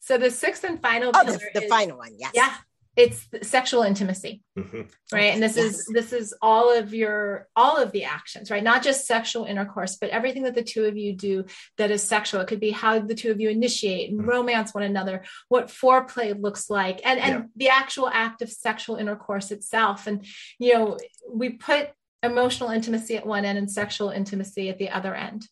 So 0.00 0.16
the 0.18 0.30
sixth 0.30 0.64
and 0.64 0.80
final 0.80 1.10
Oh, 1.14 1.22
pillar 1.24 1.36
the, 1.38 1.60
the 1.60 1.62
is- 1.64 1.70
final 1.70 1.98
one. 1.98 2.12
Yes. 2.16 2.30
yeah, 2.34 2.54
it's 2.96 3.26
sexual 3.42 3.82
intimacy. 3.82 4.42
Mhm. 4.58 4.90
right 5.12 5.34
and 5.34 5.42
this 5.42 5.56
is 5.58 5.84
this 5.92 6.12
is 6.14 6.34
all 6.40 6.72
of 6.76 6.94
your 6.94 7.46
all 7.54 7.76
of 7.76 7.92
the 7.92 8.04
actions 8.04 8.50
right 8.50 8.62
not 8.62 8.82
just 8.82 9.06
sexual 9.06 9.44
intercourse 9.44 9.96
but 10.00 10.08
everything 10.10 10.44
that 10.44 10.54
the 10.54 10.62
two 10.62 10.86
of 10.86 10.96
you 10.96 11.12
do 11.12 11.44
that 11.76 11.90
is 11.90 12.02
sexual 12.02 12.40
it 12.40 12.46
could 12.48 12.58
be 12.60 12.70
how 12.70 12.98
the 12.98 13.14
two 13.14 13.30
of 13.30 13.38
you 13.38 13.50
initiate 13.50 14.10
and 14.10 14.20
Mhm. 14.20 14.26
romance 14.26 14.72
one 14.72 14.82
another 14.82 15.24
what 15.48 15.66
foreplay 15.68 16.40
looks 16.40 16.70
like 16.70 17.00
and 17.04 17.20
and 17.20 17.34
Yeah. 17.34 17.42
the 17.56 17.68
actual 17.68 18.08
act 18.08 18.40
of 18.40 18.50
sexual 18.50 18.96
intercourse 18.96 19.50
itself 19.50 20.06
and 20.06 20.24
you 20.58 20.72
know 20.72 20.96
we 21.30 21.50
put 21.50 21.90
emotional 22.22 22.70
intimacy 22.70 23.14
at 23.16 23.26
one 23.26 23.44
end 23.44 23.58
and 23.58 23.70
sexual 23.70 24.08
intimacy 24.08 24.70
at 24.70 24.78
the 24.78 24.88
other 24.88 25.14
end 25.14 25.46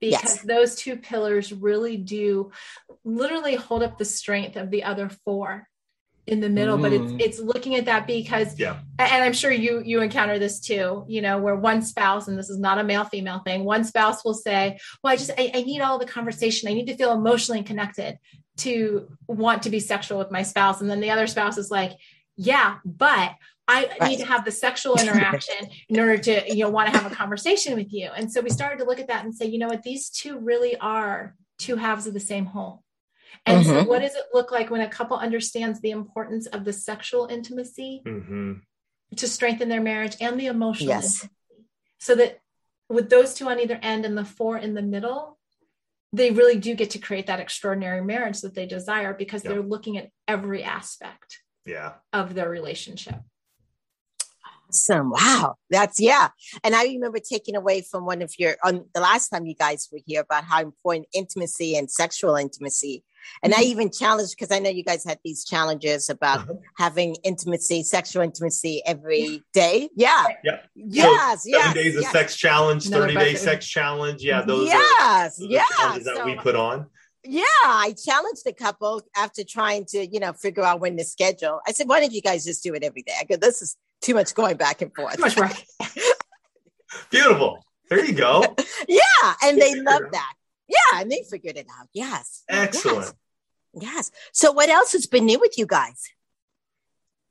because 0.00 0.36
Yes. 0.36 0.42
those 0.42 0.76
two 0.76 0.96
pillars 0.96 1.50
really 1.52 1.96
do 1.96 2.52
literally 3.04 3.54
hold 3.56 3.82
up 3.82 3.96
the 3.96 4.04
strength 4.04 4.56
of 4.56 4.70
the 4.70 4.84
other 4.84 5.08
four 5.24 5.66
in 6.26 6.40
the 6.40 6.48
middle 6.48 6.78
but 6.78 6.92
it's 6.92 7.12
Mm. 7.12 7.20
it's 7.20 7.38
looking 7.40 7.74
at 7.76 7.86
that 7.86 8.06
because 8.06 8.58
Yeah. 8.58 8.78
and 8.98 9.24
i'm 9.24 9.32
sure 9.32 9.50
you 9.50 9.82
you 9.84 10.00
encounter 10.00 10.38
this 10.38 10.60
too 10.60 11.04
you 11.08 11.22
know 11.22 11.38
where 11.38 11.56
one 11.56 11.82
spouse 11.82 12.28
and 12.28 12.38
this 12.38 12.50
is 12.50 12.58
not 12.58 12.78
a 12.78 12.84
male 12.84 13.04
female 13.04 13.40
thing 13.40 13.64
one 13.64 13.84
spouse 13.84 14.24
will 14.24 14.34
say 14.34 14.78
well 15.02 15.12
i 15.12 15.16
just 15.16 15.30
I, 15.38 15.50
I 15.54 15.62
need 15.62 15.80
all 15.80 15.98
the 15.98 16.06
conversation 16.06 16.68
i 16.68 16.74
need 16.74 16.86
to 16.86 16.96
feel 16.96 17.12
emotionally 17.12 17.62
connected 17.62 18.18
to 18.58 19.08
want 19.26 19.62
to 19.62 19.70
be 19.70 19.80
sexual 19.80 20.18
with 20.18 20.30
my 20.30 20.42
spouse 20.42 20.80
and 20.80 20.90
then 20.90 21.00
the 21.00 21.10
other 21.10 21.26
spouse 21.26 21.56
is 21.58 21.70
like 21.70 21.92
yeah 22.36 22.76
but 22.84 23.32
I 23.68 23.86
Right. 23.86 24.02
need 24.02 24.18
to 24.18 24.26
have 24.26 24.44
the 24.44 24.50
sexual 24.50 24.98
interaction 24.98 25.68
in 25.88 26.00
order 26.00 26.18
to, 26.18 26.42
you 26.48 26.64
know, 26.64 26.70
want 26.70 26.88
to 26.88 26.92
have 26.92 27.06
a 27.06 27.14
conversation 27.14 27.76
with 27.76 27.92
you. 27.92 28.10
And 28.16 28.32
so 28.32 28.40
we 28.40 28.50
started 28.50 28.80
to 28.80 28.84
look 28.84 28.98
at 28.98 29.06
that 29.06 29.24
and 29.24 29.32
say, 29.32 29.46
you 29.46 29.58
know 29.58 29.68
what, 29.68 29.84
these 29.84 30.10
two 30.10 30.40
really 30.40 30.76
are 30.78 31.36
two 31.56 31.76
halves 31.76 32.08
of 32.08 32.12
the 32.12 32.18
same 32.18 32.46
whole. 32.46 32.82
And 33.46 33.64
so 33.64 33.82
Mhm. 33.82 33.86
what 33.86 34.00
does 34.00 34.14
it 34.14 34.24
look 34.32 34.50
like 34.52 34.70
when 34.70 34.80
a 34.80 34.88
couple 34.88 35.16
understands 35.16 35.80
the 35.80 35.90
importance 35.90 36.46
of 36.46 36.64
the 36.64 36.72
sexual 36.72 37.26
intimacy 37.26 38.02
hmm 38.04 38.54
to 39.16 39.26
strengthen 39.26 39.68
their 39.68 39.80
marriage 39.80 40.16
and 40.20 40.38
the 40.38 40.46
emotional 40.46 40.88
Yes. 40.90 41.22
intimacy? 41.24 41.34
So 41.98 42.14
that 42.16 42.40
with 42.88 43.10
those 43.10 43.34
two 43.34 43.48
on 43.48 43.58
either 43.60 43.78
end 43.82 44.04
and 44.04 44.16
the 44.16 44.24
four 44.24 44.56
in 44.58 44.74
the 44.74 44.82
middle, 44.82 45.38
they 46.12 46.30
really 46.30 46.58
do 46.58 46.74
get 46.74 46.90
to 46.90 46.98
create 46.98 47.26
that 47.26 47.38
extraordinary 47.40 48.02
marriage 48.04 48.40
that 48.40 48.54
they 48.54 48.66
desire 48.66 49.14
because 49.14 49.44
Yeah. 49.44 49.52
they're 49.52 49.62
looking 49.62 49.96
at 49.96 50.10
every 50.26 50.62
aspect 50.64 51.42
Yeah. 51.64 51.98
of 52.12 52.34
their 52.34 52.48
relationship. 52.48 53.20
Awesome. 54.70 55.10
Wow. 55.10 55.56
That's 55.68 56.00
yeah. 56.00 56.28
And 56.64 56.74
I 56.74 56.84
remember 56.84 57.18
taking 57.18 57.56
away 57.56 57.82
from 57.82 58.06
one 58.06 58.22
of 58.22 58.32
your 58.38 58.56
on 58.64 58.84
the 58.94 59.00
last 59.00 59.28
time 59.28 59.46
you 59.46 59.54
guys 59.54 59.88
were 59.92 59.98
here 60.06 60.20
about 60.20 60.44
how 60.44 60.60
important 60.60 61.06
intimacy 61.12 61.76
and 61.76 61.90
sexual 61.90 62.36
intimacy. 62.36 63.04
And 63.42 63.52
I 63.54 63.62
even 63.62 63.90
challenged 63.90 64.34
because 64.38 64.50
I 64.54 64.60
know 64.60 64.70
you 64.70 64.82
guys 64.84 65.04
had 65.04 65.18
these 65.24 65.44
challenges 65.44 66.08
about 66.08 66.38
Uh-huh. 66.40 66.54
having 66.78 67.16
intimacy, 67.22 67.82
sexual 67.82 68.22
intimacy 68.22 68.82
every 68.86 69.42
day. 69.52 69.90
Yeah. 69.94 70.26
Yeah. 70.44 70.60
Yes. 70.74 71.42
Seven 71.42 71.60
yes. 71.60 71.74
days 71.74 71.96
of 71.96 72.04
sex 72.04 72.36
challenge, 72.36 72.86
Another 72.86 73.08
30 73.12 73.14
day 73.18 73.34
sex 73.34 73.66
challenge. 73.66 74.22
Yeah, 74.22 74.42
those 74.42 74.68
are 74.68 74.72
yes. 74.72 75.36
those 75.36 75.48
are 75.48 75.52
Yeah. 75.52 75.64
challenges 75.76 76.04
that 76.06 76.16
So- 76.16 76.24
we 76.24 76.36
put 76.36 76.56
on. 76.56 76.86
yeah, 77.24 77.44
I 77.64 77.94
challenged 78.02 78.44
the 78.44 78.54
couple 78.54 79.02
after 79.14 79.44
trying 79.44 79.84
to, 79.86 80.06
you 80.06 80.20
know, 80.20 80.32
figure 80.32 80.62
out 80.62 80.80
when 80.80 80.96
to 80.96 81.04
schedule. 81.04 81.60
I 81.66 81.72
said, 81.72 81.88
why 81.88 82.00
don't 82.00 82.12
you 82.12 82.22
guys 82.22 82.44
just 82.44 82.62
do 82.62 82.72
it 82.74 82.82
every 82.82 83.02
day? 83.02 83.12
I 83.20 83.24
go, 83.24 83.36
this 83.36 83.60
is 83.60 83.76
too 84.00 84.14
much 84.14 84.34
going 84.34 84.56
back 84.56 84.82
and 84.82 84.94
forth. 84.94 85.16
Too 85.16 85.22
much 85.22 85.36
work. 85.36 85.52
Beautiful. 87.10 87.64
There 87.88 88.04
you 88.04 88.12
go. 88.14 88.42
yeah. 88.88 89.34
And 89.42 89.60
they 89.60 89.74
love 89.74 90.02
that. 90.12 90.32
Yeah. 90.68 91.00
And 91.00 91.10
they 91.10 91.24
figured 91.28 91.56
it 91.56 91.66
out. 91.78 91.88
Yes. 91.92 92.44
Excellent. 92.48 93.14
Yes. 93.74 93.82
yes. 93.82 94.10
So 94.32 94.52
what 94.52 94.68
else 94.68 94.92
has 94.92 95.06
been 95.06 95.26
new 95.26 95.40
with 95.40 95.58
you 95.58 95.66
guys? 95.66 96.08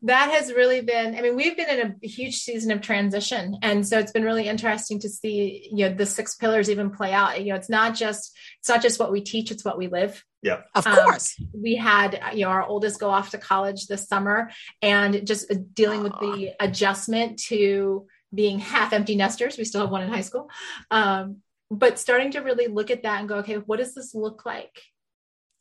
That 0.03 0.31
has 0.31 0.53
really 0.53 0.79
been 0.81 1.13
i 1.15 1.21
mean 1.21 1.35
we've 1.35 1.57
been 1.57 1.69
in 1.79 1.95
a 2.01 2.07
huge 2.07 2.37
season 2.37 2.71
of 2.71 2.81
transition. 2.81 3.57
And 3.61 3.85
so 3.87 3.99
it's 3.99 4.11
been 4.13 4.23
really 4.23 4.47
interesting 4.47 4.99
to 4.99 5.09
see 5.09 5.69
you 5.71 5.89
know 5.89 5.93
the 5.95 6.05
six 6.05 6.35
pillars 6.35 6.69
even 6.69 6.89
play 6.91 7.11
out. 7.11 7.39
You 7.43 7.49
know 7.49 7.55
it's 7.55 7.69
not 7.69 7.95
just 7.95 8.37
it's 8.59 8.69
not 8.69 8.81
just 8.81 8.99
what 8.99 9.11
we 9.11 9.21
teach 9.21 9.51
it's 9.51 9.65
what 9.65 9.77
we 9.77 9.87
live. 9.87 10.23
Yeah. 10.41 10.61
Of 10.73 10.87
Um, 10.87 10.95
course. 10.95 11.35
we 11.53 11.75
had 11.75 12.19
you 12.33 12.45
know 12.45 12.51
our 12.51 12.63
oldest 12.63 12.99
go 12.99 13.09
off 13.09 13.31
to 13.31 13.37
college 13.37 13.87
this 13.87 14.07
summer 14.07 14.51
and 14.81 15.27
just 15.27 15.51
dealing 15.73 16.01
with 16.03 16.13
the 16.13 16.53
adjustment 16.59 17.39
to 17.49 18.07
being 18.33 18.59
half 18.59 18.93
empty 18.93 19.15
nesters. 19.15 19.57
We 19.57 19.65
still 19.65 19.81
have 19.81 19.91
one 19.91 20.03
in 20.03 20.09
high 20.09 20.21
school. 20.21 20.49
Um, 20.91 21.37
but 21.71 21.99
starting 21.99 22.31
to 22.31 22.39
really 22.39 22.67
look 22.67 22.89
at 22.89 23.03
that 23.03 23.19
and 23.19 23.29
go 23.29 23.35
okay 23.37 23.55
what 23.55 23.77
does 23.79 23.93
this 23.93 24.15
look 24.15 24.45
like 24.45 24.81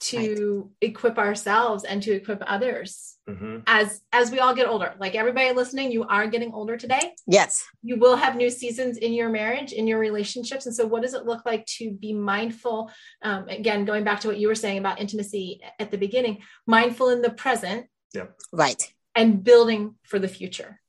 to 0.00 0.70
equip 0.80 1.18
ourselves 1.18 1.84
and 1.84 2.02
to 2.02 2.12
equip 2.12 2.42
others 2.46 3.16
hmm 3.28 3.58
as 3.66 4.00
as 4.12 4.30
we 4.30 4.38
all 4.38 4.54
get 4.54 4.68
older 4.68 4.94
like 5.00 5.14
everybody 5.14 5.52
listening 5.52 5.90
you 5.92 6.04
are 6.04 6.26
getting 6.28 6.52
older 6.52 6.76
today 6.76 7.12
Yes. 7.26 7.64
you 7.82 7.96
will 7.98 8.16
have 8.16 8.36
new 8.36 8.48
seasons 8.48 8.96
in 8.98 9.12
your 9.12 9.28
marriage 9.28 9.72
in 9.72 9.86
your 9.86 9.98
relationships 9.98 10.66
and 10.66 10.74
so 10.74 10.86
what 10.86 11.02
does 11.02 11.14
it 11.14 11.26
look 11.26 11.44
like 11.44 11.66
to 11.78 11.90
be 11.90 12.12
mindful 12.14 12.90
um, 13.22 13.48
again 13.48 13.84
going 13.84 14.04
back 14.04 14.20
to 14.20 14.28
what 14.28 14.38
you 14.38 14.48
were 14.48 14.54
saying 14.54 14.78
about 14.78 15.00
intimacy 15.00 15.60
at 15.78 15.90
the 15.90 15.98
beginning 15.98 16.38
mindful 16.66 17.08
in 17.10 17.20
the 17.22 17.30
present 17.30 17.86
Yeah. 18.14 18.26
Right. 18.52 18.82
and 19.14 19.42
building 19.42 19.96
for 20.04 20.18
the 20.18 20.28
future 20.28 20.80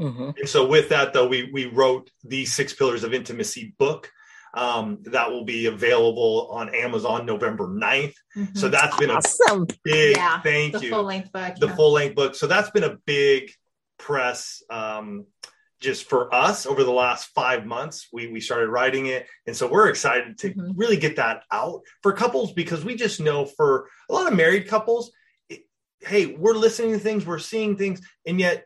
Mhm. 0.00 0.38
And 0.38 0.48
so 0.48 0.64
with 0.64 0.90
that 0.90 1.12
though, 1.12 1.26
we 1.26 1.50
we 1.52 1.64
wrote 1.66 2.10
the 2.22 2.44
six 2.46 2.72
pillars 2.72 3.02
of 3.02 3.12
intimacy 3.12 3.74
book. 3.78 4.12
Um, 4.54 4.98
that 5.04 5.30
will 5.30 5.44
be 5.44 5.66
available 5.66 6.48
on 6.50 6.74
Amazon 6.74 7.26
November 7.26 7.68
9th. 7.68 8.14
So 8.54 8.68
that's 8.68 8.96
been 8.96 9.10
a 9.10 9.14
Awesome. 9.14 9.66
big 9.84 10.16
Yeah, 10.16 10.40
thank 10.40 10.72
the 10.72 10.80
you. 10.80 10.90
full 10.90 11.02
length 11.04 11.32
book 11.32 11.56
the 11.56 11.66
yeah. 11.66 11.76
full 11.76 11.92
length 11.92 12.14
book. 12.16 12.34
So 12.34 12.46
that's 12.46 12.70
been 12.70 12.84
a 12.84 12.96
big 13.04 13.50
press 13.98 14.62
um, 14.70 15.26
just 15.80 16.08
for 16.08 16.32
us 16.34 16.66
over 16.66 16.82
the 16.82 16.90
last 16.92 17.26
five 17.34 17.66
months. 17.66 18.08
We 18.12 18.28
we 18.28 18.40
started 18.40 18.68
writing 18.68 19.06
it, 19.06 19.26
and 19.46 19.54
so 19.56 19.66
we're 19.70 19.88
excited 19.90 20.38
to 20.38 20.54
Mhm. 20.54 20.72
really 20.76 20.96
get 20.96 21.16
that 21.16 21.44
out 21.52 21.82
for 22.02 22.12
couples 22.12 22.52
because 22.52 22.84
we 22.84 22.94
just 22.96 23.20
know 23.20 23.44
for 23.44 23.88
a 24.08 24.12
lot 24.12 24.26
of 24.30 24.34
married 24.36 24.66
couples, 24.66 25.12
it, 25.48 25.66
hey, 26.00 26.26
we're 26.26 26.54
listening 26.54 26.92
to 26.92 26.98
things, 26.98 27.26
we're 27.26 27.38
seeing 27.38 27.76
things, 27.76 28.00
and 28.26 28.40
yet. 28.40 28.64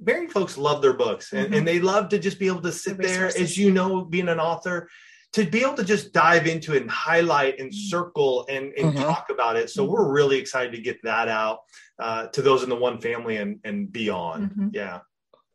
Married 0.00 0.30
folks 0.32 0.56
love 0.56 0.80
their 0.80 0.92
books 0.92 1.32
and, 1.32 1.52
Mhm. 1.52 1.58
and 1.58 1.68
they 1.68 1.80
love 1.80 2.08
to 2.10 2.18
just 2.18 2.38
be 2.38 2.46
able 2.46 2.62
to 2.62 2.72
sit 2.72 2.96
The 2.96 3.02
there, 3.08 3.24
resources. 3.26 3.50
as 3.50 3.58
you 3.58 3.72
know, 3.72 4.04
being 4.04 4.28
an 4.28 4.38
author, 4.38 4.88
to 5.32 5.44
be 5.44 5.60
able 5.60 5.74
to 5.74 5.84
just 5.84 6.12
dive 6.12 6.46
into 6.46 6.74
it 6.74 6.82
and 6.82 6.90
highlight 6.90 7.58
and 7.58 7.74
circle 7.74 8.46
and, 8.48 8.72
and 8.74 8.94
Mhm. 8.94 9.04
talk 9.04 9.28
about 9.28 9.56
it. 9.56 9.70
So 9.70 9.84
Mhm. 9.86 9.90
we're 9.90 10.10
really 10.12 10.38
excited 10.38 10.72
to 10.72 10.80
get 10.80 11.02
that 11.02 11.28
out 11.28 11.60
uh, 11.98 12.28
to 12.28 12.40
those 12.42 12.62
in 12.62 12.68
the 12.70 12.76
one 12.76 13.00
family 13.00 13.36
and, 13.38 13.58
and 13.64 13.92
beyond. 13.92 14.52
Mhm. 14.52 14.70
Yeah. 14.72 15.00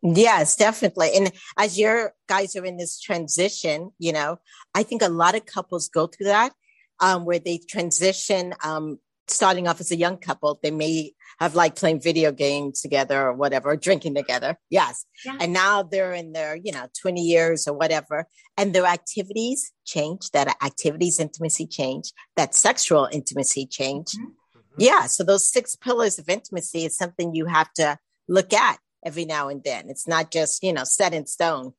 Yes, 0.02 0.58
definitely. 0.58 1.12
And 1.16 1.32
as 1.58 1.80
your 1.80 2.14
guys 2.28 2.58
are 2.58 2.66
in 2.66 2.76
this 2.76 3.00
transition, 3.00 3.94
you 3.98 4.12
know, 4.12 4.40
I 4.76 4.84
think 4.84 5.02
a 5.02 5.08
lot 5.08 5.36
of 5.36 5.46
couples 5.46 5.88
go 5.88 6.08
through 6.08 6.26
that 6.26 6.54
um, 7.00 7.24
where 7.24 7.40
they 7.40 7.58
transition, 7.60 8.54
um, 8.64 9.00
starting 9.28 9.68
off 9.68 9.80
as 9.80 9.92
a 9.92 9.96
young 9.96 10.18
couple. 10.18 10.60
They 10.62 10.72
may 10.72 11.14
have 11.40 11.56
like 11.56 11.76
playing 11.76 12.02
video 12.02 12.32
games 12.32 12.82
together 12.82 13.28
or 13.28 13.34
whatever, 13.34 13.72
or 13.72 13.78
drinking 13.78 14.16
together. 14.16 14.58
Yes. 14.70 15.06
Yeah. 15.26 15.38
And 15.40 15.54
now 15.54 15.84
they're 15.84 16.14
in 16.14 16.34
their, 16.34 16.56
you 16.56 16.72
know, 16.72 16.88
20 17.02 17.22
years 17.22 17.68
or 17.68 17.74
whatever. 17.74 18.28
And 18.58 18.74
their 18.74 18.86
activities 18.86 19.72
change, 19.86 20.30
that 20.32 20.48
activities 20.64 21.20
intimacy 21.20 21.68
change, 21.68 22.12
that 22.36 22.54
sexual 22.54 23.08
intimacy 23.12 23.66
change. 23.66 24.14
Mhm. 24.14 24.34
Yeah. 24.78 25.06
So 25.08 25.24
those 25.24 25.50
six 25.50 25.76
pillars 25.76 26.20
of 26.20 26.30
intimacy 26.30 26.86
is 26.86 26.98
something 26.98 27.34
you 27.34 27.46
have 27.46 27.72
to 27.74 27.98
look 28.28 28.54
at 28.54 28.80
every 29.06 29.26
now 29.26 29.50
and 29.50 29.64
then. 29.64 29.90
It's 29.90 30.08
not 30.08 30.32
just, 30.32 30.64
you 30.64 30.74
know, 30.74 30.84
set 30.84 31.14
in 31.14 31.26
stone. 31.28 31.74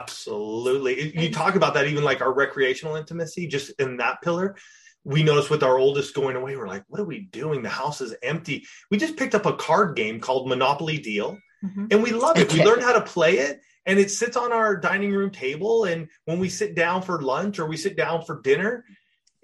Absolutely. 0.00 1.18
You 1.20 1.32
talk 1.32 1.56
about 1.56 1.74
that, 1.74 1.86
even 1.86 2.04
like 2.04 2.20
our 2.20 2.32
recreational 2.32 2.94
intimacy, 2.94 3.48
just 3.48 3.70
in 3.80 3.96
that 3.96 4.22
pillar. 4.22 4.56
We 5.08 5.22
noticed 5.22 5.48
with 5.48 5.62
our 5.62 5.78
oldest 5.78 6.14
going 6.14 6.36
away, 6.36 6.54
we're 6.56 6.68
like, 6.68 6.84
what 6.88 7.00
are 7.00 7.04
we 7.04 7.20
doing? 7.20 7.62
The 7.62 7.70
house 7.70 8.00
is 8.02 8.14
empty. 8.22 8.66
We 8.90 8.98
just 8.98 9.16
picked 9.16 9.34
up 9.34 9.46
a 9.46 9.54
card 9.56 9.96
game 9.96 10.20
called 10.20 10.48
Monopoly 10.48 10.98
Deal 10.98 11.38
Mhm. 11.64 11.88
and 11.90 12.02
we 12.02 12.12
love 12.12 12.38
it. 12.38 12.52
We 12.52 12.62
learned 12.62 12.82
how 12.82 12.92
to 12.92 13.00
play 13.00 13.38
it 13.38 13.60
and 13.86 13.98
it 13.98 14.10
sits 14.10 14.36
on 14.36 14.52
our 14.52 14.76
dining 14.76 15.12
room 15.12 15.30
table. 15.30 15.84
And 15.84 16.08
when 16.26 16.38
we 16.38 16.50
sit 16.50 16.74
down 16.74 17.00
for 17.02 17.22
lunch 17.22 17.58
or 17.58 17.66
we 17.66 17.76
sit 17.78 17.96
down 17.96 18.22
for 18.22 18.42
dinner, 18.42 18.84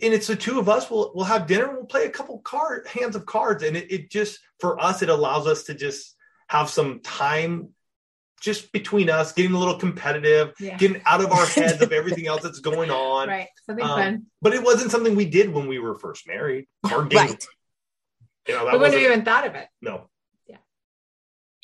and 0.02 0.12
it's 0.12 0.26
the 0.26 0.36
two 0.36 0.58
of 0.58 0.68
us, 0.68 0.90
we'll, 0.90 1.12
we'll 1.14 1.24
have 1.24 1.46
dinner, 1.46 1.64
and 1.66 1.76
we'll 1.76 1.86
play 1.86 2.04
a 2.04 2.10
couple 2.10 2.38
card 2.40 2.86
hands 2.86 3.16
of 3.16 3.24
cards. 3.24 3.62
And 3.62 3.76
it, 3.76 3.90
it 3.90 4.10
just, 4.10 4.38
for 4.60 4.78
us, 4.80 5.02
it 5.02 5.08
allows 5.08 5.46
us 5.46 5.64
to 5.64 5.74
just 5.74 6.14
have 6.48 6.68
some 6.68 7.00
time 7.00 7.70
just 8.44 8.70
between 8.72 9.08
us, 9.10 9.32
getting 9.32 9.52
a 9.54 9.58
little 9.58 9.76
competitive, 9.78 10.52
Yeah. 10.60 10.76
getting 10.76 11.00
out 11.06 11.22
of 11.24 11.32
our 11.32 11.46
heads 11.46 11.80
of 11.82 11.92
everything 12.00 12.26
else 12.26 12.42
that's 12.42 12.60
going 12.60 12.90
on. 12.90 13.28
right 13.28 13.48
something 13.66 13.84
Um, 13.84 13.98
fun 13.98 14.26
But 14.42 14.54
it 14.54 14.62
wasn't 14.62 14.90
something 14.90 15.16
we 15.16 15.24
did 15.24 15.52
when 15.52 15.66
we 15.66 15.78
were 15.78 15.98
first 15.98 16.26
married. 16.28 16.66
Card 16.86 17.10
games, 17.10 17.30
Right. 17.30 17.46
you 18.48 18.54
know, 18.54 18.64
that 18.66 18.72
we 18.74 18.78
wouldn't 18.78 18.94
have 19.00 19.10
even 19.12 19.24
thought 19.24 19.46
of 19.46 19.54
it 19.54 19.68
no. 19.80 20.08
Yeah. 20.46 20.56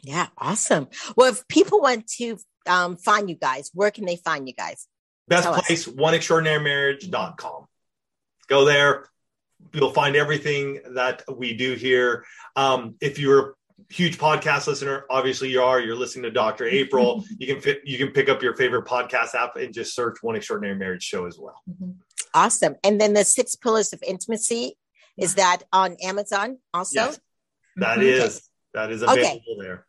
Yeah. 0.03 0.27
Awesome. 0.39 0.89
Well, 1.17 1.31
if 1.31 1.47
people 1.49 1.81
want 1.83 2.07
to 2.19 2.39
um, 2.67 2.97
find 2.97 3.29
you 3.29 3.37
guys, 3.37 3.71
where 3.75 3.91
can 3.91 4.05
they 4.07 4.17
find 4.17 4.49
you 4.49 4.55
guys? 4.55 4.87
Best 5.29 5.45
Tell 5.45 5.55
us. 5.55 5.67
place, 5.67 5.87
oneextraordinarymarriage.com. 5.87 7.67
Go 8.49 8.65
there. 8.65 9.09
You'll 9.75 9.93
find 9.93 10.17
everything 10.17 10.81
that 10.95 11.23
we 11.31 11.55
do 11.57 11.75
here. 11.75 12.25
Um, 12.57 12.97
if 13.01 13.19
you're 13.19 13.51
a 13.51 13.53
huge 13.89 14.19
podcast 14.19 14.67
listener, 14.67 15.05
obviously 15.11 15.49
you 15.51 15.63
are, 15.63 15.81
you're 15.81 15.97
listening 15.97 16.25
to 16.25 16.31
Dr. 16.31 16.67
April, 16.67 17.25
you 17.39 17.47
can 17.47 17.61
fit, 17.61 17.81
you 17.85 17.99
can 17.99 18.09
pick 18.13 18.29
up 18.29 18.43
your 18.43 18.55
favorite 18.57 18.85
podcast 18.87 19.35
app 19.35 19.57
and 19.57 19.73
just 19.73 19.95
search 19.95 20.19
One 20.23 20.37
Extraordinary 20.37 20.77
Marriage 20.79 21.03
Show 21.03 21.27
as 21.27 21.39
well. 21.39 21.61
Mhm. 21.71 21.97
Awesome. 22.35 22.77
And 22.85 23.01
then 23.01 23.13
the 23.15 23.25
six 23.25 23.57
pillars 23.57 23.93
of 23.93 24.03
intimacy, 24.07 24.77
is 25.17 25.35
that 25.35 25.63
on 25.73 25.97
Amazon 26.03 26.59
also? 26.73 27.01
Yes, 27.01 27.21
that 27.77 28.03
is 28.03 28.49
that 28.75 28.93
is 28.93 29.03
Okay. 29.03 29.13
available 29.21 29.57
there. 29.61 29.87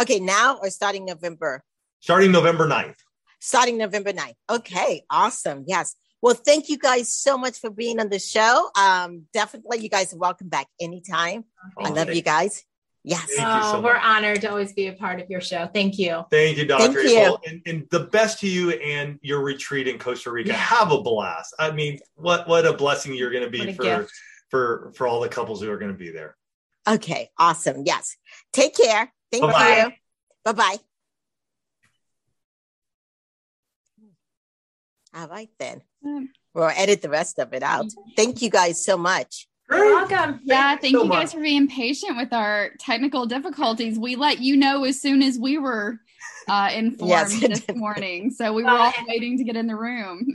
Okay. 0.00 0.20
Now 0.20 0.58
or 0.62 0.70
starting 0.70 1.04
November? 1.04 1.64
Starting 1.98 2.30
November 2.32 2.68
9th. 2.68 2.96
Starting 3.40 3.76
November 3.76 4.12
9th. 4.12 4.36
Okay. 4.48 5.04
Awesome. 5.10 5.64
Yes. 5.66 5.96
Well, 6.22 6.34
thank 6.34 6.68
you 6.68 6.78
guys 6.78 7.12
so 7.12 7.36
much 7.38 7.58
for 7.58 7.70
being 7.70 7.98
on 7.98 8.08
the 8.10 8.18
show. 8.18 8.70
Um, 8.78 9.26
definitely, 9.32 9.78
you 9.78 9.88
guys 9.88 10.12
are 10.12 10.18
welcome 10.18 10.48
back 10.48 10.68
anytime. 10.80 11.44
I 11.78 11.88
love 11.88 12.08
Okay. 12.08 12.16
you 12.16 12.22
guys. 12.22 12.62
Yes. 13.02 13.26
Thank 13.34 13.40
you 13.40 13.44
oh, 13.46 13.72
so 13.72 13.80
we're 13.80 13.94
much. 13.94 14.02
honored 14.04 14.40
to 14.42 14.50
always 14.50 14.72
be 14.74 14.88
a 14.88 14.92
part 14.92 15.20
of 15.20 15.30
your 15.30 15.40
show. 15.40 15.66
Thank 15.72 15.98
you. 15.98 16.22
Thank 16.30 16.58
you, 16.58 16.66
Dr. 16.66 16.92
Thank 16.92 17.08
you. 17.08 17.18
April. 17.18 17.40
And, 17.46 17.62
and 17.66 17.86
the 17.90 18.00
best 18.00 18.40
to 18.40 18.48
you 18.48 18.70
and 18.72 19.18
your 19.22 19.40
retreat 19.40 19.88
in 19.88 19.98
Costa 19.98 20.30
Rica. 20.30 20.50
Yeah. 20.50 20.56
Have 20.56 20.92
a 20.92 21.00
blast. 21.00 21.54
I 21.58 21.70
mean, 21.70 21.98
what 22.16 22.46
what 22.46 22.66
a 22.66 22.74
blessing 22.74 23.14
you're 23.14 23.30
going 23.30 23.44
to 23.44 23.50
be 23.50 23.72
for 23.72 23.82
gift. 23.82 24.12
for 24.50 24.92
for 24.94 25.06
all 25.06 25.20
the 25.20 25.28
couples 25.28 25.62
who 25.62 25.70
are 25.70 25.78
going 25.78 25.92
to 25.92 25.98
be 25.98 26.10
there. 26.10 26.36
Okay. 26.86 27.30
Awesome. 27.38 27.84
Yes. 27.86 28.16
Take 28.52 28.76
care. 28.76 29.12
Thank 29.32 29.44
Bye-bye. 29.44 29.84
you. 29.84 29.92
Bye 30.44 30.52
bye. 30.52 30.76
All 35.14 35.28
right 35.28 35.50
then. 35.58 35.82
We'll 36.54 36.64
edit 36.64 37.02
the 37.02 37.10
rest 37.10 37.38
of 37.38 37.52
it 37.52 37.62
out. 37.62 37.86
Mm-hmm. 37.86 38.10
Thank 38.16 38.42
you 38.42 38.50
guys 38.50 38.84
so 38.84 38.96
much. 38.96 39.48
You're 39.70 39.94
welcome. 39.94 40.40
Yeah, 40.44 40.70
Thank 40.70 40.80
thank 40.80 40.92
you 40.92 40.98
so 41.00 41.04
you 41.04 41.10
guys 41.10 41.32
for 41.32 41.40
being 41.40 41.68
patient 41.68 42.16
with 42.16 42.32
our 42.32 42.70
technical 42.78 43.26
difficulties. 43.26 43.98
We 43.98 44.16
let 44.16 44.40
you 44.40 44.56
know 44.56 44.84
as 44.84 45.00
soon 45.00 45.22
as 45.22 45.38
we 45.38 45.58
were 45.58 46.00
uh, 46.48 46.70
informed 46.74 47.10
Yes. 47.10 47.40
this 47.40 47.76
morning. 47.76 48.30
So 48.30 48.52
we 48.52 48.64
were 48.64 48.70
Well, 48.70 48.86
all 48.86 48.92
waiting 49.06 49.38
to 49.38 49.44
get 49.44 49.56
in 49.56 49.66
the 49.68 49.76
room. 49.76 50.26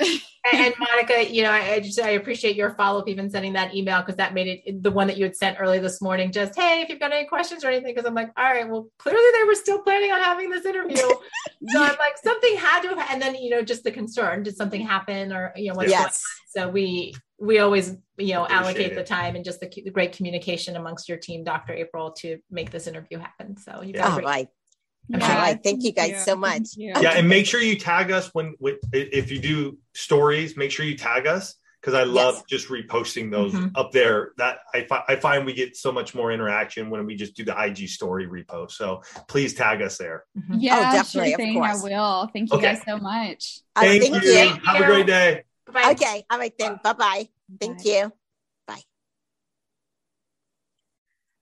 and 0.53 0.73
Monica, 0.79 1.29
you 1.29 1.43
know, 1.43 1.51
I, 1.51 1.73
I 1.73 1.79
just 1.81 1.99
I 1.99 2.11
appreciate 2.11 2.55
your 2.55 2.73
follow 2.75 3.01
up, 3.01 3.09
even 3.09 3.29
sending 3.29 3.51
that 3.53 3.75
email 3.75 3.99
because 3.99 4.15
that 4.15 4.33
made 4.33 4.61
it 4.65 4.83
the 4.83 4.91
one 4.91 5.07
that 5.07 5.17
you 5.17 5.25
had 5.25 5.35
sent 5.35 5.57
early 5.59 5.79
this 5.79 6.01
morning. 6.01 6.31
Just 6.31 6.57
hey, 6.57 6.81
if 6.81 6.89
you've 6.89 6.99
got 6.99 7.11
any 7.11 7.27
questions 7.27 7.65
or 7.65 7.67
anything, 7.69 7.93
because 7.93 8.07
I'm 8.07 8.13
like, 8.15 8.31
all 8.37 8.45
right, 8.45 8.69
well, 8.69 8.87
clearly 8.99 9.23
they 9.37 9.43
were 9.43 9.55
still 9.55 9.79
planning 9.81 10.11
on 10.11 10.21
having 10.21 10.49
this 10.49 10.65
interview. 10.65 10.95
so 11.67 11.83
I'm 11.83 11.97
like, 11.97 12.17
something 12.23 12.55
had 12.55 12.81
to, 12.83 12.89
have, 12.89 13.07
and 13.11 13.21
then 13.21 13.35
you 13.35 13.49
know, 13.49 13.61
just 13.61 13.83
the 13.83 13.91
concern, 13.91 14.43
did 14.43 14.55
something 14.55 14.81
happen 14.81 15.33
or 15.33 15.51
you 15.57 15.69
know 15.69 15.75
what's 15.75 15.91
on? 15.91 15.99
Yes. 15.99 16.23
So 16.47 16.69
we 16.69 17.13
we 17.39 17.59
always 17.59 17.95
you 18.17 18.33
know 18.33 18.43
Appreciate 18.45 18.61
allocate 18.63 18.91
it. 18.93 18.95
the 18.95 19.03
time 19.03 19.35
and 19.35 19.43
just 19.43 19.59
the, 19.59 19.67
the 19.67 19.91
great 19.91 20.13
communication 20.13 20.75
amongst 20.75 21.09
your 21.09 21.17
team, 21.17 21.43
Dr. 21.43 21.73
April, 21.73 22.11
to 22.19 22.37
make 22.49 22.71
this 22.71 22.87
interview 22.87 23.17
happen. 23.19 23.57
So 23.57 23.81
you 23.81 23.93
Yeah. 23.95 24.03
guys, 24.03 24.11
All 24.11 24.19
right. 24.21 24.47
I'm 25.13 25.21
All 25.21 25.27
right. 25.29 25.59
Thank 25.63 25.83
you 25.83 25.91
guys 25.91 26.25
so 26.25 26.35
much. 26.35 26.51
Thank 26.53 26.77
you. 26.77 26.93
Yeah, 26.99 27.11
and 27.17 27.29
make 27.29 27.45
sure 27.45 27.61
you 27.61 27.77
tag 27.77 28.09
us 28.11 28.29
when, 28.33 28.55
when 28.57 28.77
if 28.91 29.29
you 29.31 29.39
do 29.39 29.77
stories. 29.93 30.57
Make 30.57 30.71
sure 30.71 30.83
you 30.85 30.97
tag 30.97 31.27
us 31.27 31.55
because 31.79 31.93
I 31.93 32.03
love 32.05 32.35
Yes. 32.35 32.43
just 32.49 32.69
reposting 32.69 33.29
those 33.29 33.53
Mhm. 33.53 33.71
up 33.75 33.91
there. 33.91 34.31
That 34.37 34.59
I 34.73 34.85
fi- 34.85 35.03
I 35.07 35.15
find 35.17 35.45
we 35.45 35.53
get 35.53 35.75
so 35.77 35.91
much 35.91 36.15
more 36.15 36.31
interaction 36.31 36.89
when 36.89 37.05
we 37.05 37.15
just 37.15 37.35
do 37.35 37.43
the 37.43 37.55
IG 37.55 37.85
story 37.87 38.25
repost. 38.27 38.71
So 38.71 39.03
please 39.27 39.53
tag 39.53 39.83
us 39.83 39.97
there. 39.99 40.23
Mhm. 40.35 40.57
Yeah, 40.59 40.77
Oh, 40.89 40.91
definitely, 40.97 41.31
sure 41.31 41.35
of 41.35 41.39
thing. 41.39 41.61
I 41.61 41.75
will. 41.75 42.27
Thank 42.33 42.51
you 42.51 42.57
Okay. 42.57 42.73
guys 42.73 42.81
so 42.87 42.97
much. 42.97 43.59
Uh, 43.75 43.81
Thank, 43.81 44.03
thank 44.03 44.23
you. 44.23 44.31
you. 44.31 44.47
Have 44.65 44.81
a 44.81 44.85
great 44.85 45.05
day. 45.05 45.43
Bye. 45.75 45.91
Okay. 45.91 46.23
All 46.29 46.39
right 46.39 46.53
then. 46.57 46.79
Bye 46.81 46.93
bye. 46.93 47.29
Thank 47.59 47.79
Bye. 47.79 47.83
you. 47.83 48.13
Bye. 48.65 48.81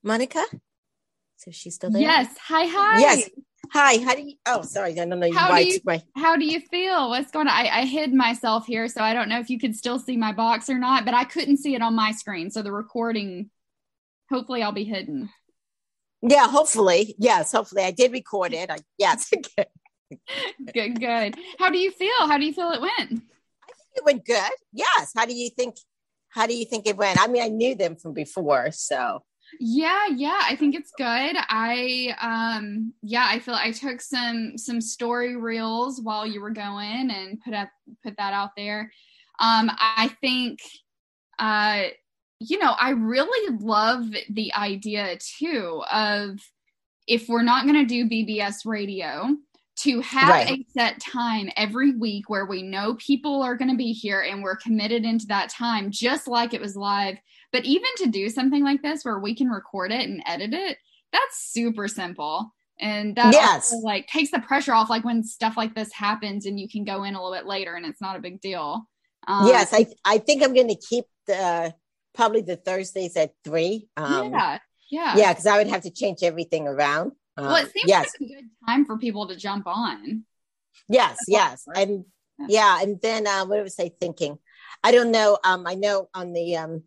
Monica? 0.02 0.44
So 1.38 1.52
she's 1.52 1.76
still 1.76 1.92
there? 1.92 2.02
Yes. 2.02 2.36
Hi, 2.48 2.66
hi. 2.66 3.00
Yes. 3.00 3.30
Hi. 3.72 3.98
How 4.04 4.16
do 4.16 4.24
you? 4.24 4.34
Oh, 4.48 4.64
sorry. 4.64 4.94
I 4.94 5.06
don't 5.06 5.20
know. 5.20 5.28
You 5.28 5.38
How 5.38 5.56
do 5.56 5.64
you- 5.64 5.80
right. 5.86 6.02
How 6.16 6.36
do 6.36 6.46
you 6.46 6.60
feel? 6.62 7.10
What's 7.10 7.30
going 7.30 7.48
on? 7.48 7.54
I, 7.54 7.82
I 7.82 7.86
hid 7.86 8.12
myself 8.12 8.66
here, 8.66 8.88
so 8.88 9.02
I 9.02 9.14
don't 9.14 9.30
know 9.30 9.40
if 9.40 9.52
you 9.52 9.60
could 9.60 9.76
still 9.76 10.00
see 10.00 10.18
my 10.18 10.34
box 10.34 10.68
or 10.68 10.80
not, 10.80 11.06
but 11.06 11.14
I 11.14 11.26
couldn't 11.26 11.58
see 11.58 11.76
it 11.76 11.84
on 11.84 11.94
my 11.96 12.12
screen. 12.12 12.50
So 12.50 12.64
the 12.64 12.72
recording, 12.72 13.52
hopefully, 14.32 14.64
I'll 14.64 14.72
be 14.72 14.84
hidden. 14.84 15.30
Yeah. 16.24 16.48
Hopefully. 16.48 17.14
Yes. 17.20 17.52
Hopefully. 17.52 17.84
I 17.84 17.92
did 17.92 18.12
record 18.14 18.54
it. 18.54 18.72
I, 18.72 18.78
yes. 18.98 19.32
Good, 20.74 21.00
good. 21.00 21.36
How 21.58 21.70
do 21.72 21.78
you 21.80 21.90
feel? 21.92 22.14
How 22.28 22.38
do 22.38 22.46
you 22.46 22.54
feel 22.54 22.72
it 22.72 22.82
went? 22.82 23.24
It 23.96 24.04
went 24.06 24.26
good. 24.26 24.52
Yes. 24.72 25.12
How 25.16 25.26
do 25.26 25.34
you 25.34 25.50
think? 25.50 25.76
How 26.30 26.48
do 26.48 26.56
you 26.56 26.66
think 26.66 26.88
it 26.88 26.98
went? 26.98 27.22
I 27.22 27.28
mean, 27.28 27.44
I 27.44 27.50
knew 27.50 27.76
them 27.76 27.96
from 27.96 28.14
before, 28.14 28.72
so 28.72 29.24
Yeah, 29.60 30.08
yeah, 30.08 30.39
I 30.41 30.56
think 30.56 30.76
it's 30.76 30.91
good. 30.98 31.36
I 31.38 32.16
um 32.22 32.94
yeah, 33.02 33.28
I 33.30 33.39
feel 33.39 33.56
I 33.56 33.72
took 33.72 34.02
some 34.02 34.58
some 34.58 34.82
story 34.82 35.36
reels 35.36 36.02
while 36.02 36.26
you 36.26 36.41
were 36.41 36.52
going 36.52 37.12
and 37.12 37.39
put 37.41 37.54
up 37.54 37.70
put 38.04 38.18
that 38.18 38.34
out 38.34 38.52
there. 38.58 38.91
Um 39.39 39.70
I 39.80 40.16
think 40.22 40.60
uh 41.39 41.84
you 42.39 42.60
know, 42.60 42.72
I 42.72 42.89
really 42.91 43.58
love 43.62 44.06
the 44.30 44.54
idea 44.54 45.18
too 45.18 45.82
of 45.91 46.39
if 47.08 47.28
we're 47.30 47.44
not 47.44 47.66
going 47.66 47.76
to 47.76 47.86
do 47.86 48.10
BBS 48.10 48.66
radio 48.66 49.30
to 49.76 50.02
have 50.02 50.30
Right. 50.30 50.50
a 50.60 50.66
set 50.78 51.00
time 51.00 51.50
every 51.58 51.96
week 51.96 52.30
where 52.30 52.46
we 52.46 52.62
know 52.62 52.96
people 52.96 53.42
are 53.42 53.56
going 53.56 53.72
to 53.72 53.78
be 53.78 53.92
here 53.92 54.22
and 54.22 54.44
we're 54.44 54.56
committed 54.56 55.04
into 55.04 55.26
that 55.28 55.50
time 55.50 55.90
just 55.90 56.28
like 56.28 56.54
it 56.54 56.62
was 56.62 56.76
live 56.76 57.18
but 57.52 57.66
even 57.66 57.88
to 57.98 58.08
do 58.08 58.30
something 58.30 58.64
like 58.64 58.82
this 58.82 59.04
where 59.04 59.20
we 59.20 59.36
can 59.36 59.48
record 59.48 59.92
it 59.92 60.08
and 60.10 60.24
edit 60.26 60.54
it, 60.54 60.78
that's 61.12 61.52
super 61.52 61.88
simple. 61.88 62.52
And 62.80 63.16
that 63.16 63.32
Yes. 63.32 63.72
also, 63.72 63.86
like 63.86 64.08
takes 64.08 64.32
the 64.32 64.40
pressure 64.40 64.74
off 64.74 64.90
like 64.90 65.04
when 65.06 65.24
stuff 65.24 65.56
like 65.56 65.76
this 65.76 65.94
happens 65.94 66.48
and 66.48 66.60
you 66.60 66.68
can 66.68 66.84
go 66.84 67.04
in 67.04 67.14
a 67.14 67.24
little 67.24 67.38
bit 67.38 67.46
later 67.46 67.76
and 67.76 67.86
it's 67.86 68.02
not 68.02 68.16
a 68.16 68.20
big 68.20 68.42
deal. 68.42 68.90
Um, 69.28 69.48
yes, 69.48 69.72
I 69.72 69.86
I 70.04 70.18
think 70.18 70.42
I'm 70.42 70.56
going 70.56 70.70
to 70.70 70.76
keep 70.76 71.06
the 71.28 71.76
probably 72.16 72.42
the 72.42 72.56
Thursdays 72.56 73.16
at 73.16 73.34
three. 73.44 73.88
Um, 73.96 74.32
yeah. 74.32 74.58
Yeah. 74.90 75.18
yeah, 75.18 75.32
because 75.34 75.46
I 75.46 75.58
would 75.60 75.68
have 75.68 75.84
to 75.84 75.92
change 75.92 76.24
everything 76.24 76.68
around. 76.68 77.12
Um, 77.38 77.46
Well, 77.46 77.56
it 77.66 77.72
seems 77.72 77.88
yes, 77.90 78.12
like 78.20 78.30
a 78.30 78.34
good 78.36 78.50
time 78.68 78.86
for 78.86 78.98
people 78.98 79.28
to 79.28 79.36
jump 79.36 79.66
on. 79.68 80.26
yes, 80.90 81.18
That's 81.28 81.28
yes, 81.28 81.64
and 81.76 82.06
Yeah. 82.40 82.46
yeah, 82.50 82.82
and 82.82 83.00
then 83.02 83.28
uh, 83.28 83.46
what 83.46 83.62
was 83.64 83.80
I 83.80 83.92
thinking? 84.00 84.38
I 84.84 84.92
don't 84.92 85.12
know. 85.12 85.38
Um, 85.44 85.66
I 85.68 85.76
know 85.76 86.10
on 86.14 86.34
the 86.34 86.58
um, 86.58 86.84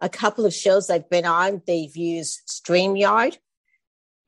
a 0.00 0.08
couple 0.08 0.46
of 0.46 0.54
shows 0.54 0.88
I've 0.90 1.10
been 1.10 1.26
on, 1.26 1.62
they've 1.66 1.94
used 1.96 2.40
Streamyard 2.48 3.36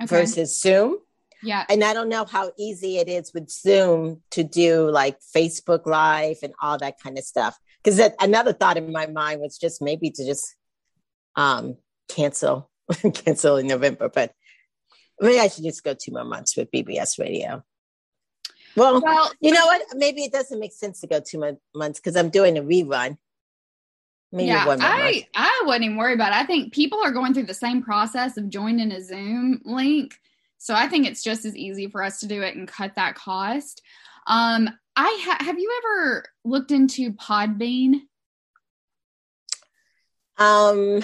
Okay. 0.03 0.07
versus 0.17 0.59
Zoom. 0.61 0.99
yeah. 1.43 1.65
And 1.69 1.83
I 1.85 1.93
don't 1.95 2.09
know 2.09 2.25
how 2.25 2.53
easy 2.59 2.99
it 2.99 3.09
is 3.09 3.33
with 3.33 3.51
Zoom 3.51 4.23
to 4.33 4.43
do 4.45 4.91
like 4.91 5.19
Facebook 5.35 5.87
Live 5.87 6.39
and 6.43 6.53
all 6.61 6.77
that 6.79 7.01
kind 7.01 7.17
of 7.19 7.25
stuff. 7.25 7.57
Because 7.83 8.01
another 8.21 8.53
thought 8.53 8.77
in 8.77 8.93
my 8.93 9.07
mind 9.07 9.41
was 9.41 9.59
just 9.59 9.81
maybe 9.83 10.11
to 10.11 10.25
just 10.25 10.55
um, 11.37 11.77
cancel, 12.09 12.71
cancel 13.15 13.57
in 13.57 13.67
November. 13.69 14.09
But 14.09 14.33
maybe 15.23 15.39
I 15.41 15.49
should 15.49 15.65
just 15.65 15.83
go 15.85 15.95
two 15.95 16.13
more 16.13 16.25
months 16.25 16.57
with 16.57 16.71
BBS 16.71 17.19
Radio. 17.19 17.65
Well, 18.77 19.01
Well, 19.03 19.31
you 19.41 19.53
know 19.53 19.67
what? 19.67 19.83
Maybe 19.95 20.23
it 20.25 20.33
doesn't 20.33 20.59
make 20.59 20.73
sense 20.73 21.01
to 21.01 21.07
go 21.07 21.21
two 21.21 21.39
mo- 21.39 21.61
months 21.75 22.01
because 22.01 22.17
I'm 22.17 22.31
doing 22.31 22.57
a 22.59 22.63
rerun. 22.63 23.19
Maybe 24.35 24.49
yeah, 24.49 24.67
one 24.67 24.79
more 24.81 24.89
month. 24.89 25.01
I 25.03 25.27
I 25.35 25.63
wouldn't 25.67 25.85
even 25.85 25.97
worry 25.99 26.15
about 26.15 26.33
it. 26.33 26.37
I 26.37 26.47
think 26.47 26.73
people 26.73 27.01
are 27.05 27.13
going 27.13 27.35
through 27.35 27.47
the 27.47 27.55
same 27.55 27.83
process 27.83 28.39
of 28.39 28.49
joining 28.49 28.91
a 28.91 29.03
Zoom 29.03 29.61
link, 29.65 30.19
so 30.57 30.75
I 30.75 30.89
think 30.89 31.07
it's 31.07 31.23
just 31.23 31.45
as 31.45 31.55
easy 31.55 31.87
for 31.89 32.03
us 32.03 32.21
to 32.21 32.27
do 32.27 32.41
it 32.41 32.57
and 32.57 32.67
cut 32.67 32.95
that 32.97 33.15
cost. 33.15 33.83
Um, 34.27 34.71
I 34.97 35.21
ha- 35.23 35.45
have 35.45 35.59
you 35.59 35.71
ever 35.85 36.25
looked 36.45 36.71
into 36.71 37.13
Podbean? 37.13 38.01
Um, 40.39 41.03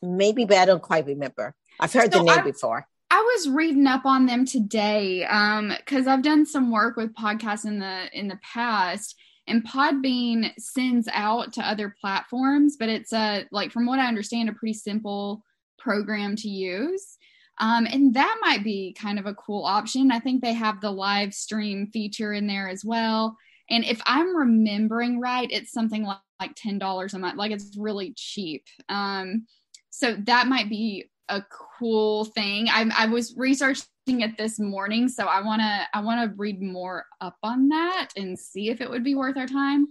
maybe, 0.00 0.44
but 0.44 0.58
I 0.58 0.64
don't 0.64 0.82
quite 0.82 1.06
remember. 1.06 1.54
I've 1.80 1.92
heard 1.92 2.12
So 2.12 2.20
the 2.20 2.24
name 2.24 2.38
I- 2.38 2.42
before. 2.42 2.86
I 3.14 3.20
was 3.20 3.50
reading 3.50 3.86
up 3.86 4.06
on 4.06 4.24
them 4.24 4.46
today 4.46 5.26
um 5.26 5.74
because 5.76 6.06
I've 6.06 6.22
done 6.22 6.46
some 6.46 6.70
work 6.70 6.96
with 6.96 7.14
podcasts 7.14 7.66
in 7.66 7.78
the 7.78 8.08
in 8.18 8.26
the 8.26 8.40
past 8.42 9.16
and 9.46 9.62
Podbean 9.62 10.50
sends 10.58 11.08
out 11.12 11.52
to 11.52 11.68
other 11.68 11.94
platforms 12.00 12.78
but 12.78 12.88
it's 12.88 13.12
a 13.12 13.44
like 13.52 13.70
from 13.70 13.84
what 13.84 13.98
I 13.98 14.06
understand 14.06 14.48
a 14.48 14.54
pretty 14.54 14.72
simple 14.72 15.44
program 15.78 16.36
to 16.36 16.48
use. 16.48 17.18
Um 17.60 17.86
and 17.86 18.14
that 18.14 18.38
might 18.40 18.64
be 18.64 18.96
kind 18.98 19.18
of 19.18 19.26
a 19.26 19.34
cool 19.34 19.66
option. 19.66 20.10
I 20.10 20.18
think 20.18 20.40
they 20.40 20.54
have 20.54 20.80
the 20.80 20.90
live 20.90 21.34
stream 21.34 21.88
feature 21.92 22.32
in 22.32 22.46
there 22.46 22.70
as 22.70 22.82
well. 22.82 23.36
And 23.68 23.84
if 23.84 24.00
I'm 24.06 24.34
remembering 24.34 25.20
right 25.20 25.50
it's 25.50 25.70
something 25.70 26.04
like, 26.04 26.16
like 26.40 26.54
$10 26.54 27.12
a 27.12 27.18
month. 27.18 27.36
Like 27.36 27.52
it's 27.52 27.76
really 27.76 28.14
cheap. 28.16 28.64
Um 28.88 29.46
so 29.90 30.16
that 30.24 30.46
might 30.46 30.70
be 30.70 31.10
a 31.32 31.44
cool 31.78 32.24
thing. 32.26 32.68
I, 32.68 32.90
I 32.96 33.06
was 33.06 33.34
researching 33.36 33.86
it 34.06 34.36
this 34.36 34.58
morning, 34.58 35.08
so 35.08 35.26
I 35.26 35.40
wanna 35.42 35.86
I 35.92 36.00
wanna 36.00 36.32
read 36.36 36.60
more 36.62 37.06
up 37.20 37.36
on 37.42 37.68
that 37.70 38.10
and 38.16 38.38
see 38.38 38.68
if 38.70 38.80
it 38.80 38.90
would 38.90 39.04
be 39.04 39.14
worth 39.14 39.36
our 39.36 39.46
time. 39.46 39.86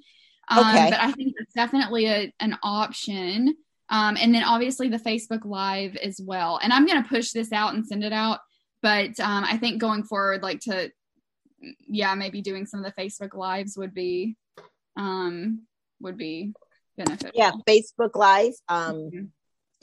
Um, 0.50 0.60
Okay. 0.60 0.89
But 0.92 1.00
I 1.00 1.12
think 1.12 1.34
it's 1.38 1.54
definitely 1.54 2.06
a, 2.08 2.34
an 2.39 2.58
option. 2.64 3.56
Um, 3.89 4.16
and 4.20 4.34
then 4.34 4.44
obviously 4.44 4.88
the 4.88 4.98
Facebook 4.98 5.44
Live 5.46 5.96
as 5.98 6.20
well. 6.24 6.60
And 6.62 6.72
I'm 6.72 6.86
gonna 6.86 7.04
push 7.08 7.32
this 7.32 7.52
out 7.52 7.74
and 7.74 7.86
send 7.86 8.04
it 8.04 8.14
out. 8.14 8.39
But 8.82 9.20
um, 9.20 9.44
I 9.44 9.58
think 9.58 9.80
going 9.82 10.04
forward, 10.04 10.42
like 10.44 10.60
to 10.62 10.92
yeah, 11.88 12.16
maybe 12.16 12.42
doing 12.42 12.66
some 12.66 12.84
of 12.84 12.92
the 12.92 13.02
Facebook 13.02 13.36
Lives 13.36 13.78
would 13.78 13.94
be 13.94 14.36
um, 14.98 15.64
would 16.00 16.18
be 16.18 16.54
beneficial. 16.98 17.32
Yeah, 17.34 17.52
Facebook 17.68 18.16
Live, 18.16 18.54
um, 18.68 18.96
Mhm. 18.96 19.28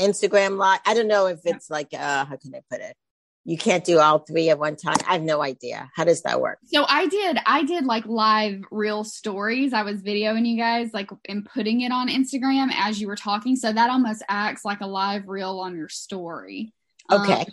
Instagram 0.01 0.57
Live. 0.57 0.81
I 0.87 0.95
don't 0.95 1.09
know 1.09 1.27
if 1.27 1.41
it's 1.45 1.71
like 1.71 1.89
uh 1.93 2.25
how 2.25 2.37
can 2.37 2.55
I 2.55 2.61
put 2.71 2.81
it? 2.81 2.97
You 3.45 3.57
can't 3.57 3.85
do 3.85 3.99
all 3.99 4.19
three 4.19 4.51
at 4.51 4.59
one 4.59 4.77
time. 4.77 4.97
I 5.07 5.15
have 5.15 5.23
no 5.23 5.43
idea. 5.43 5.91
How 5.97 6.05
does 6.05 6.21
that 6.23 6.41
work? 6.41 6.59
So 6.67 6.85
I 6.87 7.07
did 7.07 7.39
I 7.47 7.63
did 7.63 7.85
like 7.85 8.05
live 8.07 8.63
real 8.71 9.05
stories. 9.05 9.73
I 9.73 9.83
was 9.83 10.03
videoing 10.03 10.47
you 10.47 10.59
guys 10.59 10.93
like 10.93 11.11
and 11.29 11.45
putting 11.47 11.81
it 11.81 11.91
on 11.91 12.09
Instagram 12.09 12.69
as 12.75 13.01
you 13.01 13.07
were 13.07 13.17
talking. 13.17 13.57
So 13.57 13.73
that 13.73 13.91
almost 13.91 14.23
acts 14.29 14.65
like 14.65 14.81
a 14.81 14.87
live 14.87 15.29
reel 15.29 15.61
on 15.61 15.77
your 15.77 15.89
story. 15.89 16.75
Okay. 17.11 17.33
Um, 17.33 17.47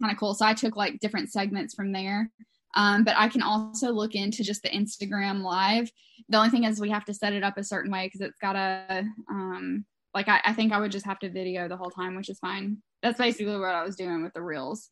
kind 0.00 0.12
of 0.12 0.18
cool. 0.18 0.34
So 0.34 0.44
I 0.44 0.54
took 0.54 0.76
like 0.76 1.00
different 1.00 1.32
segments 1.32 1.74
from 1.74 1.92
there. 1.92 2.30
Um, 2.74 3.04
but 3.04 3.16
I 3.16 3.28
can 3.28 3.42
also 3.42 3.90
look 3.90 4.14
into 4.14 4.44
just 4.44 4.62
the 4.62 4.68
Instagram 4.68 5.42
live. 5.42 5.90
The 6.28 6.36
only 6.36 6.50
thing 6.50 6.64
is 6.64 6.80
we 6.80 6.90
have 6.90 7.06
to 7.06 7.14
set 7.14 7.32
it 7.32 7.42
up 7.42 7.56
a 7.56 7.64
certain 7.64 7.90
way 7.90 8.06
because 8.06 8.20
it's 8.20 8.38
got 8.38 8.56
a 8.56 9.04
um, 9.30 9.84
like 10.14 10.28
I, 10.28 10.40
I 10.44 10.52
think 10.52 10.72
I 10.72 10.80
would 10.80 10.92
just 10.92 11.06
have 11.06 11.18
to 11.20 11.30
video 11.30 11.68
the 11.68 11.76
whole 11.76 11.90
time, 11.90 12.16
which 12.16 12.28
is 12.28 12.38
fine. 12.38 12.78
That's 13.02 13.18
basically 13.18 13.58
what 13.58 13.74
I 13.74 13.84
was 13.84 13.96
doing 13.96 14.22
with 14.22 14.32
the 14.34 14.42
reels. 14.42 14.90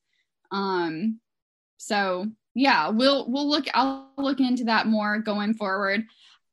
Um, 0.52 1.20
so 1.78 2.26
yeah, 2.54 2.88
we'll 2.88 3.30
we'll 3.30 3.48
look. 3.48 3.66
I'll 3.74 4.10
look 4.16 4.40
into 4.40 4.64
that 4.64 4.86
more 4.86 5.18
going 5.18 5.54
forward. 5.54 6.04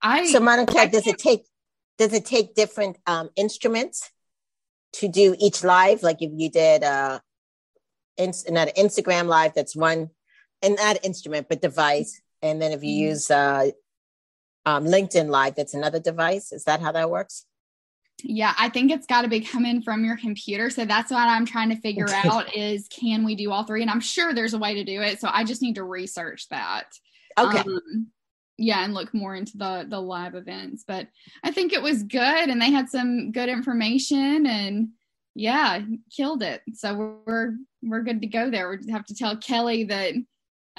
I 0.01 0.25
So 0.25 0.39
Monica, 0.39 0.77
I 0.79 0.87
does 0.87 1.07
it 1.07 1.17
take 1.17 1.45
does 1.97 2.13
it 2.13 2.25
take 2.25 2.55
different 2.55 2.97
um 3.07 3.29
instruments 3.35 4.09
to 4.93 5.07
do 5.07 5.35
each 5.39 5.63
live? 5.63 6.03
Like 6.03 6.21
if 6.21 6.31
you 6.35 6.49
did 6.49 6.83
uh 6.83 7.19
ins- 8.17 8.49
not 8.49 8.69
an 8.69 8.73
Instagram 8.85 9.27
live, 9.27 9.53
that's 9.53 9.75
one 9.75 10.09
and 10.61 10.75
not 10.75 11.03
instrument 11.05 11.47
but 11.49 11.61
device. 11.61 12.21
And 12.41 12.61
then 12.61 12.71
if 12.71 12.83
you 12.83 12.95
Mhm. 12.95 13.09
use 13.09 13.31
uh 13.31 13.71
um 14.65 14.85
LinkedIn 14.85 15.29
live, 15.29 15.55
that's 15.55 15.73
another 15.73 15.99
device. 15.99 16.51
Is 16.51 16.63
that 16.65 16.81
how 16.81 16.91
that 16.91 17.09
works? 17.09 17.45
Yeah, 18.25 18.53
I 18.57 18.69
think 18.69 18.89
it's 18.89 19.05
got 19.05 19.23
to 19.23 19.27
be 19.27 19.41
coming 19.41 19.81
from 19.81 20.05
your 20.05 20.17
computer. 20.17 20.69
So 20.69 20.85
that's 20.85 21.11
what 21.11 21.27
I'm 21.27 21.45
trying 21.45 21.69
to 21.69 21.75
figure 21.75 22.07
out 22.09 22.55
is 22.55 22.87
can 22.87 23.25
we 23.25 23.35
do 23.35 23.51
all 23.51 23.65
three? 23.65 23.81
And 23.81 23.91
I'm 23.91 23.99
sure 23.99 24.33
there's 24.33 24.53
a 24.53 24.57
way 24.57 24.75
to 24.75 24.83
do 24.85 25.01
it. 25.01 25.19
So 25.19 25.29
I 25.31 25.43
just 25.43 25.61
need 25.61 25.75
to 25.75 25.83
research 25.83 26.47
that. 26.49 26.85
Okay. 27.37 27.59
Um, 27.59 28.07
yeah, 28.57 28.83
and 28.83 28.93
look 28.93 29.13
more 29.13 29.35
into 29.35 29.57
the 29.57 29.85
the 29.89 29.99
live 29.99 30.35
events. 30.35 30.85
But 30.87 31.07
I 31.43 31.51
think 31.51 31.73
it 31.73 31.81
was 31.81 32.03
good 32.03 32.49
and 32.49 32.61
they 32.61 32.71
had 32.71 32.89
some 32.89 33.31
good 33.31 33.49
information 33.49 34.45
and 34.45 34.89
yeah, 35.35 35.81
killed 36.15 36.43
it. 36.43 36.61
So 36.73 37.19
we're 37.25 37.55
we're 37.81 38.03
good 38.03 38.21
to 38.21 38.27
go 38.27 38.49
there. 38.49 38.69
We 38.69 38.77
just 38.77 38.89
have 38.89 39.05
to 39.05 39.15
tell 39.15 39.35
Kelly 39.37 39.85
that 39.85 40.13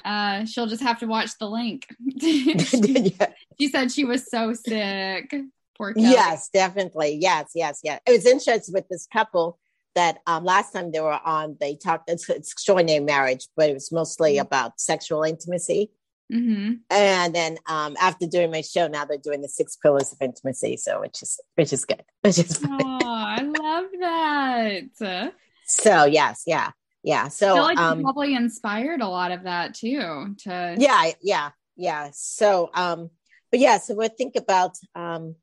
uh 0.05 0.45
she'll 0.47 0.67
just 0.67 0.83
have 0.83 1.01
to 1.01 1.07
watch 1.07 1.37
the 1.39 1.49
link. 1.49 1.87
Yeah. 2.17 3.33
she 3.61 3.69
said 3.69 3.93
she 3.93 4.05
was 4.05 4.31
so 4.31 4.55
sick. 4.55 5.35
Poor 5.77 5.93
Kelly. 5.93 6.11
Yes, 6.11 6.49
definitely. 6.53 7.19
Yes, 7.21 7.51
yes, 7.55 7.81
yes. 7.83 8.01
It 8.07 8.13
was 8.13 8.27
interesting 8.27 8.75
with 8.75 8.89
this 8.89 9.07
couple 9.07 9.59
that 9.95 10.19
um, 10.27 10.45
last 10.45 10.73
time 10.73 10.93
they 10.93 11.01
were 11.01 11.21
on, 11.25 11.57
they 11.61 11.77
talked, 11.77 12.11
it's, 12.11 12.29
it's 12.29 12.53
extraordinary 12.53 13.01
marriage, 13.01 13.47
but 13.57 13.71
it 13.71 13.75
was 13.75 13.93
mostly 13.93 14.39
about 14.39 14.81
sexual 14.81 15.23
intimacy. 15.23 15.91
Mm-hmm. 16.33 16.73
And 16.91 17.35
then 17.35 17.59
um, 17.69 17.97
after 18.01 18.27
doing 18.27 18.51
my 18.51 18.63
show, 18.63 18.89
now 18.89 19.05
they're 19.05 19.19
doing 19.19 19.43
the 19.43 19.49
six 19.49 19.77
pillars 19.77 20.13
of 20.13 20.19
intimacy. 20.21 20.77
So 20.77 21.01
which 21.01 21.23
is 21.23 21.39
which 21.55 21.73
is 21.73 21.85
good. 21.85 22.03
Which 22.23 22.39
is. 22.39 22.61
Oh, 22.65 22.99
I 23.03 23.43
love 23.43 23.85
that. 24.01 25.33
So 25.67 26.05
yes, 26.07 26.43
yeah, 26.47 26.71
yeah. 27.03 27.25
I 27.27 27.29
So 27.29 27.55
feel 27.55 27.63
like 27.63 27.79
um, 27.79 28.03
probably 28.03 28.35
inspired 28.35 29.03
a 29.03 29.09
lot 29.09 29.33
of 29.33 29.45
that 29.45 29.75
too. 29.75 30.35
To 30.45 30.77
yeah, 30.79 31.11
yeah, 31.23 31.51
yeah. 31.77 32.09
So 32.13 32.71
um, 32.73 33.11
but 33.51 33.61
yeah, 33.61 33.79
so 33.79 33.95
we'll 33.95 34.09
think 34.09 34.35
about 34.37 34.77
um 34.95 35.37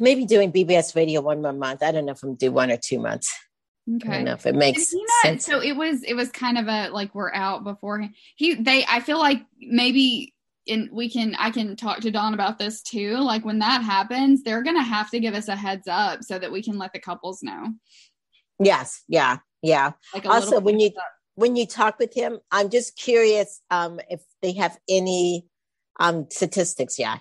maybe 0.00 0.24
doing 0.24 0.52
BBS 0.52 0.94
radio 0.94 1.20
one 1.20 1.42
more 1.42 1.52
month. 1.52 1.82
I 1.82 1.92
don't 1.92 2.06
know 2.06 2.12
if 2.12 2.22
I'm 2.22 2.34
do 2.34 2.52
one 2.52 2.70
or 2.70 2.76
two 2.76 2.98
months. 2.98 3.32
I 3.88 3.96
okay. 3.96 4.08
don't 4.08 4.24
know 4.24 4.32
if 4.32 4.46
it 4.46 4.54
makes 4.54 4.92
not? 4.92 5.02
sense. 5.22 5.46
So 5.46 5.62
it 5.62 5.76
was. 5.76 6.02
It 6.02 6.14
was 6.14 6.30
kind 6.30 6.58
of 6.58 6.66
a 6.66 6.88
like 6.88 7.14
we're 7.14 7.32
out 7.32 7.64
beforehand. 7.64 8.14
He 8.34 8.54
they. 8.54 8.84
I 8.84 9.00
feel 9.00 9.18
like 9.18 9.44
maybe. 9.58 10.32
And 10.68 10.90
we 10.90 11.08
can 11.08 11.36
I 11.38 11.52
can 11.52 11.76
talk 11.76 12.00
to 12.00 12.10
Don 12.10 12.34
about 12.34 12.58
this 12.58 12.82
too. 12.82 13.18
Like 13.18 13.44
when 13.44 13.60
that 13.60 13.82
happens, 13.82 14.42
they're 14.42 14.64
gonna 14.64 14.82
have 14.82 15.08
to 15.10 15.20
give 15.20 15.32
us 15.34 15.46
a 15.46 15.54
heads 15.54 15.86
up 15.86 16.24
so 16.24 16.40
that 16.40 16.50
we 16.50 16.60
can 16.60 16.76
let 16.76 16.92
the 16.92 16.98
couples 16.98 17.40
know. 17.40 17.68
Yes, 18.58 19.04
yeah, 19.06 19.38
yeah. 19.62 19.92
Like 20.14 20.26
Also, 20.26 20.60
when 20.60 20.80
you 20.80 20.88
up. 20.88 20.94
when 21.36 21.54
you 21.54 21.66
talk 21.66 22.00
with 22.00 22.14
him, 22.14 22.40
I'm 22.50 22.70
just 22.70 22.96
curious 22.96 23.60
um, 23.70 24.00
if 24.10 24.22
they 24.42 24.52
have 24.52 24.76
any 24.88 25.46
um, 26.00 26.26
statistics. 26.30 26.98
Yeah, 26.98 27.18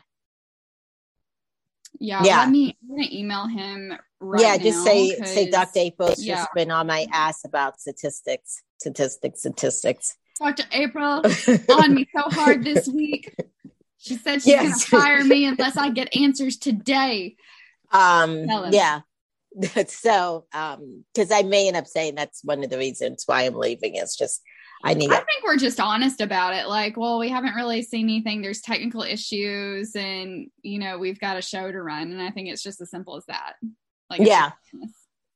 yeah, 1.99 2.23
yeah. 2.23 2.39
Let 2.39 2.49
me. 2.49 2.77
I'm 2.83 2.89
gonna 2.89 3.09
email 3.11 3.47
him. 3.47 3.93
Right 4.19 4.41
yeah. 4.41 4.57
Just 4.57 4.83
say 4.83 5.15
say 5.23 5.49
Dr. 5.49 5.79
April's 5.79 6.23
yeah. 6.23 6.35
just 6.35 6.49
been 6.53 6.71
on 6.71 6.87
my 6.87 7.07
ass 7.11 7.43
about 7.45 7.79
statistics, 7.79 8.63
statistics, 8.79 9.39
statistics. 9.39 10.17
Dr. 10.39 10.63
April 10.71 11.21
on 11.69 11.93
me 11.93 12.07
so 12.13 12.23
hard 12.29 12.63
this 12.63 12.87
week. 12.87 13.35
She 13.97 14.15
said 14.17 14.35
she's 14.35 14.47
Yes. 14.47 14.89
gonna 14.89 15.03
fire 15.03 15.23
me 15.23 15.45
unless 15.45 15.77
I 15.77 15.89
get 15.89 16.15
answers 16.15 16.57
today. 16.57 17.35
Um, 17.91 18.45
yeah. 18.71 19.01
so, 19.87 20.45
um, 20.53 21.05
because 21.13 21.31
I 21.31 21.43
may 21.43 21.67
end 21.67 21.77
up 21.77 21.87
saying 21.87 22.15
that's 22.15 22.43
one 22.43 22.63
of 22.63 22.69
the 22.69 22.77
reasons 22.77 23.23
why 23.25 23.43
I'm 23.43 23.55
leaving. 23.55 23.95
is 23.95 24.15
just 24.15 24.41
I 24.85 24.93
need. 24.93 25.11
I 25.11 25.15
think 25.15 25.43
we're 25.43 25.57
just 25.57 25.79
honest 25.79 26.21
about 26.21 26.53
it. 26.53 26.67
Like, 26.67 26.95
well, 26.95 27.17
we 27.17 27.29
haven't 27.29 27.55
really 27.55 27.81
seen 27.81 28.05
anything. 28.05 28.41
There's 28.41 28.61
technical 28.61 29.01
issues, 29.01 29.95
and 29.95 30.47
you 30.61 30.77
know, 30.77 30.99
we've 30.99 31.19
got 31.19 31.37
a 31.37 31.41
show 31.41 31.71
to 31.71 31.81
run. 31.81 32.11
And 32.11 32.21
I 32.21 32.29
think 32.29 32.49
it's 32.49 32.61
just 32.61 32.79
as 32.79 32.91
simple 32.91 33.17
as 33.17 33.25
that. 33.25 33.53
Like, 34.09 34.21
Yeah. 34.21 34.51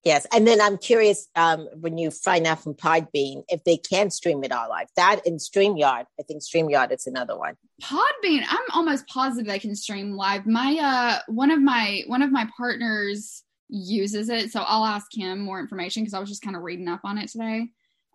Yes, 0.05 0.25
and 0.31 0.47
then 0.47 0.61
I'm 0.61 0.77
curious 0.77 1.27
um, 1.35 1.67
when 1.81 1.97
you 1.97 2.09
find 2.09 2.47
out 2.47 2.63
from 2.63 2.73
Podbean 2.73 3.43
if 3.49 3.63
they 3.65 3.75
can 3.75 4.09
stream 4.09 4.43
it 4.45 4.51
all 4.51 4.69
live. 4.69 4.87
That 4.95 5.25
and 5.25 5.39
Streamyard, 5.39 6.05
I 6.17 6.23
think 6.25 6.41
Streamyard 6.41 6.93
is 6.93 7.05
another 7.05 7.37
one. 7.37 7.55
Podbean. 7.83 8.43
I'm 8.47 8.63
almost 8.73 9.07
positive 9.07 9.47
they 9.47 9.59
can 9.59 9.75
stream 9.75 10.13
live. 10.13 10.45
My 10.45 10.77
uh, 10.81 11.19
one 11.27 11.51
of 11.51 11.61
my 11.61 12.03
one 12.07 12.21
of 12.21 12.31
my 12.31 12.47
partners 12.55 13.43
uses 13.67 14.29
it, 14.29 14.51
so 14.51 14.61
I'll 14.61 14.85
ask 14.85 15.07
him 15.13 15.39
more 15.39 15.59
information 15.59 16.03
because 16.03 16.13
I 16.13 16.19
was 16.19 16.29
just 16.29 16.43
kind 16.43 16.55
of 16.55 16.61
reading 16.61 16.87
up 16.87 17.01
on 17.03 17.17
it 17.17 17.29
today. 17.29 17.67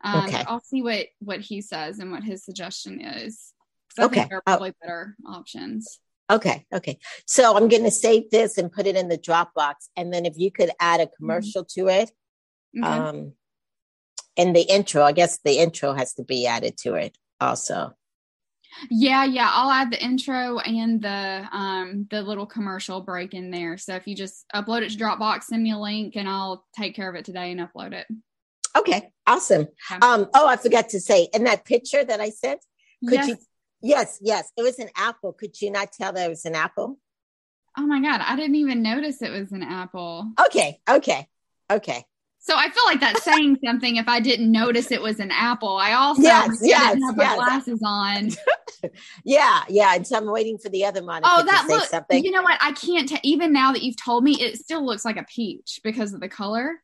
Um, 0.05 0.25
Okay. 0.27 0.45
I'll 0.47 0.61
see 0.61 0.83
what 0.83 1.07
what 1.19 1.41
he 1.41 1.61
says 1.61 1.99
and 1.99 2.13
what 2.13 2.23
his 2.23 2.45
suggestion 2.45 3.01
is. 3.01 3.53
Okay. 3.99 4.27
there 4.29 4.39
are 4.39 4.43
probably 4.43 4.75
better 4.83 5.17
options. 5.27 5.99
Okay, 6.31 6.65
okay. 6.73 6.99
So 7.27 7.57
I'm 7.57 7.69
going 7.69 7.85
to 7.85 7.91
save 7.91 8.31
this 8.31 8.57
and 8.57 8.73
put 8.73 8.87
it 8.87 8.97
in 8.97 9.09
the 9.09 9.19
Dropbox, 9.19 9.75
and 9.97 10.13
then 10.13 10.25
if 10.27 10.39
you 10.39 10.51
could 10.51 10.71
add 10.81 11.01
a 11.01 11.07
commercial 11.07 11.65
to 11.77 11.89
it, 11.89 12.11
Okay. 12.77 12.87
um, 12.87 13.33
and 14.37 14.55
the 14.57 14.63
intro. 14.63 15.03
I 15.03 15.13
guess 15.13 15.39
the 15.45 15.59
intro 15.59 15.93
has 15.93 16.15
to 16.15 16.25
be 16.25 16.47
added 16.47 16.77
to 16.79 16.95
it 16.95 17.17
also. 17.41 17.95
Yeah, 18.91 19.25
yeah. 19.25 19.51
I'll 19.53 19.71
add 19.71 19.93
the 19.93 20.03
intro 20.03 20.59
and 20.59 21.01
the 21.01 21.47
um 21.53 22.09
the 22.11 22.23
little 22.23 22.47
commercial 22.47 23.01
break 23.03 23.33
in 23.35 23.51
there. 23.51 23.77
So 23.77 23.95
if 23.95 24.07
you 24.09 24.17
just 24.17 24.45
upload 24.55 24.83
it 24.83 24.91
to 24.91 24.99
Dropbox, 24.99 25.45
send 25.45 25.63
me 25.63 25.71
a 25.73 25.79
link 25.79 26.17
and 26.17 26.29
I'll 26.29 26.65
take 26.77 26.97
care 26.97 27.09
of 27.09 27.15
it 27.15 27.25
today 27.25 27.53
and 27.53 27.61
upload 27.61 27.93
it. 27.93 28.07
Okay, 28.77 29.11
awesome. 29.27 29.69
Um, 30.03 30.29
oh, 30.35 30.47
I 30.49 30.57
forgot 30.57 30.91
to 30.91 31.01
say, 31.01 31.29
in 31.33 31.45
that 31.45 31.65
picture 31.65 32.05
that 32.05 32.21
I 32.21 32.31
sent, 32.31 32.61
could 33.05 33.15
Yes. 33.15 33.29
you? 33.29 33.37
Yes, 33.83 34.19
yes, 34.23 34.51
it 34.57 34.63
was 34.63 34.79
an 34.79 34.89
apple. 34.97 35.33
Could 35.35 35.61
you 35.61 35.71
not 35.71 35.93
tell 35.93 36.13
that 36.13 36.27
it 36.27 36.29
was 36.31 36.45
an 36.47 36.55
apple? 36.55 36.99
Oh 37.77 37.87
my 37.87 38.01
god, 38.01 38.21
I 38.25 38.35
didn't 38.37 38.57
even 38.57 38.83
notice 38.83 39.21
it 39.21 39.31
was 39.31 39.53
an 39.53 39.63
apple. 39.63 40.33
Okay, 40.47 40.81
okay, 40.89 41.29
okay. 41.71 42.05
So 42.39 42.55
I 42.57 42.69
feel 42.71 42.85
like 42.87 43.01
that's 43.01 43.23
saying 43.23 43.59
something 43.65 43.97
if 43.97 44.07
I 44.09 44.21
didn't 44.21 44.51
notice 44.53 44.91
it 44.91 45.01
was 45.03 45.19
an 45.19 45.31
apple. 45.31 45.77
I 45.77 45.93
also 45.95 46.23
Yes, 46.23 46.59
yes, 46.63 46.93
didn't 46.95 47.05
have 47.05 47.17
my 47.17 47.25
yes. 47.25 47.37
glasses 47.37 47.81
on. 47.85 48.31
Yeah, 49.25 49.63
yeah. 49.71 49.95
And 49.95 50.07
so 50.07 50.19
I'm 50.19 50.31
waiting 50.31 50.59
for 50.59 50.69
the 50.69 50.85
other 50.85 51.01
Monica 51.03 51.27
Oh, 51.33 51.39
to 51.41 51.47
that 51.47 51.65
say 51.67 51.73
look. 51.75 51.87
something. 51.87 52.23
You 52.23 52.31
know 52.33 52.43
what? 52.43 52.59
I 52.61 52.73
can't. 52.73 53.09
T- 53.09 53.19
even 53.23 53.51
now 53.51 53.73
that 53.73 53.83
you've 53.83 53.97
told 53.97 54.23
me, 54.23 54.33
it 54.39 54.59
still 54.59 54.85
looks 54.85 55.07
like 55.07 55.17
a 55.17 55.25
peach 55.25 55.81
because 55.83 56.13
of 56.13 56.21
the 56.21 56.29
color. 56.29 56.83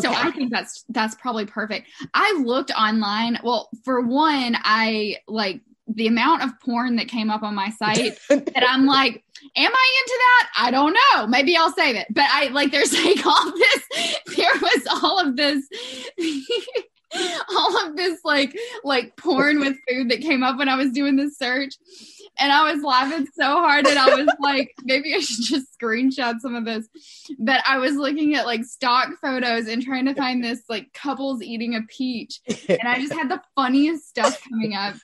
So 0.00 0.12
I 0.12 0.30
think 0.30 0.50
that's 0.50 0.84
that's 0.88 1.14
probably 1.14 1.46
perfect. 1.46 1.88
I 2.14 2.40
looked 2.44 2.70
online. 2.72 3.38
Well, 3.42 3.68
for 3.84 4.00
one, 4.00 4.56
I 4.62 5.18
like 5.26 5.60
the 5.88 6.06
amount 6.06 6.42
of 6.42 6.58
porn 6.60 6.96
that 6.96 7.08
came 7.08 7.30
up 7.30 7.42
on 7.42 7.54
my 7.54 7.70
site 7.70 8.18
that 8.28 8.64
I'm 8.68 8.86
like, 8.86 9.22
am 9.56 9.72
I 9.72 10.02
into 10.02 10.18
that? 10.18 10.50
I 10.58 10.70
don't 10.70 10.92
know. 10.94 11.26
Maybe 11.26 11.56
I'll 11.56 11.72
save 11.72 11.96
it. 11.96 12.06
But 12.10 12.26
I 12.28 12.48
like 12.48 12.72
there's 12.72 12.92
like 12.92 13.24
all 13.26 13.52
this, 13.52 14.14
there 14.36 14.54
was 14.60 14.86
all 15.02 15.20
of 15.20 15.36
this 15.36 15.68
all 17.56 17.86
of 17.86 17.96
this 17.96 18.20
like 18.24 18.56
like 18.84 19.16
porn 19.16 19.60
with 19.60 19.76
food 19.88 20.10
that 20.10 20.20
came 20.20 20.42
up 20.42 20.58
when 20.58 20.68
I 20.68 20.76
was 20.76 20.92
doing 20.92 21.16
this 21.16 21.38
search. 21.38 21.74
And 22.38 22.52
I 22.52 22.72
was 22.72 22.82
laughing 22.82 23.26
so 23.34 23.44
hard 23.44 23.86
that 23.86 23.96
I 23.96 24.22
was 24.22 24.34
like, 24.40 24.74
maybe 24.84 25.14
I 25.14 25.20
should 25.20 25.44
just 25.44 25.78
screenshot 25.80 26.40
some 26.40 26.54
of 26.54 26.64
this. 26.64 26.86
But 27.38 27.62
I 27.66 27.78
was 27.78 27.94
looking 27.94 28.34
at 28.34 28.46
like 28.46 28.64
stock 28.64 29.10
photos 29.20 29.68
and 29.68 29.82
trying 29.82 30.06
to 30.06 30.14
find 30.14 30.42
this 30.42 30.62
like 30.68 30.92
couples 30.92 31.42
eating 31.42 31.74
a 31.74 31.82
peach. 31.88 32.40
And 32.68 32.86
I 32.86 33.00
just 33.00 33.12
had 33.12 33.30
the 33.30 33.42
funniest 33.54 34.08
stuff 34.08 34.40
coming 34.48 34.74
up 34.74 34.96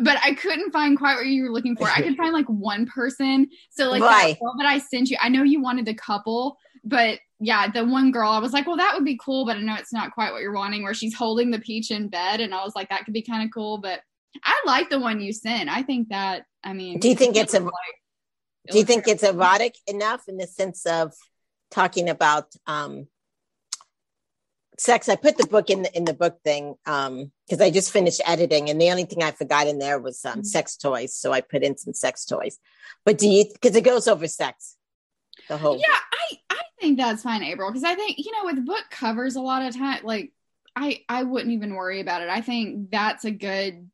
but 0.00 0.16
I 0.22 0.34
couldn't 0.34 0.72
find 0.72 0.96
quite 0.96 1.16
what 1.16 1.26
you 1.26 1.42
were 1.42 1.50
looking 1.50 1.76
for. 1.76 1.88
I 1.88 2.02
could 2.02 2.16
find 2.16 2.32
like 2.32 2.46
one 2.46 2.86
person. 2.86 3.48
So 3.70 3.90
like 3.90 4.02
Right. 4.02 4.38
that 4.40 4.54
that 4.58 4.66
I 4.66 4.78
sent 4.78 5.10
you, 5.10 5.16
I 5.20 5.28
know 5.28 5.42
you 5.42 5.60
wanted 5.60 5.86
the 5.86 5.94
couple, 5.94 6.56
but 6.84 7.18
yeah, 7.40 7.70
the 7.70 7.84
one 7.84 8.10
girl 8.10 8.30
I 8.30 8.38
was 8.38 8.52
like, 8.52 8.66
well, 8.66 8.76
that 8.76 8.94
would 8.94 9.04
be 9.04 9.18
cool, 9.22 9.44
but 9.44 9.56
I 9.56 9.60
know 9.60 9.74
it's 9.74 9.92
not 9.92 10.12
quite 10.12 10.32
what 10.32 10.42
you're 10.42 10.52
wanting. 10.52 10.82
Where 10.82 10.94
she's 10.94 11.14
holding 11.14 11.50
the 11.50 11.60
peach 11.60 11.90
in 11.90 12.08
bed, 12.08 12.40
and 12.40 12.54
I 12.54 12.64
was 12.64 12.74
like, 12.74 12.88
that 12.90 13.04
could 13.04 13.14
be 13.14 13.22
kind 13.22 13.44
of 13.44 13.50
cool. 13.52 13.78
But 13.78 14.00
I 14.44 14.60
like 14.66 14.90
the 14.90 15.00
one 15.00 15.20
you 15.20 15.32
sent. 15.32 15.68
I 15.68 15.82
think 15.82 16.08
that. 16.10 16.44
I 16.62 16.72
mean, 16.72 16.98
Do 16.98 17.08
you 17.08 17.14
think 17.14 17.36
it's 17.36 17.54
a- 17.54 17.60
like, 17.60 17.72
Do 18.70 18.78
you 18.78 18.84
think 18.84 19.06
it's 19.08 19.22
erotic 19.22 19.76
enough 19.86 20.28
in 20.28 20.36
the 20.36 20.46
sense 20.46 20.84
of 20.86 21.14
talking 21.70 22.08
about 22.08 22.54
um 22.66 23.08
sex. 24.78 25.08
I 25.08 25.16
put 25.16 25.36
the 25.36 25.46
book 25.46 25.70
in 25.70 25.82
the 25.82 25.96
in 25.96 26.04
the 26.04 26.14
book 26.14 26.38
thing 26.44 26.74
um 26.86 27.32
because 27.46 27.60
I 27.60 27.70
just 27.70 27.90
finished 27.92 28.20
editing, 28.26 28.68
and 28.70 28.80
the 28.80 28.90
only 28.90 29.04
thing 29.04 29.22
I 29.22 29.30
forgot 29.32 29.66
in 29.66 29.78
there 29.78 29.98
was 29.98 30.24
um, 30.24 30.40
Mhm. 30.40 30.46
sex 30.46 30.76
toys. 30.76 31.14
So 31.14 31.32
I 31.32 31.40
put 31.40 31.62
in 31.62 31.76
some 31.76 31.94
sex 31.94 32.24
toys. 32.24 32.58
But 33.04 33.18
do 33.18 33.28
you 33.28 33.44
because 33.52 33.76
it 33.76 33.84
goes 33.84 34.06
over 34.08 34.26
sex? 34.28 34.76
The 35.48 35.56
whole 35.58 35.78
Yeah, 35.78 35.86
I 36.12 36.38
I 36.50 36.62
think 36.80 36.98
that's 36.98 37.22
fine, 37.22 37.42
April, 37.42 37.70
because 37.70 37.84
I 37.84 37.94
think 37.94 38.18
you 38.18 38.32
know 38.32 38.44
with 38.44 38.64
book 38.66 38.84
covers 38.90 39.36
a 39.36 39.40
lot 39.40 39.62
of 39.62 39.76
time, 39.76 40.00
like 40.04 40.32
I 40.76 41.04
I 41.08 41.22
wouldn't 41.22 41.52
even 41.52 41.74
worry 41.74 42.00
about 42.00 42.22
it. 42.22 42.28
I 42.28 42.40
think 42.40 42.90
that's 42.90 43.24
a 43.24 43.30
good 43.30 43.90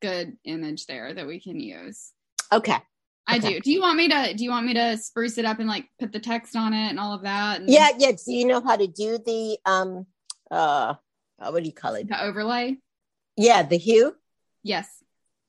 good 0.00 0.36
image 0.44 0.86
there 0.86 1.12
that 1.14 1.26
we 1.26 1.40
can 1.40 1.58
use. 1.60 2.12
okay. 2.52 2.76
I 3.30 3.36
Okay. 3.36 3.54
do. 3.54 3.60
Do 3.60 3.70
you 3.70 3.82
want 3.82 3.98
me 3.98 4.08
to? 4.08 4.32
Do 4.34 4.42
you 4.42 4.48
want 4.50 4.64
me 4.64 4.72
to 4.72 4.96
spruce 4.96 5.36
it 5.36 5.44
up 5.44 5.58
and 5.58 5.68
like 5.68 5.84
put 5.98 6.12
the 6.12 6.18
text 6.20 6.56
on 6.56 6.72
it 6.72 6.88
and 6.88 6.98
all 6.98 7.12
of 7.12 7.22
that? 7.22 7.60
And 7.60 7.68
Yeah, 7.68 7.90
yeah. 7.98 8.12
Do 8.12 8.32
you 8.32 8.46
know 8.46 8.62
how 8.62 8.74
to 8.76 8.86
do 8.86 9.18
the 9.18 9.58
um 9.66 10.06
uh 10.50 10.94
uh, 11.38 11.50
what 11.50 11.62
do 11.62 11.66
you 11.68 11.74
call 11.74 11.94
it? 11.96 12.08
The 12.08 12.22
overlay. 12.24 12.78
Yeah, 13.36 13.64
the 13.64 13.76
hue. 13.76 14.16
Yes. 14.62 14.88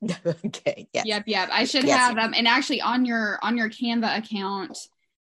okay. 0.45 0.89
Yeah. 0.91 1.03
Yep. 1.05 1.23
Yep. 1.27 1.49
I 1.53 1.63
should 1.63 1.85
Yes. 1.85 1.97
have 1.99 2.15
them. 2.17 2.33
And 2.35 2.49
actually, 2.49 2.81
on 2.81 3.05
your 3.05 3.39
on 3.41 3.55
your 3.55 3.69
Canva 3.69 4.17
account, 4.17 4.77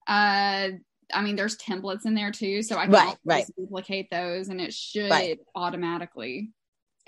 uh, 0.06 0.68
I 1.12 1.22
mean, 1.22 1.34
there's 1.34 1.56
templates 1.56 2.06
in 2.06 2.14
there 2.14 2.30
too, 2.30 2.62
so 2.62 2.76
I 2.78 2.84
can 2.84 2.92
Right, 2.92 3.16
right. 3.24 3.40
just 3.40 3.56
duplicate 3.56 4.08
those, 4.12 4.50
and 4.50 4.60
it 4.60 4.72
should 4.72 5.10
Right. 5.10 5.40
automatically. 5.56 6.52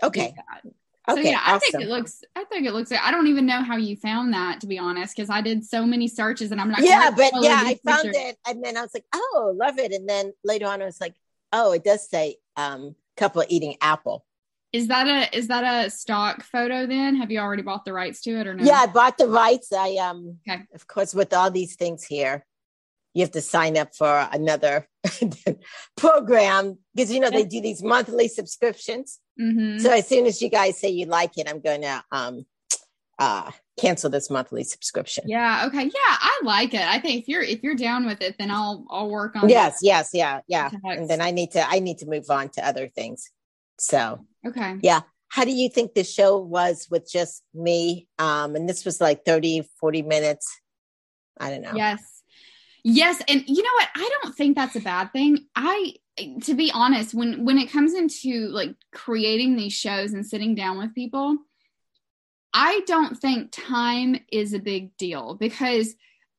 do 0.03 0.07
Okay. 0.09 0.35
Okay. 1.09 1.23
so 1.23 1.29
yeah, 1.31 1.41
I 1.45 1.55
awesome. 1.55 1.73
think 1.73 1.85
it 1.85 1.89
looks. 1.89 2.23
I 2.37 2.45
think 2.45 2.67
it 2.67 2.73
looks. 2.73 2.93
I 2.93 3.11
don't 3.11 3.27
even 3.29 3.47
know 3.47 3.63
how 3.63 3.77
you 3.77 3.97
found 3.97 4.33
that, 4.35 4.61
to 4.61 4.67
be 4.67 4.79
honest, 4.79 5.17
because 5.17 5.31
I 5.31 5.41
did 5.41 5.65
so 5.65 5.87
many 5.87 6.09
searches, 6.09 6.53
and 6.53 6.61
I'm 6.61 6.71
not. 6.71 6.83
yeah, 6.83 7.11
but 7.17 7.33
yeah, 7.41 7.63
I 7.65 7.79
found 7.85 8.03
pictures. 8.03 8.17
it, 8.17 8.37
and 8.47 8.63
then 8.63 8.77
I 8.77 8.83
was 8.83 8.91
like, 8.93 9.05
oh, 9.15 9.55
love 9.59 9.79
it. 9.79 9.93
And 9.93 10.09
then 10.09 10.33
later 10.45 10.67
on, 10.67 10.83
I 10.83 10.85
was 10.85 11.01
like, 11.01 11.15
oh, 11.53 11.73
it 11.73 11.85
does 11.85 12.09
say 12.09 12.37
um 12.57 12.95
couple 13.17 13.43
eating 13.49 13.77
apple. 13.81 14.25
Is 14.73 14.89
that 14.89 15.07
a 15.07 15.37
is 15.37 15.49
that 15.49 15.87
a 15.87 15.91
stock 15.91 16.43
photo? 16.43 16.87
Then 16.87 17.17
have 17.17 17.31
you 17.31 17.39
already 17.41 17.63
bought 17.63 17.85
the 17.85 17.93
rights 17.93 18.21
to 18.23 18.31
it 18.39 18.47
or 18.47 18.55
no? 18.55 18.65
Yeah, 18.65 18.81
I 18.81 18.87
bought 18.87 19.17
the 19.17 19.27
rights. 19.27 19.73
I 19.73 19.97
um, 19.97 20.39
Okay. 20.49 20.63
of 20.75 20.87
course, 20.87 21.15
with 21.15 21.33
all 21.33 21.51
these 21.51 21.75
things 21.77 22.05
here, 22.05 22.45
you 23.19 23.25
have 23.25 23.33
to 23.33 23.41
sign 23.43 23.77
up 23.77 23.97
for 23.97 24.29
another 24.33 24.87
program 25.97 26.79
because 26.95 27.13
you 27.13 27.19
know 27.19 27.31
they 27.31 27.45
do 27.45 27.61
these 27.61 27.83
monthly 27.83 28.29
subscriptions. 28.29 29.19
hmm 29.37 29.79
So 29.79 29.91
as 29.93 30.07
soon 30.07 30.27
as 30.27 30.41
you 30.41 30.49
guys 30.49 30.79
say 30.79 30.89
you 30.91 31.07
like 31.07 31.37
it, 31.37 31.49
I'm 31.51 31.61
going 31.61 31.83
to 31.83 32.05
um 32.13 32.47
uh 33.19 33.51
cancel 33.81 34.09
this 34.09 34.31
monthly 34.31 34.63
subscription. 34.63 35.25
Yeah. 35.27 35.65
Okay. 35.67 35.83
Yeah, 35.85 35.91
I 36.31 36.41
like 36.45 36.75
it. 36.75 36.83
I 36.83 37.01
think 37.01 37.23
if 37.23 37.29
you're 37.29 37.43
if 37.43 37.65
you're 37.65 37.75
down 37.75 38.07
with 38.07 38.23
it, 38.23 38.37
then 38.39 38.53
I'll 38.53 38.87
I'll 38.89 39.11
work 39.11 39.35
on. 39.35 39.49
Yes, 39.49 39.79
yes, 39.83 40.11
yeah, 40.13 40.41
yeah. 40.47 40.69
Text. 40.69 40.85
And 40.85 41.11
then 41.11 41.21
I 41.21 41.33
need 41.33 41.51
to 41.53 41.69
I 41.69 41.81
need 41.81 41.99
to 41.99 42.07
move 42.07 42.31
on 42.31 42.51
to 42.51 42.65
other 42.65 42.87
things. 42.89 43.31
So 43.81 44.25
Okay. 44.47 44.77
Yeah. 44.83 45.01
how 45.29 45.45
do 45.45 45.51
you 45.51 45.69
think 45.69 45.95
the 45.95 46.05
show 46.05 46.39
was 46.39 46.87
with 46.89 47.11
just 47.11 47.43
me? 47.53 48.07
Um, 48.21 48.55
and 48.55 48.69
this 48.69 48.85
was 48.85 49.01
like 49.01 49.25
30, 49.25 49.69
40 49.81 50.03
minutes. 50.03 50.47
I 51.41 51.51
don't 51.51 51.63
know. 51.63 51.75
Yes. 51.75 52.18
Yes, 52.91 53.21
and 53.29 53.45
you 53.47 53.63
know 53.63 53.71
what? 53.75 53.89
I 53.95 54.11
don't 54.23 54.35
think 54.35 54.57
that's 54.57 54.77
a 54.77 54.81
bad 54.81 55.13
thing. 55.13 55.47
I 55.55 55.95
to 56.43 56.55
be 56.55 56.71
honest, 56.73 57.15
when 57.15 57.45
when 57.45 57.59
it 57.59 57.71
comes 57.71 57.95
into 57.95 58.49
like 58.49 58.75
creating 58.93 59.57
these 59.57 59.75
shows 59.75 60.15
and 60.15 60.27
sitting 60.27 60.55
down 60.55 60.79
with 60.79 60.95
people, 60.95 61.37
I 62.55 62.81
don't 62.87 63.19
think 63.19 63.51
time 63.53 64.17
is 64.33 64.55
a 64.55 64.59
big 64.59 64.97
deal 64.97 65.35
because 65.35 65.95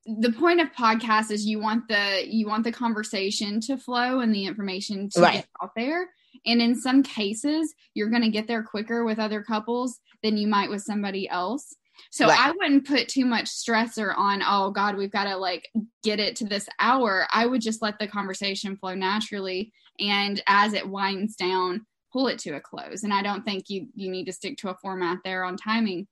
the 0.06 0.32
point 0.32 0.60
of 0.60 0.72
podcast 0.72 1.30
is 1.30 1.45
you 1.45 1.60
want 1.60 1.88
the 1.88 2.24
you 2.28 2.47
want 2.47 2.64
the 2.64 2.72
conversation 2.72 3.62
to 3.62 3.78
flow 3.78 4.20
and 4.20 4.34
the 4.34 4.45
information 4.45 5.10
to 5.12 5.22
Right. 5.22 5.34
get 5.34 5.47
out 5.62 5.72
there. 5.76 6.10
And 6.45 6.62
in 6.62 6.76
some 6.80 7.04
cases, 7.04 7.74
you're 7.93 8.10
going 8.10 8.22
to 8.24 8.30
get 8.30 8.47
there 8.47 8.64
quicker 8.64 9.04
with 9.04 9.20
other 9.20 9.43
couples 9.43 10.00
than 10.24 10.38
you 10.38 10.47
might 10.47 10.70
with 10.70 10.82
somebody 10.82 11.30
else. 11.30 11.76
So 12.12 12.28
Right. 12.28 12.39
I 12.39 12.52
wouldn't 12.52 12.88
put 12.88 13.08
too 13.08 13.26
much 13.26 13.45
stressor 13.45 14.16
on, 14.18 14.41
oh 14.45 14.72
God, 14.72 14.97
we've 14.97 15.12
got 15.12 15.26
to 15.26 15.38
like 15.38 15.68
get 16.04 16.20
it 16.20 16.36
to 16.38 16.45
this 16.45 16.68
hour. 16.80 17.28
I 17.32 17.45
would 17.45 17.62
just 17.62 17.82
let 17.82 18.00
the 18.00 18.08
conversation 18.08 18.76
flow 18.78 18.95
naturally. 18.95 19.72
And 20.00 20.41
as 20.47 20.74
it 20.74 20.88
winds 20.88 21.36
down, 21.36 21.86
pull 22.14 22.28
it 22.28 22.39
to 22.39 22.52
a 22.52 22.60
close. 22.62 23.04
And 23.04 23.14
I 23.14 23.22
don't 23.22 23.43
think 23.43 23.70
you 23.70 23.88
you 23.95 24.10
need 24.10 24.26
to 24.26 24.34
stick 24.34 24.58
to 24.58 24.70
a 24.70 24.76
format 24.82 25.20
there 25.24 25.43
on 25.43 25.58
timing. 25.58 26.08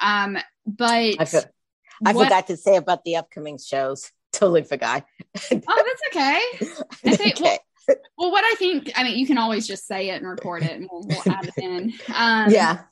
Um, 0.00 0.38
but 0.66 1.14
I, 1.20 1.24
for- 1.24 1.50
I 2.04 2.12
what- 2.12 2.24
forgot 2.24 2.46
to 2.48 2.56
say 2.56 2.76
about 2.76 3.04
the 3.04 3.16
upcoming 3.16 3.58
shows. 3.58 4.10
Totally 4.32 4.62
forgot. 4.62 5.04
Oh, 5.50 5.50
that's 5.50 6.02
okay. 6.08 6.40
I 7.04 7.16
think 7.16 7.38
okay. 7.40 7.58
Well, 8.16 8.30
what 8.30 8.44
I 8.44 8.54
think, 8.58 8.92
I 8.94 9.02
mean, 9.02 9.18
you 9.18 9.26
can 9.26 9.36
always 9.38 9.66
just 9.66 9.86
say 9.86 10.08
it 10.10 10.22
and 10.22 10.26
record 10.30 10.62
it, 10.62 10.70
and 10.70 10.88
we'll, 10.90 11.02
we'll 11.06 11.34
add 11.34 11.46
it 11.54 11.62
in. 11.62 11.92
Um, 12.14 12.50
yeah. 12.50 12.82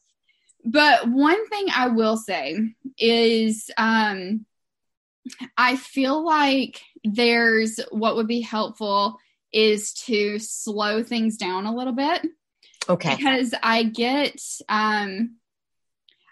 But 0.65 1.09
one 1.09 1.49
thing 1.49 1.67
I 1.75 1.89
will 1.89 2.17
say 2.17 2.59
is, 2.99 3.71
um, 3.77 4.45
I 5.57 5.77
feel 5.77 6.25
like 6.25 6.83
there's 7.05 7.81
what 7.91 8.17
would 8.17 8.27
be 8.27 8.41
helpful 8.41 9.19
is 9.53 9.93
to 9.95 10.39
slow 10.39 11.03
things 11.03 11.37
down 11.37 11.67
a 11.67 11.75
little 11.75 11.93
bit 11.93 12.25
Okay. 12.89 13.17
because 13.17 13.55
I 13.63 13.85
get 13.85 14.41
um 14.69 15.37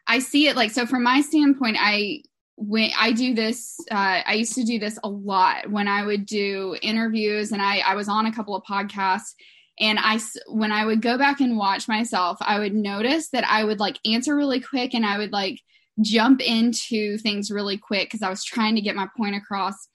I 0.06 0.18
see 0.20 0.48
it 0.48 0.56
like 0.56 0.70
so 0.70 0.86
from 0.86 1.02
my 1.02 1.20
standpoint 1.20 1.76
I 1.78 2.22
when 2.56 2.90
I 2.98 3.12
do 3.12 3.34
this 3.34 3.76
uh 3.90 4.22
I 4.26 4.34
used 4.34 4.54
to 4.54 4.64
do 4.64 4.78
this 4.78 4.98
a 5.02 5.08
lot 5.08 5.70
when 5.70 5.88
I 5.88 6.04
would 6.04 6.26
do 6.26 6.76
interviews 6.82 7.52
and 7.52 7.62
I 7.62 7.78
I 7.78 7.94
was 7.94 8.08
on 8.08 8.26
a 8.26 8.32
couple 8.32 8.56
of 8.56 8.64
podcasts 8.64 9.34
and 9.80 9.98
I 10.00 10.18
when 10.46 10.72
I 10.72 10.84
would 10.84 11.02
go 11.02 11.18
back 11.18 11.40
and 11.40 11.56
watch 11.56 11.88
myself 11.88 12.38
I 12.40 12.58
would 12.58 12.74
notice 12.74 13.28
that 13.30 13.44
I 13.46 13.64
would 13.64 13.80
like 13.80 13.98
answer 14.04 14.34
really 14.34 14.60
quick 14.60 14.94
and 14.94 15.06
I 15.06 15.18
would 15.18 15.32
like 15.32 15.60
jump 16.00 16.40
into 16.40 17.18
things 17.18 17.50
really 17.50 17.78
quick 17.78 18.10
cuz 18.10 18.22
I 18.22 18.30
was 18.30 18.44
trying 18.44 18.76
to 18.76 18.80
get 18.80 18.96
my 18.96 19.08
point 19.16 19.36
across. 19.36 19.88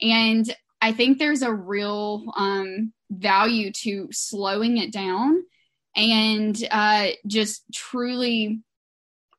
And 0.00 0.54
I 0.80 0.92
think 0.92 1.18
there's 1.18 1.42
a 1.42 1.52
real 1.52 2.32
um 2.36 2.92
value 3.10 3.70
to 3.70 4.08
slowing 4.10 4.78
it 4.78 4.92
down 4.92 5.42
and 5.94 6.56
uh, 6.70 7.08
just 7.26 7.64
truly 7.72 8.62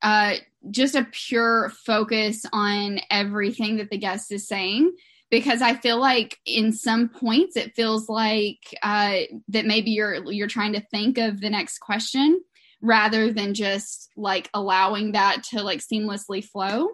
uh, 0.02 0.36
just 0.70 0.96
a 0.96 1.08
pure 1.12 1.72
focus 1.86 2.46
on 2.52 3.00
everything 3.10 3.78
that 3.78 3.90
the 3.90 3.98
guest 3.98 4.32
is 4.32 4.48
saying 4.48 4.94
because 5.34 5.64
i 5.64 5.74
feel 5.74 6.00
like 6.00 6.38
in 6.46 6.72
some 6.72 7.10
points 7.10 7.56
it 7.56 7.74
feels 7.76 8.08
like 8.08 8.60
uh, 8.84 9.18
that 9.48 9.66
maybe 9.66 9.90
you're 9.90 10.32
you're 10.32 10.48
trying 10.48 10.74
to 10.74 10.86
think 10.92 11.18
of 11.18 11.42
the 11.42 11.50
next 11.50 11.80
question 11.80 12.40
rather 12.82 13.34
than 13.34 13.56
just 13.56 14.10
like 14.16 14.48
allowing 14.54 15.14
that 15.14 15.42
to 15.44 15.64
like 15.64 15.80
seamlessly 15.80 16.44
flow 16.44 16.88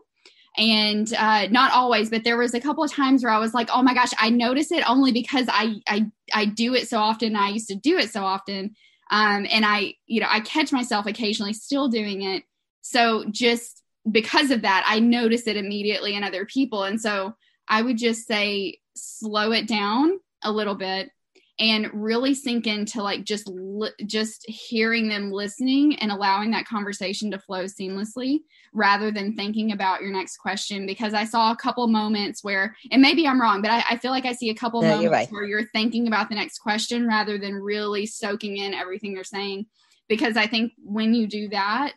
and 0.57 1.13
uh, 1.15 1.47
not 1.47 1.73
always 1.73 2.09
but 2.09 2.23
there 2.23 2.37
was 2.37 2.53
a 2.53 2.61
couple 2.61 2.83
of 2.83 2.91
times 2.91 3.23
where 3.23 3.33
i 3.33 3.39
was 3.39 3.53
like 3.53 3.69
oh 3.73 3.83
my 3.83 3.93
gosh 3.93 4.11
i 4.19 4.29
notice 4.29 4.71
it 4.71 4.89
only 4.89 5.11
because 5.11 5.47
i 5.49 5.75
i 5.87 6.05
i 6.33 6.45
do 6.45 6.73
it 6.73 6.87
so 6.87 6.97
often 6.97 7.35
i 7.35 7.49
used 7.49 7.67
to 7.67 7.75
do 7.75 7.97
it 7.97 8.09
so 8.09 8.23
often 8.23 8.73
um, 9.11 9.47
and 9.51 9.65
I, 9.65 9.95
you 10.05 10.21
know, 10.21 10.27
I 10.29 10.39
catch 10.41 10.71
myself 10.71 11.07
occasionally 11.07 11.53
still 11.53 11.87
doing 11.87 12.21
it. 12.21 12.43
So 12.81 13.25
just 13.31 13.81
because 14.09 14.51
of 14.51 14.61
that, 14.61 14.83
I 14.87 14.99
notice 14.99 15.47
it 15.47 15.57
immediately 15.57 16.15
in 16.15 16.23
other 16.23 16.45
people. 16.45 16.83
And 16.83 17.01
so 17.01 17.33
I 17.69 17.81
would 17.81 17.97
just 17.97 18.27
say 18.27 18.79
slow 18.95 19.51
it 19.51 19.67
down 19.67 20.19
a 20.43 20.51
little 20.51 20.75
bit 20.75 21.11
and 21.59 21.89
really 21.93 22.33
sink 22.33 22.67
into 22.67 23.03
like 23.03 23.25
just 23.25 23.47
li- 23.49 23.91
just 24.05 24.45
hearing 24.49 25.09
them 25.09 25.29
listening 25.31 25.95
and 25.97 26.11
allowing 26.11 26.51
that 26.51 26.65
conversation 26.65 27.29
to 27.31 27.39
flow 27.39 27.65
seamlessly 27.65 28.39
rather 28.73 29.11
than 29.11 29.35
thinking 29.35 29.73
about 29.73 30.01
your 30.01 30.11
next 30.11 30.37
question 30.37 30.85
because 30.85 31.13
i 31.13 31.25
saw 31.25 31.51
a 31.51 31.55
couple 31.57 31.85
moments 31.87 32.43
where 32.43 32.75
and 32.91 33.01
maybe 33.01 33.27
i'm 33.27 33.41
wrong 33.41 33.61
but 33.61 33.71
i, 33.71 33.83
I 33.89 33.97
feel 33.97 34.11
like 34.11 34.25
i 34.25 34.31
see 34.31 34.49
a 34.49 34.55
couple 34.55 34.81
No, 34.81 34.89
moments 34.89 35.03
you're 35.03 35.11
right. 35.11 35.31
where 35.31 35.43
you're 35.43 35.69
thinking 35.73 36.07
about 36.07 36.29
the 36.29 36.35
next 36.35 36.59
question 36.59 37.07
rather 37.07 37.37
than 37.37 37.55
really 37.55 38.05
soaking 38.05 38.57
in 38.57 38.73
everything 38.73 39.13
they're 39.13 39.23
saying 39.23 39.65
because 40.07 40.37
i 40.37 40.47
think 40.47 40.71
when 40.77 41.13
you 41.13 41.27
do 41.27 41.49
that 41.49 41.93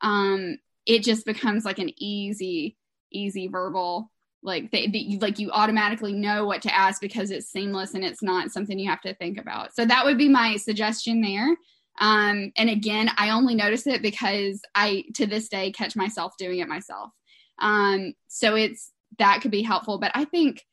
um 0.00 0.56
it 0.86 1.02
just 1.02 1.26
becomes 1.26 1.64
like 1.64 1.78
an 1.78 1.90
easy 1.98 2.76
easy 3.10 3.48
verbal 3.48 4.11
like 4.42 4.70
they, 4.70 4.86
they 4.88 5.18
like 5.20 5.38
you 5.38 5.50
automatically 5.50 6.12
know 6.12 6.44
what 6.44 6.62
to 6.62 6.74
ask 6.74 7.00
because 7.00 7.30
it's 7.30 7.50
seamless 7.50 7.94
and 7.94 8.04
it's 8.04 8.22
not 8.22 8.50
something 8.50 8.78
you 8.78 8.90
have 8.90 9.00
to 9.02 9.14
think 9.14 9.38
about. 9.38 9.74
So 9.74 9.84
that 9.84 10.04
would 10.04 10.18
be 10.18 10.28
my 10.28 10.56
suggestion 10.56 11.20
there. 11.20 11.56
Um 12.00 12.52
and 12.56 12.70
again 12.70 13.10
i 13.18 13.30
only 13.30 13.54
notice 13.54 13.86
it 13.86 14.00
because 14.00 14.62
i 14.74 15.04
to 15.14 15.26
this 15.26 15.48
day 15.48 15.72
catch 15.72 15.94
myself 15.94 16.34
doing 16.38 16.58
it 16.58 16.68
myself. 16.68 17.10
Um 17.58 18.14
so 18.28 18.54
it's 18.54 18.90
that 19.18 19.42
could 19.42 19.50
be 19.50 19.62
helpful. 19.62 19.98
But 19.98 20.12
i 20.14 20.24
think 20.24 20.64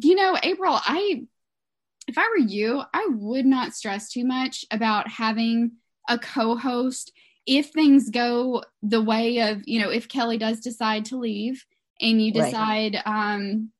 you 0.00 0.14
know 0.14 0.38
april 0.44 0.78
i 0.80 1.24
if 2.06 2.16
i 2.16 2.28
were 2.28 2.46
you 2.46 2.80
i 2.94 3.08
would 3.10 3.44
not 3.44 3.74
stress 3.74 4.08
too 4.08 4.24
much 4.24 4.64
about 4.70 5.08
having 5.08 5.72
a 6.08 6.18
co-host. 6.18 7.12
If 7.46 7.70
things 7.70 8.10
go 8.10 8.62
the 8.82 9.02
way 9.02 9.38
of 9.38 9.62
you 9.66 9.80
know 9.80 9.90
if 9.90 10.08
kelly 10.08 10.38
does 10.38 10.60
decide 10.60 11.06
to 11.06 11.16
leave 11.16 11.64
and 12.00 12.22
you 12.22 12.32
Right. 12.34 12.46
decide 12.46 13.02
um 13.04 13.70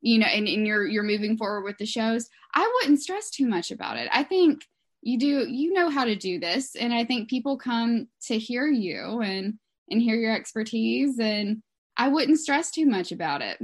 you 0.00 0.18
know 0.18 0.26
and, 0.26 0.48
and 0.48 0.66
you're 0.66 0.86
you're 0.86 1.02
moving 1.02 1.36
forward 1.36 1.62
with 1.62 1.78
the 1.78 1.86
shows 1.86 2.28
i 2.54 2.70
wouldn't 2.80 3.00
stress 3.00 3.30
too 3.30 3.46
much 3.46 3.70
about 3.70 3.96
it 3.96 4.08
i 4.12 4.22
think 4.22 4.64
you 5.02 5.18
do 5.18 5.46
you 5.48 5.72
know 5.72 5.88
how 5.88 6.04
to 6.04 6.16
do 6.16 6.38
this 6.38 6.74
and 6.76 6.92
i 6.92 7.04
think 7.04 7.28
people 7.30 7.56
come 7.56 8.08
to 8.20 8.38
hear 8.38 8.66
you 8.66 9.20
and 9.20 9.58
and 9.90 10.00
hear 10.02 10.16
your 10.16 10.34
expertise 10.34 11.18
and 11.18 11.62
i 11.96 12.08
wouldn't 12.08 12.38
stress 12.38 12.70
too 12.70 12.86
much 12.86 13.12
about 13.12 13.42
it 13.42 13.58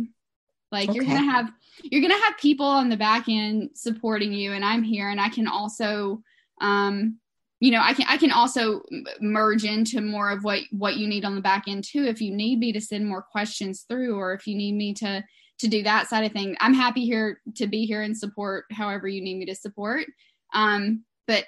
like 0.70 0.88
okay. 0.88 0.96
you're 0.96 1.06
gonna 1.06 1.30
have 1.30 1.50
you're 1.82 2.02
gonna 2.02 2.22
have 2.24 2.36
people 2.38 2.66
on 2.66 2.88
the 2.88 2.96
back 2.96 3.24
end 3.28 3.70
supporting 3.74 4.32
you 4.32 4.52
and 4.52 4.64
i'm 4.64 4.82
here 4.82 5.08
and 5.10 5.20
i 5.20 5.28
can 5.28 5.46
also 5.46 6.22
um 6.60 7.18
you 7.60 7.70
know 7.70 7.80
i 7.82 7.92
can 7.92 8.06
i 8.08 8.16
can 8.16 8.30
also 8.30 8.82
merge 9.20 9.64
into 9.64 10.00
more 10.00 10.30
of 10.30 10.44
what 10.44 10.60
what 10.70 10.96
you 10.96 11.08
need 11.08 11.24
on 11.24 11.34
the 11.34 11.40
back 11.40 11.64
end 11.66 11.84
too 11.84 12.04
if 12.04 12.20
you 12.20 12.34
need 12.34 12.58
me 12.58 12.72
to 12.72 12.80
send 12.80 13.06
more 13.06 13.22
questions 13.22 13.84
through 13.88 14.16
or 14.16 14.32
if 14.32 14.46
you 14.46 14.56
need 14.56 14.74
me 14.74 14.94
to 14.94 15.24
to 15.58 15.68
do 15.68 15.82
that 15.82 16.08
side 16.08 16.24
of 16.24 16.32
thing. 16.32 16.56
I'm 16.60 16.74
happy 16.74 17.04
here 17.04 17.40
to 17.56 17.66
be 17.66 17.84
here 17.84 18.02
and 18.02 18.16
support 18.16 18.66
however 18.70 19.08
you 19.08 19.20
need 19.20 19.38
me 19.38 19.46
to 19.46 19.54
support. 19.54 20.06
Um 20.54 21.04
but 21.26 21.44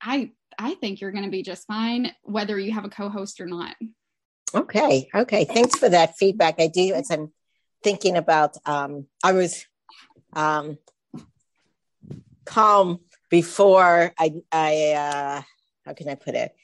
i 0.00 0.30
i 0.58 0.74
think 0.74 1.00
you're 1.00 1.12
going 1.12 1.24
to 1.24 1.30
be 1.30 1.42
just 1.42 1.66
fine 1.66 2.12
whether 2.22 2.58
you 2.58 2.72
have 2.72 2.84
a 2.84 2.88
co-host 2.88 3.40
or 3.40 3.46
not. 3.46 3.76
Okay 4.54 5.08
okay. 5.14 5.44
Thanks 5.44 5.78
for 5.78 5.88
that 5.88 6.16
feedback. 6.16 6.60
I 6.60 6.68
do 6.68 6.94
as 6.94 7.10
i'm 7.10 7.32
thinking 7.82 8.16
about 8.16 8.56
um 8.66 9.06
i 9.24 9.32
was 9.32 9.66
um 10.34 10.78
calm 12.44 13.00
before 13.30 14.12
I, 14.18 14.32
I 14.52 14.92
uh, 14.92 15.42
how 15.86 15.94
can 15.94 16.08
I 16.08 16.16
put 16.16 16.34
it? 16.34 16.54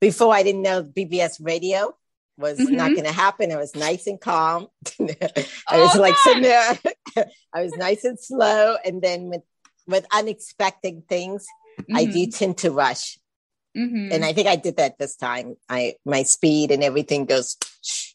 Before 0.00 0.34
I 0.34 0.42
didn't 0.42 0.62
know 0.62 0.82
BBS 0.82 1.38
radio 1.40 1.94
was 2.36 2.58
mm-hmm. 2.58 2.74
not 2.74 2.92
going 2.92 3.04
to 3.04 3.12
happen. 3.12 3.52
I 3.52 3.56
was 3.56 3.74
nice 3.74 4.06
and 4.06 4.20
calm. 4.20 4.68
I 5.00 5.34
oh, 5.70 5.82
was 5.82 5.96
like 5.96 6.16
sitting 6.16 6.42
there. 6.42 6.78
I 7.54 7.62
was 7.62 7.76
nice 7.76 8.04
and 8.04 8.18
slow, 8.18 8.76
and 8.84 9.02
then 9.02 9.28
with 9.28 9.42
with 9.86 10.06
unexpected 10.12 11.08
things, 11.08 11.46
mm-hmm. 11.80 11.96
I 11.96 12.04
do 12.06 12.26
mm-hmm. 12.26 12.30
tend 12.30 12.58
to 12.58 12.70
rush. 12.70 13.18
Mm-hmm. 13.76 14.12
And 14.12 14.24
I 14.24 14.32
think 14.32 14.46
I 14.46 14.56
did 14.56 14.76
that 14.76 14.98
this 14.98 15.16
time. 15.16 15.56
I 15.68 15.94
my 16.04 16.22
speed 16.22 16.70
and 16.70 16.82
everything 16.82 17.26
goes. 17.26 17.56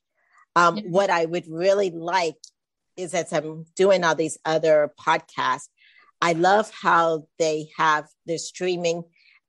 Um, 0.55 0.79
what 0.89 1.11
I 1.11 1.25
would 1.25 1.45
really 1.47 1.91
like 1.91 2.35
is 2.97 3.13
as 3.13 3.31
I'm 3.31 3.65
doing 3.75 4.03
all 4.03 4.15
these 4.15 4.37
other 4.43 4.91
podcasts, 4.99 5.69
I 6.21 6.33
love 6.33 6.71
how 6.81 7.27
they 7.37 7.69
have 7.77 8.07
their 8.25 8.37
streaming 8.37 9.03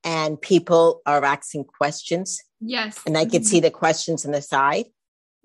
and 0.04 0.40
people 0.40 1.02
are 1.04 1.24
asking 1.24 1.64
questions. 1.64 2.40
Yes. 2.60 3.00
And 3.06 3.16
I 3.16 3.24
mm-hmm. 3.24 3.42
see 3.42 3.60
the 3.60 3.70
questions 3.70 4.24
on 4.24 4.32
the 4.32 4.42
side. 4.42 4.86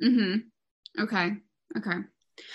Mm-hmm. 0.03 1.03
Okay. 1.03 1.31
Okay. 1.77 1.97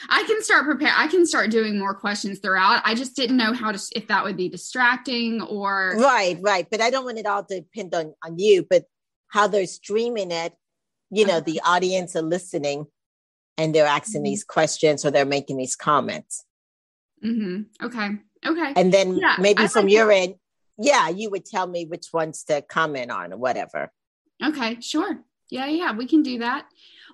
I 0.08 0.24
can 0.24 0.42
start 0.42 0.64
prepare. 0.64 0.92
I 0.94 1.06
can 1.08 1.26
start 1.26 1.50
doing 1.50 1.78
more 1.78 1.94
questions 1.94 2.38
throughout. 2.38 2.82
I 2.84 2.94
just 2.94 3.16
didn't 3.16 3.38
know 3.38 3.52
how 3.52 3.72
to 3.72 3.80
if 3.96 4.08
that 4.08 4.24
would 4.24 4.36
be 4.36 4.48
distracting 4.48 5.40
or 5.40 5.94
right, 5.96 6.38
right. 6.42 6.66
But 6.70 6.82
I 6.82 6.90
don't 6.90 7.04
want 7.04 7.18
it 7.18 7.26
all 7.26 7.44
to 7.44 7.60
depend 7.60 7.94
on 7.94 8.14
on 8.24 8.38
you. 8.38 8.66
But 8.68 8.84
how 9.28 9.46
they're 9.46 9.66
streaming 9.66 10.32
it, 10.32 10.52
you 11.10 11.26
know, 11.26 11.40
the 11.40 11.62
audience 11.64 12.14
are 12.14 12.22
listening, 12.22 12.86
and 13.56 13.74
they're 13.74 13.86
asking 13.86 14.18
mm-hmm. 14.20 14.24
these 14.24 14.44
questions 14.44 15.04
or 15.04 15.10
they're 15.10 15.24
making 15.24 15.56
these 15.56 15.76
comments. 15.76 16.44
Mm-hmm. 17.24 17.86
Okay. 17.86 18.08
Okay. 18.46 18.72
And 18.76 18.92
then 18.92 19.16
yeah, 19.16 19.36
maybe 19.38 19.64
I 19.64 19.68
from 19.68 19.84
like 19.84 19.92
your 19.92 20.10
end, 20.10 20.34
yeah, 20.78 21.08
you 21.08 21.30
would 21.30 21.44
tell 21.44 21.66
me 21.66 21.84
which 21.84 22.06
ones 22.12 22.44
to 22.44 22.62
comment 22.62 23.10
on 23.10 23.32
or 23.32 23.36
whatever. 23.36 23.92
Okay, 24.42 24.80
sure. 24.80 25.22
Yeah, 25.50 25.66
yeah, 25.66 25.92
we 25.92 26.06
can 26.06 26.22
do 26.22 26.38
that. 26.38 26.66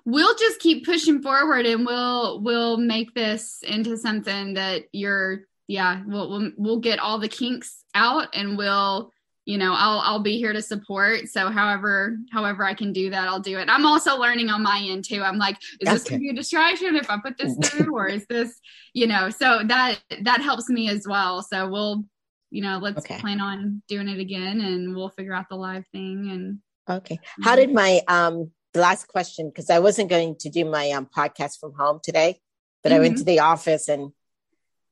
We'll 0.05 0.35
just 0.35 0.59
keep 0.59 0.85
pushing 0.85 1.21
forward 1.21 1.65
and 1.65 1.85
we'll 1.85 2.41
we'll 2.41 2.77
make 2.77 3.13
this 3.13 3.61
into 3.61 3.97
something 3.97 4.53
that 4.53 4.83
you're 4.93 5.41
yeah, 5.67 6.01
we'll 6.05 6.29
we'll, 6.29 6.51
we'll 6.55 6.79
get 6.79 6.99
all 6.99 7.19
the 7.19 7.27
kinks 7.27 7.83
out 7.93 8.29
and 8.33 8.57
we'll 8.57 9.11
you 9.47 9.57
know 9.57 9.73
i'll 9.73 9.99
i'll 9.99 10.19
be 10.19 10.37
here 10.37 10.51
to 10.51 10.61
support 10.61 11.29
so 11.29 11.49
however 11.49 12.17
however 12.31 12.65
i 12.65 12.73
can 12.73 12.91
do 12.91 13.09
that 13.09 13.29
i'll 13.29 13.39
do 13.39 13.57
it 13.57 13.69
i'm 13.69 13.85
also 13.85 14.17
learning 14.17 14.49
on 14.49 14.61
my 14.61 14.85
end 14.89 15.05
too 15.05 15.23
i'm 15.23 15.37
like 15.37 15.57
is 15.79 15.89
this 15.89 16.03
gonna 16.03 16.19
be 16.19 16.29
a 16.29 16.33
distraction 16.33 16.97
if 16.97 17.09
i 17.09 17.17
put 17.17 17.37
this 17.37 17.55
through 17.63 17.95
or 17.95 18.07
is 18.07 18.25
this 18.27 18.59
you 18.93 19.07
know 19.07 19.29
so 19.29 19.61
that 19.65 19.99
that 20.23 20.41
helps 20.41 20.69
me 20.69 20.89
as 20.89 21.07
well 21.07 21.41
so 21.41 21.67
we'll 21.69 22.03
you 22.51 22.61
know 22.61 22.77
let's 22.77 22.99
okay. 22.99 23.17
plan 23.19 23.39
on 23.39 23.81
doing 23.87 24.09
it 24.09 24.19
again 24.19 24.59
and 24.59 24.93
we'll 24.93 25.09
figure 25.09 25.33
out 25.33 25.47
the 25.49 25.55
live 25.55 25.87
thing 25.93 26.29
and 26.29 26.97
okay 26.97 27.17
how 27.41 27.55
did 27.55 27.71
my 27.71 28.01
um 28.09 28.51
the 28.73 28.81
last 28.81 29.07
question 29.07 29.47
because 29.49 29.69
i 29.69 29.79
wasn't 29.79 30.09
going 30.09 30.35
to 30.35 30.49
do 30.49 30.65
my 30.65 30.91
um 30.91 31.05
podcast 31.05 31.57
from 31.57 31.73
home 31.73 32.01
today 32.03 32.37
but 32.83 32.89
mm-hmm. 32.89 32.97
i 32.97 32.99
went 32.99 33.13
mm-hmm. 33.13 33.19
to 33.19 33.25
the 33.25 33.39
office 33.39 33.87
and 33.87 34.11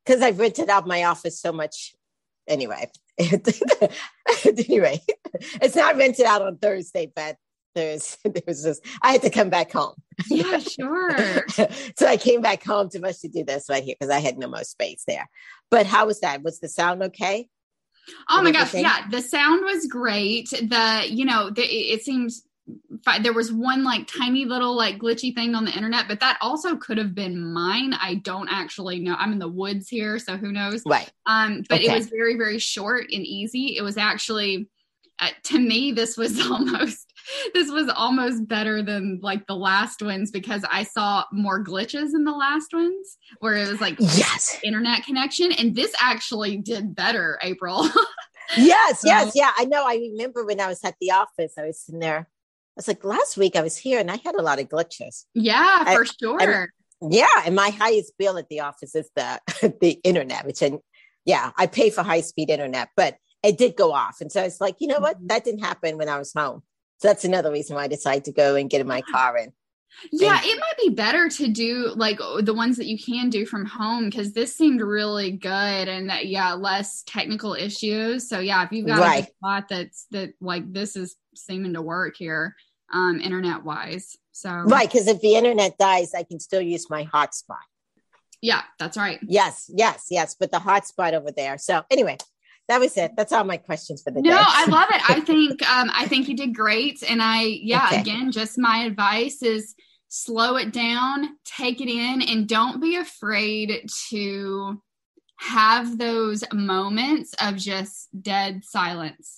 because 0.06 0.22
i've 0.22 0.40
rented 0.40 0.70
out 0.70 0.88
my 0.88 1.04
office 1.04 1.42
so 1.42 1.52
much 1.52 1.94
anyway 2.48 2.90
anyway, 4.46 5.02
it's 5.62 5.76
not 5.76 5.96
rented 5.96 6.26
out 6.26 6.42
on 6.42 6.58
Thursday, 6.58 7.12
but 7.16 7.38
there's 7.74 8.18
there 8.26 8.44
was 8.46 8.64
this 8.64 8.82
I 9.02 9.14
had 9.14 9.22
to 9.22 9.30
come 9.30 9.50
back 9.50 9.72
home. 9.72 9.96
Yeah, 10.30 10.60
sure. 10.60 11.48
so 11.98 12.08
I 12.08 12.18
came 12.18 12.42
back 12.42 12.64
home 12.64 12.90
to 12.90 13.00
much 13.00 13.22
to 13.22 13.30
do 13.30 13.46
this 13.46 13.68
right 13.70 13.84
here 13.84 13.96
because 13.98 14.14
I 14.14 14.20
had 14.20 14.38
no 14.38 14.48
more 14.48 14.64
space 14.64 15.04
there. 15.08 15.30
But 15.72 15.86
how 15.86 16.08
was 16.08 16.20
that? 16.22 16.44
Was 16.44 16.60
the 16.60 16.68
sound 16.68 17.04
okay? 17.04 17.48
Oh 18.30 18.42
my 18.42 18.52
gosh, 18.52 18.74
yeah, 18.74 19.08
the 19.10 19.22
sound 19.22 19.64
was 19.64 19.88
great. 19.88 20.50
The 20.50 21.06
you 21.08 21.24
know, 21.26 21.50
the, 21.50 21.64
it 21.64 22.04
seems 22.04 22.44
there 23.22 23.34
was 23.34 23.52
one 23.52 23.84
like 23.84 24.08
tiny 24.08 24.46
little 24.46 24.76
like 24.76 24.98
glitchy 24.98 25.34
thing 25.34 25.54
on 25.54 25.66
the 25.66 25.72
internet 25.72 26.08
but 26.08 26.20
that 26.20 26.38
also 26.42 26.76
could 26.76 26.98
have 26.98 27.14
been 27.14 27.54
mine. 27.54 27.94
I 27.94 28.16
don't 28.16 28.50
actually 28.50 29.00
know. 29.00 29.16
I'm 29.18 29.32
in 29.32 29.40
the 29.40 29.48
woods 29.48 29.88
here 29.88 30.18
so 30.20 30.38
who 30.38 30.52
knows? 30.52 30.82
Right. 30.86 31.12
Um 31.26 31.64
but 31.70 31.80
okay. 31.80 31.92
it 31.92 31.96
was 31.96 32.10
very 32.10 32.36
very 32.36 32.60
short 32.60 33.06
and 33.12 33.26
easy. 33.26 33.78
It 33.78 33.84
was 33.84 33.98
actually 33.98 34.68
uh, 35.20 35.30
to 35.44 35.60
me 35.60 35.92
this 35.92 36.18
was 36.18 36.40
almost 36.52 37.12
this 37.54 37.72
was 37.72 37.90
almost 37.96 38.48
better 38.48 38.82
than 38.82 39.20
like 39.22 39.48
the 39.48 39.56
last 39.56 40.02
ones 40.02 40.30
because 40.30 40.64
i 40.70 40.84
saw 40.84 41.24
more 41.32 41.64
glitches 41.64 42.14
in 42.14 42.24
the 42.24 42.32
last 42.32 42.74
ones 42.74 43.18
where 43.40 43.56
it 43.56 43.68
was 43.68 43.82
like 43.82 43.96
yes. 44.00 44.60
internet 44.64 45.06
connection 45.06 45.52
and 45.54 45.74
this 45.76 45.94
actually 46.00 46.58
did 46.58 46.96
better 46.96 47.40
april. 47.44 47.88
Yes 48.58 49.02
yes 49.04 49.32
yeah 49.34 49.50
i 49.58 49.66
know. 49.66 49.84
I 49.88 49.96
remember 49.96 50.46
when 50.46 50.60
i 50.60 50.68
was 50.68 50.80
at 50.84 50.94
the 51.02 51.10
office 51.10 51.54
i 51.58 51.66
was 51.66 51.82
sitting 51.82 52.00
there 52.00 52.30
was 52.76 52.88
like, 52.88 53.04
last 53.04 53.38
week 53.38 53.56
I 53.56 53.62
was 53.62 53.78
here 53.78 54.00
and 54.00 54.12
I 54.12 54.18
had 54.18 54.36
a 54.36 54.42
lot 54.42 54.60
of 54.60 54.70
glitches. 54.70 55.26
Yeah, 55.34 55.84
I, 55.86 55.96
for 55.96 56.06
sure. 56.06 56.70
yeah, 57.02 57.44
and 57.46 57.56
my 57.56 57.70
highest 57.70 58.14
bill 58.18 58.38
at 58.38 58.50
the 58.50 58.62
office 58.62 58.96
is 58.96 59.10
the 59.16 59.40
the 59.82 60.00
internet, 60.04 60.46
which 60.46 60.62
and 60.62 60.80
yeah, 61.26 61.52
I 61.58 61.68
pay 61.68 61.90
for 61.90 62.04
high 62.04 62.22
speed 62.22 62.50
internet, 62.50 62.90
but 62.96 63.18
it 63.44 63.58
did 63.58 63.76
go 63.76 63.94
off, 63.94 64.22
and 64.22 64.32
so 64.32 64.44
it's 64.44 64.62
like, 64.62 64.76
you 64.80 64.88
know 64.88 65.00
what, 65.00 65.18
mm-hmm. 65.18 65.28
that 65.28 65.44
didn't 65.44 65.64
happen 65.64 65.98
when 65.98 66.10
I 66.10 66.18
was 66.18 66.34
home. 66.34 66.64
So 67.00 67.10
that's 67.10 67.26
another 67.26 67.52
reason 67.52 67.76
why 67.76 67.84
I 67.84 67.88
decided 67.88 68.26
to 68.26 68.32
go 68.32 68.56
and 68.56 68.70
get 68.70 68.82
in 68.82 68.88
my 68.88 69.02
car 69.02 69.36
and 69.36 69.52
yeah, 70.12 70.40
it 70.44 70.60
might 70.60 70.78
be 70.78 70.90
better 70.90 71.30
to 71.30 71.48
do 71.48 71.94
like 71.96 72.20
the 72.42 72.54
ones 72.54 72.78
that 72.78 72.86
you 72.86 72.98
can 72.98 73.30
do 73.30 73.46
from 73.46 73.66
home 73.66 74.06
because 74.06 74.34
this 74.34 74.56
seemed 74.56 74.82
really 74.82 75.32
good 75.32 75.88
and 75.88 76.10
that 76.10 76.28
yeah, 76.28 76.54
less 76.54 77.04
technical 77.04 77.54
issues. 77.54 78.30
So 78.30 78.40
yeah, 78.40 78.64
if 78.64 78.72
you've 78.72 78.88
got 78.88 79.00
right. 79.00 79.24
a 79.24 79.28
spot 79.28 79.66
that's 79.70 80.08
that 80.12 80.34
like 80.42 80.72
this 80.72 80.96
is 80.96 81.16
seeming 81.36 81.74
to 81.74 81.82
work 81.82 82.16
here, 82.18 82.56
um, 82.92 83.20
internet 83.20 83.64
wise. 83.64 84.18
So 84.32 84.50
right, 84.50 84.90
because 84.90 85.08
if 85.08 85.22
the 85.22 85.36
internet 85.36 85.78
dies, 85.78 86.14
I 86.14 86.24
can 86.24 86.40
still 86.40 86.62
use 86.62 86.90
my 86.90 87.06
hotspot. 87.06 87.58
Yeah, 88.42 88.62
that's 88.80 88.98
right. 88.98 89.20
Yes, 89.24 89.70
yes, 89.74 90.08
yes. 90.12 90.36
But 90.40 90.52
the 90.52 90.58
hotspot 90.58 91.14
over 91.14 91.32
there. 91.32 91.58
So 91.58 91.84
anyway, 91.90 92.18
that 92.68 92.80
was 92.80 92.96
it. 92.98 93.12
That's 93.16 93.32
all 93.32 93.44
my 93.44 93.58
questions 93.58 94.02
for 94.02 94.12
the 94.12 94.22
no, 94.22 94.30
day. 94.30 94.36
No, 94.36 94.44
I 94.44 94.66
love 94.66 94.90
it. 94.92 95.10
I 95.10 95.20
think 95.26 95.70
um, 95.70 95.90
I 95.94 96.06
think 96.08 96.28
you 96.28 96.36
did 96.36 96.54
great. 96.54 97.04
And 97.08 97.22
I 97.22 97.44
yeah, 97.44 97.88
okay. 97.88 98.02
again, 98.02 98.32
just 98.32 98.58
my 98.58 98.80
advice 98.80 99.42
is 99.42 99.76
slow 100.08 100.58
it 100.58 100.72
down, 100.72 101.38
take 101.44 101.82
it 101.82 101.90
in, 101.90 102.22
and 102.22 102.48
don't 102.48 102.82
be 102.82 102.98
afraid 102.98 103.88
to 104.10 104.82
have 105.38 105.98
those 105.98 106.44
moments 106.54 107.34
of 107.42 107.58
just 107.58 108.08
dead 108.22 108.64
silence 108.64 109.38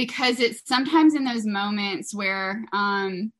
because 0.00 0.40
it's 0.40 0.66
sometimes 0.66 1.14
in 1.14 1.24
those 1.24 1.44
moments 1.44 2.14
where 2.14 2.64
um 2.72 3.32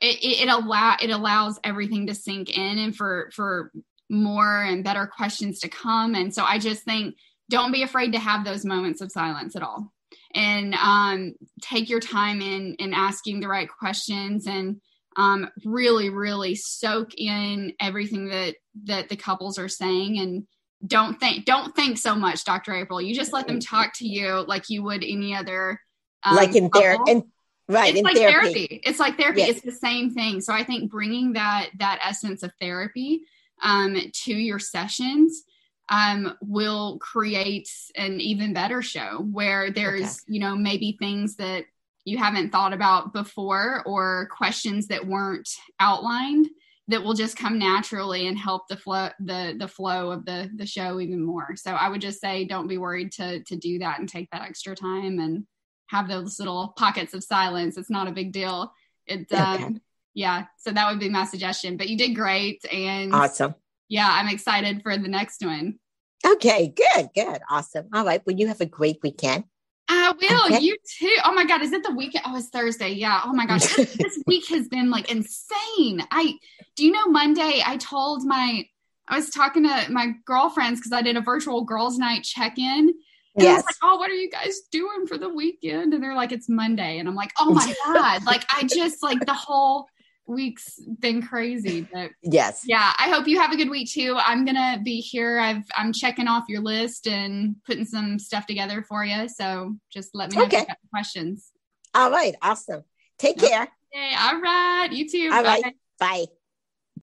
it, 0.00 0.16
it, 0.24 0.42
it 0.42 0.48
allow 0.48 0.96
it 1.00 1.10
allows 1.10 1.60
everything 1.62 2.06
to 2.06 2.14
sink 2.14 2.56
in 2.56 2.78
and 2.78 2.96
for 2.96 3.30
for 3.34 3.70
more 4.08 4.62
and 4.62 4.82
better 4.82 5.06
questions 5.06 5.60
to 5.60 5.68
come. 5.68 6.14
And 6.14 6.34
so 6.34 6.44
i 6.44 6.58
just 6.58 6.82
think 6.84 7.14
don't 7.50 7.72
be 7.72 7.82
afraid 7.82 8.12
to 8.12 8.18
have 8.18 8.44
those 8.44 8.64
moments 8.64 9.00
of 9.00 9.10
silence 9.10 9.56
at 9.56 9.62
all. 9.62 9.92
And 10.34 10.74
um, 10.74 11.34
take 11.60 11.90
your 11.90 12.00
time 12.00 12.40
in 12.40 12.76
in 12.78 12.94
asking 12.94 13.40
the 13.40 13.48
right 13.48 13.68
questions 13.68 14.46
and 14.46 14.80
um, 15.16 15.48
really 15.64 16.08
really 16.08 16.54
soak 16.54 17.10
in 17.16 17.74
everything 17.80 18.28
that 18.28 18.54
that 18.84 19.08
the 19.08 19.16
couples 19.16 19.58
are 19.58 19.68
saying 19.68 20.18
and 20.18 20.46
don't 20.86 21.20
think 21.20 21.44
don't 21.44 21.74
think 21.76 21.98
so 21.98 22.14
much 22.14 22.44
dr 22.44 22.72
april 22.72 23.00
you 23.00 23.14
just 23.14 23.32
let 23.32 23.46
them 23.46 23.60
talk 23.60 23.92
to 23.94 24.06
you 24.06 24.44
like 24.48 24.70
you 24.70 24.82
would 24.82 25.04
any 25.04 25.34
other 25.34 25.80
um, 26.24 26.36
like 26.36 26.54
in 26.54 26.70
therapy 26.70 27.22
right 27.68 27.94
it's 27.94 28.02
like 28.02 28.16
therapy. 28.16 28.52
therapy. 28.52 28.80
it's 28.84 28.98
like 28.98 29.16
therapy 29.18 29.40
yes. 29.40 29.50
it's 29.50 29.62
the 29.62 29.72
same 29.72 30.10
thing 30.10 30.40
so 30.40 30.52
i 30.52 30.64
think 30.64 30.90
bringing 30.90 31.34
that 31.34 31.68
that 31.78 32.00
essence 32.02 32.42
of 32.42 32.52
therapy 32.60 33.22
um, 33.62 33.96
to 34.12 34.32
your 34.32 34.58
sessions 34.58 35.44
um, 35.90 36.36
will 36.40 36.98
create 36.98 37.68
an 37.96 38.20
even 38.20 38.54
better 38.54 38.80
show 38.80 39.26
where 39.30 39.70
there's, 39.70 40.02
okay. 40.02 40.18
you 40.28 40.40
know, 40.40 40.54
maybe 40.56 40.96
things 40.98 41.36
that 41.36 41.64
you 42.04 42.16
haven't 42.16 42.50
thought 42.50 42.72
about 42.72 43.12
before 43.12 43.82
or 43.84 44.28
questions 44.30 44.86
that 44.86 45.06
weren't 45.06 45.48
outlined 45.80 46.48
that 46.90 47.02
will 47.02 47.14
just 47.14 47.36
come 47.36 47.58
naturally 47.58 48.26
and 48.26 48.38
help 48.38 48.68
the 48.68 48.76
flow 48.76 49.08
the 49.20 49.54
the 49.58 49.68
flow 49.68 50.10
of 50.10 50.24
the 50.24 50.50
the 50.54 50.66
show 50.66 51.00
even 51.00 51.24
more. 51.24 51.56
So 51.56 51.72
I 51.72 51.88
would 51.88 52.00
just 52.00 52.20
say 52.20 52.44
don't 52.44 52.68
be 52.68 52.78
worried 52.78 53.12
to 53.12 53.42
to 53.44 53.56
do 53.56 53.78
that 53.78 53.98
and 53.98 54.08
take 54.08 54.28
that 54.30 54.42
extra 54.42 54.74
time 54.76 55.18
and 55.18 55.46
have 55.86 56.08
those 56.08 56.38
little 56.38 56.74
pockets 56.76 57.14
of 57.14 57.24
silence. 57.24 57.76
It's 57.76 57.90
not 57.90 58.08
a 58.08 58.12
big 58.12 58.32
deal. 58.32 58.72
It's 59.06 59.32
um, 59.32 59.54
okay. 59.54 59.74
yeah. 60.14 60.44
So 60.58 60.70
that 60.72 60.90
would 60.90 61.00
be 61.00 61.08
my 61.08 61.24
suggestion. 61.24 61.76
But 61.76 61.88
you 61.88 61.96
did 61.96 62.14
great 62.14 62.64
and 62.70 63.14
awesome. 63.14 63.54
Yeah, 63.88 64.08
I'm 64.08 64.28
excited 64.28 64.82
for 64.82 64.96
the 64.96 65.08
next 65.08 65.44
one. 65.44 65.78
Okay, 66.24 66.68
good, 66.68 67.10
good, 67.14 67.40
awesome. 67.50 67.88
All 67.92 68.04
right. 68.04 68.22
Well, 68.26 68.36
you 68.36 68.48
have 68.48 68.60
a 68.60 68.66
great 68.66 68.98
weekend. 69.02 69.44
I 69.92 70.12
will. 70.12 70.54
Okay. 70.54 70.64
You 70.64 70.76
too. 70.98 71.16
Oh 71.24 71.32
my 71.32 71.44
God. 71.44 71.62
Is 71.62 71.72
it 71.72 71.82
the 71.82 71.92
weekend? 71.92 72.24
Oh, 72.26 72.36
it's 72.36 72.48
Thursday. 72.48 72.90
Yeah. 72.90 73.22
Oh 73.24 73.32
my 73.32 73.44
gosh. 73.44 73.74
this 73.74 74.22
week 74.26 74.46
has 74.48 74.68
been 74.68 74.88
like 74.88 75.10
insane. 75.10 76.00
I, 76.12 76.34
do 76.76 76.84
you 76.84 76.92
know 76.92 77.08
Monday 77.08 77.60
I 77.66 77.76
told 77.76 78.24
my, 78.24 78.64
I 79.08 79.16
was 79.16 79.30
talking 79.30 79.64
to 79.64 79.86
my 79.90 80.12
girlfriends 80.24 80.78
because 80.78 80.92
I 80.92 81.02
did 81.02 81.16
a 81.16 81.20
virtual 81.20 81.64
girls' 81.64 81.98
night 81.98 82.22
check 82.22 82.56
in. 82.56 82.94
And 83.34 83.44
yes. 83.44 83.64
Like, 83.64 83.74
oh, 83.82 83.96
what 83.96 84.10
are 84.10 84.14
you 84.14 84.30
guys 84.30 84.60
doing 84.70 85.08
for 85.08 85.18
the 85.18 85.28
weekend? 85.28 85.92
And 85.92 86.02
they're 86.02 86.14
like, 86.14 86.30
it's 86.30 86.48
Monday. 86.48 86.98
And 86.98 87.08
I'm 87.08 87.16
like, 87.16 87.32
oh 87.40 87.50
my 87.50 87.74
God. 87.84 88.24
like, 88.24 88.44
I 88.54 88.62
just 88.62 89.02
like 89.02 89.26
the 89.26 89.34
whole 89.34 89.88
week's 90.30 90.78
been 90.98 91.22
crazy. 91.22 91.86
But 91.92 92.12
yes. 92.22 92.62
Yeah. 92.64 92.92
I 92.98 93.10
hope 93.10 93.26
you 93.28 93.38
have 93.40 93.52
a 93.52 93.56
good 93.56 93.70
week 93.70 93.90
too. 93.90 94.16
I'm 94.18 94.44
gonna 94.44 94.80
be 94.82 95.00
here. 95.00 95.38
I've 95.38 95.64
I'm 95.76 95.92
checking 95.92 96.28
off 96.28 96.44
your 96.48 96.60
list 96.60 97.06
and 97.06 97.56
putting 97.66 97.84
some 97.84 98.18
stuff 98.18 98.46
together 98.46 98.82
for 98.88 99.04
you. 99.04 99.28
So 99.28 99.76
just 99.92 100.10
let 100.14 100.30
me 100.30 100.36
know 100.36 100.44
okay. 100.44 100.56
if 100.58 100.62
you 100.62 100.68
got 100.68 100.78
questions. 100.90 101.52
All 101.94 102.10
right. 102.10 102.34
Awesome. 102.40 102.84
Take 103.18 103.38
care. 103.38 103.68
Okay. 103.94 104.14
All 104.18 104.40
right. 104.40 104.88
You 104.90 105.08
too. 105.08 105.30
All 105.32 105.42
Bye. 105.42 105.60
right. 105.62 105.76
Bye. 105.98 106.26